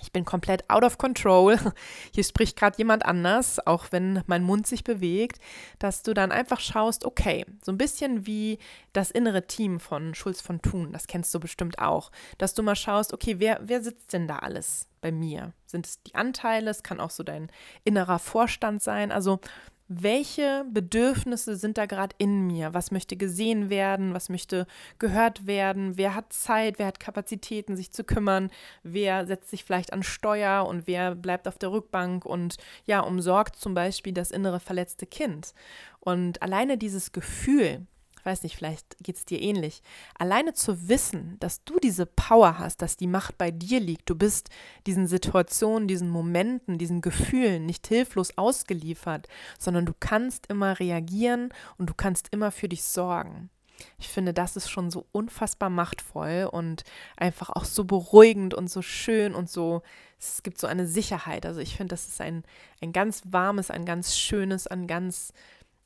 Ich 0.00 0.10
bin 0.10 0.24
komplett 0.24 0.68
out 0.68 0.84
of 0.84 0.98
control. 0.98 1.58
Hier 2.14 2.24
spricht 2.24 2.58
gerade 2.58 2.78
jemand 2.78 3.04
anders, 3.04 3.64
auch 3.64 3.86
wenn 3.90 4.22
mein 4.26 4.42
Mund 4.42 4.66
sich 4.66 4.84
bewegt, 4.84 5.38
dass 5.78 6.02
du 6.02 6.14
dann 6.14 6.32
einfach 6.32 6.60
schaust, 6.60 7.04
okay, 7.04 7.44
so 7.62 7.70
ein 7.70 7.78
bisschen 7.78 8.26
wie 8.26 8.58
das 8.94 9.10
innere 9.10 9.46
Team 9.46 9.78
von 9.78 10.14
Schulz 10.14 10.40
von 10.40 10.62
Thun, 10.62 10.92
das 10.92 11.06
kennst 11.06 11.32
du 11.34 11.40
bestimmt 11.40 11.78
auch, 11.78 12.10
dass 12.38 12.54
du 12.54 12.62
mal 12.62 12.74
schaust, 12.74 13.12
okay, 13.12 13.36
wer, 13.38 13.60
wer 13.62 13.82
sitzt 13.82 14.14
denn 14.14 14.26
da 14.26 14.36
alles 14.38 14.88
bei 15.02 15.12
mir? 15.12 15.52
Sind 15.66 15.86
es 15.86 16.02
die 16.02 16.14
Anteile? 16.14 16.70
Es 16.70 16.82
kann 16.82 17.00
auch 17.00 17.10
so 17.10 17.22
dein 17.22 17.52
innerer 17.84 18.18
Vorstand 18.18 18.82
sein. 18.82 19.12
Also 19.12 19.40
welche 19.88 20.64
Bedürfnisse 20.70 21.56
sind 21.56 21.76
da 21.76 21.84
gerade 21.84 22.14
in 22.16 22.46
mir? 22.46 22.72
Was 22.72 22.92
möchte 22.92 23.16
gesehen 23.16 23.68
werden? 23.68 24.14
Was 24.14 24.30
möchte 24.30 24.66
gehört 24.98 25.46
werden? 25.46 25.98
Wer 25.98 26.14
hat 26.14 26.32
Zeit? 26.32 26.78
Wer 26.78 26.86
hat 26.86 27.00
Kapazitäten, 27.00 27.76
sich 27.76 27.92
zu 27.92 28.02
kümmern? 28.02 28.50
Wer 28.82 29.26
setzt 29.26 29.50
sich 29.50 29.64
vielleicht 29.64 29.92
an 29.92 30.02
Steuer 30.02 30.66
und 30.66 30.86
wer 30.86 31.14
bleibt 31.14 31.46
auf 31.46 31.58
der 31.58 31.72
Rückbank 31.72 32.24
und 32.24 32.56
ja, 32.86 33.00
umsorgt 33.00 33.56
zum 33.56 33.74
Beispiel 33.74 34.14
das 34.14 34.30
innere 34.30 34.60
verletzte 34.60 35.04
Kind? 35.04 35.52
Und 36.00 36.40
alleine 36.42 36.78
dieses 36.78 37.12
Gefühl, 37.12 37.86
ich 38.22 38.26
weiß 38.26 38.44
nicht, 38.44 38.54
vielleicht 38.56 38.96
geht 39.02 39.16
es 39.16 39.24
dir 39.24 39.42
ähnlich. 39.42 39.82
Alleine 40.16 40.52
zu 40.52 40.88
wissen, 40.88 41.38
dass 41.40 41.64
du 41.64 41.80
diese 41.80 42.06
Power 42.06 42.56
hast, 42.56 42.80
dass 42.80 42.96
die 42.96 43.08
Macht 43.08 43.36
bei 43.36 43.50
dir 43.50 43.80
liegt, 43.80 44.08
du 44.08 44.14
bist 44.14 44.48
diesen 44.86 45.08
Situationen, 45.08 45.88
diesen 45.88 46.08
Momenten, 46.08 46.78
diesen 46.78 47.00
Gefühlen 47.00 47.66
nicht 47.66 47.88
hilflos 47.88 48.38
ausgeliefert, 48.38 49.26
sondern 49.58 49.86
du 49.86 49.92
kannst 49.98 50.46
immer 50.46 50.78
reagieren 50.78 51.48
und 51.78 51.90
du 51.90 51.94
kannst 51.94 52.28
immer 52.30 52.52
für 52.52 52.68
dich 52.68 52.84
sorgen. 52.84 53.50
Ich 53.98 54.06
finde, 54.06 54.32
das 54.32 54.54
ist 54.54 54.70
schon 54.70 54.92
so 54.92 55.04
unfassbar 55.10 55.68
machtvoll 55.68 56.48
und 56.48 56.84
einfach 57.16 57.50
auch 57.50 57.64
so 57.64 57.82
beruhigend 57.82 58.54
und 58.54 58.70
so 58.70 58.82
schön 58.82 59.34
und 59.34 59.50
so, 59.50 59.82
es 60.20 60.44
gibt 60.44 60.58
so 60.58 60.68
eine 60.68 60.86
Sicherheit. 60.86 61.44
Also 61.44 61.58
ich 61.58 61.76
finde, 61.76 61.94
das 61.94 62.06
ist 62.06 62.20
ein, 62.20 62.44
ein 62.80 62.92
ganz 62.92 63.22
warmes, 63.24 63.72
ein 63.72 63.84
ganz 63.84 64.16
schönes, 64.16 64.68
ein 64.68 64.86
ganz, 64.86 65.32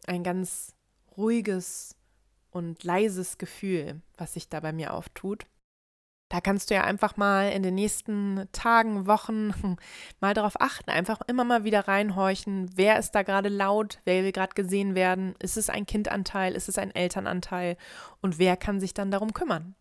ein 0.07 0.23
ganz 0.23 0.75
ruhiges 1.17 1.96
und 2.57 2.83
leises 2.85 3.37
Gefühl, 3.37 4.01
was 4.17 4.33
sich 4.33 4.49
da 4.49 4.61
bei 4.61 4.73
mir 4.73 4.95
auftut. 4.95 5.45
Da 6.31 6.41
kannst 6.41 6.71
du 6.71 6.75
ja 6.75 6.83
einfach 6.83 7.17
mal 7.19 7.53
in 7.53 7.63
den 7.63 7.75
nächsten 7.75 8.49
Tagen, 8.51 9.07
Wochen 9.07 9.77
mal 10.21 10.33
darauf 10.33 10.59
achten, 10.59 10.91
einfach 10.91 11.21
immer 11.29 11.45
mal 11.45 11.65
wieder 11.65 11.87
reinhorchen, 11.87 12.71
wer 12.75 12.99
ist 12.99 13.13
da 13.13 13.23
gerade 13.23 13.51
laut, 13.51 14.01
wer 14.05 14.25
will 14.25 14.33
gerade 14.33 14.55
gesehen 14.55 14.95
werden, 14.95 15.35
ist 15.39 15.59
es 15.59 15.69
ein 15.69 15.85
Kindanteil, 15.85 16.55
ist 16.55 16.69
es 16.69 16.79
ein 16.79 16.95
Elternanteil? 16.95 17.77
Und 18.23 18.39
wer 18.39 18.57
kann 18.57 18.81
sich 18.81 18.95
dann 18.95 19.11
darum 19.11 19.35
kümmern. 19.35 19.75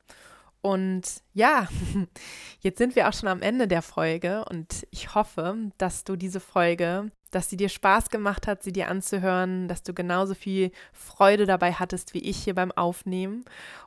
Und 0.65 1.03
Ja, 1.33 1.67
jetzt 2.59 2.79
sind 2.79 2.95
wir 2.95 3.07
auch 3.07 3.13
schon 3.13 3.29
am 3.29 3.43
Ende 3.43 3.67
der 3.67 3.83
Folge 3.83 4.43
und 4.45 4.87
ich 4.89 5.13
hoffe, 5.13 5.55
dass 5.77 6.05
du 6.05 6.15
diese 6.15 6.39
Folge 6.39 7.11
dass 7.31 7.49
sie 7.49 7.57
dir 7.57 7.67
Spaß 7.67 8.11
gemacht 8.11 8.47
hat, 8.47 8.63
sie 8.63 8.71
dir 8.71 8.87
anzuhören, 8.87 9.67
dass 9.67 9.83
du 9.83 9.93
genauso 9.93 10.35
viel 10.35 10.71
Freude 10.93 11.45
dabei 11.45 11.73
hattest 11.73 12.13
wie 12.13 12.19
ich 12.19 12.37
hier 12.37 12.55
beim 12.55 12.71
Aufnehmen. 12.71 13.43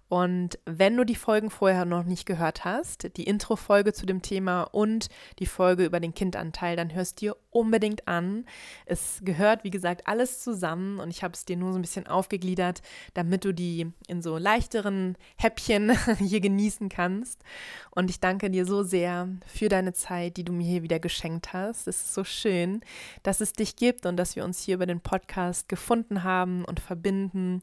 Und 0.09 0.59
wenn 0.65 0.97
du 0.97 1.05
die 1.05 1.15
Folgen 1.15 1.51
vorher 1.51 1.85
noch 1.85 2.05
nicht 2.05 2.25
gehört 2.25 2.65
hast, 2.65 3.17
die 3.17 3.25
Intro-Folge 3.25 3.93
zu 3.93 4.07
dem 4.07 4.23
Thema 4.23 4.63
und 4.63 5.09
die 5.39 5.47
Folge 5.47 5.85
über 5.85 6.01
den 6.01 6.15
Kindanteil, 6.15 6.77
dann 6.77 6.95
hörst 6.95 7.21
dir 7.21 7.37
unbedingt 7.51 8.09
an. 8.09 8.47
Es 8.87 9.21
gehört, 9.23 9.65
wie 9.65 9.71
gesagt, 9.71 10.07
alles 10.07 10.41
zusammen 10.41 10.99
und 10.99 11.11
ich 11.11 11.23
habe 11.23 11.35
es 11.35 11.45
dir 11.45 11.57
nur 11.57 11.73
so 11.73 11.79
ein 11.79 11.83
bisschen 11.83 12.07
aufgegliedert, 12.07 12.81
damit 13.13 13.45
du 13.45 13.53
die 13.53 13.93
in 14.07 14.23
so 14.23 14.39
leichteren 14.39 15.17
Häppchen 15.37 15.93
hier 16.19 16.41
genießen 16.41 16.89
kannst. 16.89 17.43
Und 17.91 18.09
ich 18.09 18.21
danke 18.21 18.51
dir 18.51 18.65
so 18.65 18.83
sehr 18.83 19.29
für 19.47 19.69
deine 19.69 19.93
Zeit, 19.93 20.39
die 20.39 20.45
du 20.45 20.53
mir 20.53 20.67
hier 20.67 20.83
wieder 20.83 21.01
geschenkt 21.01 21.53
hast. 21.53 21.87
Es 21.87 22.01
ist 22.01 22.15
so 22.15 22.25
schön, 22.25 22.81
dass 23.23 23.43
es 23.43 23.53
dich 23.53 23.77
gibt 23.77 24.07
und 24.07 24.17
dass 24.17 24.37
wir 24.37 24.45
uns 24.45 24.63
hier 24.63 24.77
über 24.77 24.87
den 24.87 25.01
Podcast 25.01 25.69
gefunden 25.69 26.23
haben 26.23 26.65
und 26.65 26.81
verbinden 26.81 27.63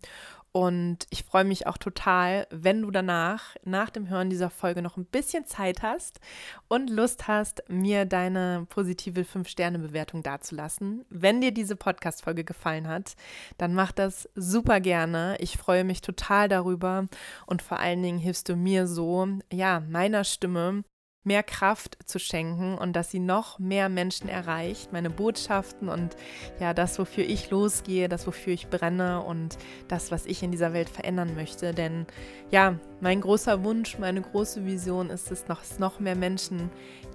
und 0.55 0.99
ich 1.09 1.25
freue 1.25 1.43
mich 1.43 1.67
auch 1.67 1.77
total, 1.77 2.47
wenn 2.49 2.83
du 2.83 2.89
danach, 2.89 3.57
nach 3.65 3.89
dem 3.89 4.07
Hören 4.07 4.29
dieser 4.29 4.49
Folge, 4.49 4.81
noch 4.81 4.95
ein 4.95 5.03
bisschen 5.03 5.45
Zeit 5.45 5.81
hast 5.81 6.21
und 6.69 6.89
Lust 6.89 7.27
hast, 7.27 7.63
mir 7.67 8.05
deine 8.05 8.65
positive 8.69 9.23
5-Sterne-Bewertung 9.23 10.23
dazulassen. 10.23 11.03
Wenn 11.09 11.41
dir 11.41 11.51
diese 11.51 11.75
Podcast-Folge 11.75 12.45
gefallen 12.45 12.87
hat, 12.87 13.17
dann 13.57 13.73
mach 13.73 13.91
das 13.91 14.29
super 14.33 14.79
gerne. 14.79 15.35
Ich 15.39 15.57
freue 15.57 15.83
mich 15.83 15.99
total 15.99 16.47
darüber 16.47 17.07
und 17.47 17.61
vor 17.61 17.81
allen 17.81 18.01
Dingen 18.01 18.17
hilfst 18.17 18.47
du 18.47 18.55
mir 18.55 18.87
so, 18.87 19.27
ja, 19.51 19.81
meiner 19.81 20.23
Stimme 20.23 20.85
mehr 21.25 21.43
Kraft 21.43 21.97
zu 22.05 22.19
schenken 22.19 22.77
und 22.77 22.93
dass 22.95 23.11
sie 23.11 23.19
noch 23.19 23.59
mehr 23.59 23.89
Menschen 23.89 24.29
erreicht, 24.29 24.93
meine 24.93 25.09
Botschaften 25.09 25.89
und 25.89 26.15
ja, 26.59 26.73
das, 26.73 26.99
wofür 26.99 27.25
ich 27.25 27.49
losgehe, 27.49 28.07
das, 28.07 28.27
wofür 28.27 28.53
ich 28.53 28.67
brenne 28.67 29.21
und 29.21 29.57
das, 29.87 30.11
was 30.11 30.25
ich 30.25 30.43
in 30.43 30.51
dieser 30.51 30.71
Welt 30.71 30.89
verändern 30.89 31.35
möchte. 31.35 31.73
Denn 31.73 32.05
ja, 32.51 32.79
mein 33.01 33.21
großer 33.21 33.63
Wunsch, 33.63 33.97
meine 33.97 34.21
große 34.21 34.65
Vision 34.65 35.09
ist 35.09 35.31
es, 35.31 35.47
noch, 35.47 35.61
noch 35.79 35.99
mehr 35.99 36.15
Menschen 36.15 36.69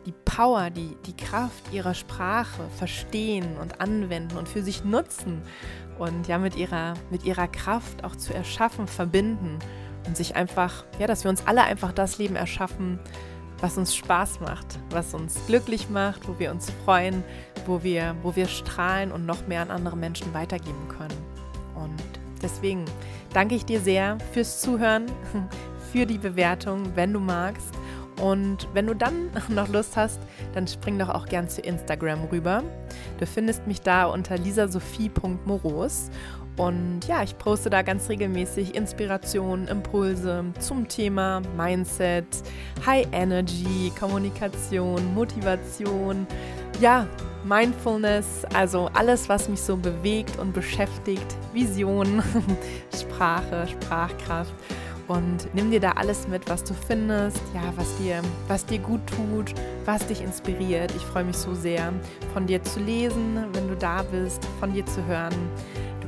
die 0.07 0.15
Power, 0.25 0.71
die, 0.71 0.97
die 1.07 1.17
Kraft 1.17 1.73
ihrer 1.73 1.95
Sprache 1.95 2.69
verstehen 2.77 3.59
und 3.59 3.81
anwenden 3.81 4.37
und 4.39 4.49
für 4.49 4.63
sich 4.63 4.85
nutzen 4.85 5.43
und 5.99 6.27
ja, 6.27 6.39
mit 6.39 6.57
ihrer, 6.57 6.95
mit 7.11 7.25
ihrer 7.25 7.49
Kraft 7.49 8.03
auch 8.03 8.17
zu 8.17 8.33
erschaffen, 8.33 8.87
verbinden 8.87 9.59
und 10.07 10.17
sich 10.17 10.37
einfach, 10.37 10.85
ja, 10.99 11.07
dass 11.07 11.25
wir 11.25 11.31
uns 11.31 11.47
alle 11.47 11.63
einfach 11.63 11.93
das 11.93 12.19
Leben 12.19 12.37
erschaffen, 12.37 12.99
was 13.61 13.77
uns 13.77 13.95
Spaß 13.95 14.41
macht, 14.41 14.79
was 14.91 15.15
uns 15.15 15.39
glücklich 15.47 15.91
macht, 15.91 16.29
wo 16.29 16.39
wir 16.39 16.51
uns 16.51 16.71
freuen, 16.85 17.23
wo 17.67 17.83
wir, 17.83 18.17
wo 18.23 18.35
wir 18.35 18.49
strahlen 18.49 19.13
und 19.13 19.27
noch 19.27 19.47
mehr 19.47 19.63
an 19.63 19.71
andere 19.71 19.97
Menschen 19.97 20.33
weitergeben 20.35 20.89
können. 20.89 21.17
Und 21.75 22.03
deswegen 22.43 22.85
danke 23.33 23.55
ich 23.55 23.65
dir 23.65 23.81
sehr 23.81 24.19
fürs 24.33 24.61
Zuhören, 24.61 25.07
für 25.93 26.07
die 26.07 26.19
Bewertung, 26.19 26.95
wenn 26.95 27.13
du 27.13 27.21
magst. 27.21 27.75
Und 28.21 28.69
wenn 28.75 28.87
du 28.87 28.95
dann 28.95 29.31
noch 29.49 29.69
Lust 29.69 29.97
hast, 29.97 30.21
dann 30.55 30.67
spring 30.67 30.99
doch 30.99 31.09
auch 31.09 31.27
gern 31.27 31.49
zu 31.49 31.61
Instagram 31.61 32.25
rüber. 32.25 32.63
Du 33.19 33.27
findest 33.27 33.67
mich 33.67 33.81
da 33.81 34.05
unter 34.05 34.37
lisasophie.moros 34.37 36.11
und 36.61 37.01
ja, 37.09 37.23
ich 37.23 37.39
poste 37.39 37.71
da 37.71 37.81
ganz 37.81 38.11
regelmäßig 38.11 38.75
Inspirationen, 38.75 39.67
Impulse 39.67 40.45
zum 40.59 40.87
Thema 40.87 41.41
Mindset, 41.57 42.27
High 42.85 43.09
Energy, 43.13 43.91
Kommunikation, 43.99 45.15
Motivation, 45.15 46.27
ja, 46.79 47.07
Mindfulness, 47.45 48.45
also 48.53 48.91
alles, 48.93 49.27
was 49.31 49.49
mich 49.49 49.63
so 49.63 49.75
bewegt 49.75 50.39
und 50.39 50.53
beschäftigt, 50.53 51.25
Vision, 51.55 52.23
Sprache, 52.95 53.67
Sprachkraft. 53.67 54.53
Und 55.09 55.53
nimm 55.55 55.71
dir 55.71 55.81
da 55.81 55.93
alles 55.93 56.29
mit, 56.29 56.49
was 56.51 56.63
du 56.63 56.75
findest, 56.75 57.41
ja, 57.55 57.73
was 57.75 57.97
dir, 57.97 58.21
was 58.49 58.67
dir 58.67 58.79
gut 58.79 59.01
tut, 59.07 59.55
was 59.87 60.07
dich 60.07 60.23
inspiriert. 60.23 60.93
Ich 60.95 61.03
freue 61.03 61.25
mich 61.25 61.37
so 61.37 61.55
sehr, 61.55 61.93
von 62.35 62.47
dir 62.47 62.63
zu 62.63 62.81
lesen, 62.81 63.47
wenn 63.55 63.67
du 63.67 63.75
da 63.77 64.03
bist, 64.03 64.45
von 64.61 64.75
dir 64.75 64.85
zu 64.85 65.05
hören 65.07 65.35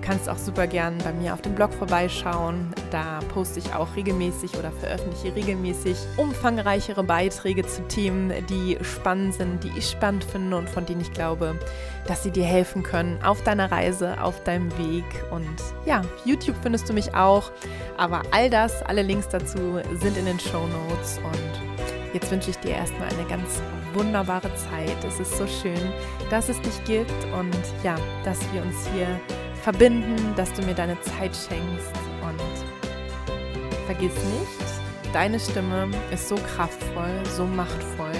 kannst 0.02 0.28
auch 0.28 0.36
super 0.36 0.66
gern 0.66 0.98
bei 0.98 1.12
mir 1.12 1.32
auf 1.32 1.40
dem 1.40 1.54
Blog 1.54 1.72
vorbeischauen. 1.72 2.74
Da 2.90 3.20
poste 3.32 3.60
ich 3.60 3.74
auch 3.74 3.94
regelmäßig 3.96 4.58
oder 4.58 4.70
veröffentliche 4.72 5.34
regelmäßig 5.34 5.96
umfangreichere 6.16 7.04
Beiträge 7.04 7.66
zu 7.66 7.86
Themen, 7.88 8.32
die 8.48 8.76
spannend 8.82 9.34
sind, 9.34 9.64
die 9.64 9.72
ich 9.76 9.88
spannend 9.88 10.24
finde 10.24 10.56
und 10.56 10.68
von 10.68 10.84
denen 10.84 11.00
ich 11.00 11.12
glaube, 11.12 11.58
dass 12.06 12.22
sie 12.22 12.30
dir 12.30 12.44
helfen 12.44 12.82
können 12.82 13.22
auf 13.22 13.42
deiner 13.42 13.70
Reise, 13.70 14.20
auf 14.20 14.42
deinem 14.44 14.70
Weg. 14.76 15.04
Und 15.30 15.56
ja, 15.86 16.02
YouTube 16.24 16.56
findest 16.62 16.88
du 16.88 16.92
mich 16.92 17.14
auch. 17.14 17.50
Aber 17.96 18.22
all 18.32 18.50
das, 18.50 18.82
alle 18.82 19.02
Links 19.02 19.28
dazu 19.28 19.80
sind 20.00 20.16
in 20.16 20.26
den 20.26 20.40
Show 20.40 20.66
Notes. 20.66 21.18
Und 21.24 22.12
jetzt 22.12 22.30
wünsche 22.30 22.50
ich 22.50 22.58
dir 22.58 22.72
erstmal 22.72 23.08
eine 23.08 23.28
ganz 23.28 23.62
wunderbare 23.94 24.50
Zeit. 24.54 25.04
Es 25.06 25.20
ist 25.20 25.36
so 25.36 25.46
schön, 25.46 25.92
dass 26.30 26.48
es 26.48 26.60
dich 26.60 26.84
gibt 26.84 27.24
und 27.38 27.84
ja, 27.84 27.96
dass 28.24 28.40
wir 28.52 28.62
uns 28.62 28.88
hier 28.94 29.06
verbinden, 29.62 30.34
dass 30.36 30.52
du 30.52 30.62
mir 30.62 30.74
deine 30.74 31.00
Zeit 31.00 31.34
schenkst 31.34 31.92
und 32.22 33.86
vergiss 33.86 34.14
nicht, 34.14 35.12
deine 35.12 35.38
Stimme 35.38 35.88
ist 36.10 36.28
so 36.28 36.34
kraftvoll, 36.34 37.20
so 37.36 37.46
machtvoll 37.46 38.12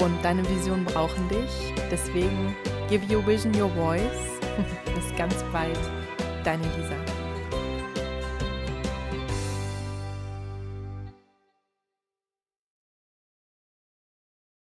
und 0.00 0.14
deine 0.22 0.48
Vision 0.48 0.84
brauchen 0.84 1.28
dich. 1.28 1.74
Deswegen 1.90 2.54
give 2.88 3.02
your 3.12 3.26
vision 3.26 3.54
your 3.54 3.70
voice. 3.70 4.00
Bis 4.94 5.16
ganz 5.16 5.34
bald, 5.52 5.78
deine 6.44 6.62
Lisa. 6.62 6.99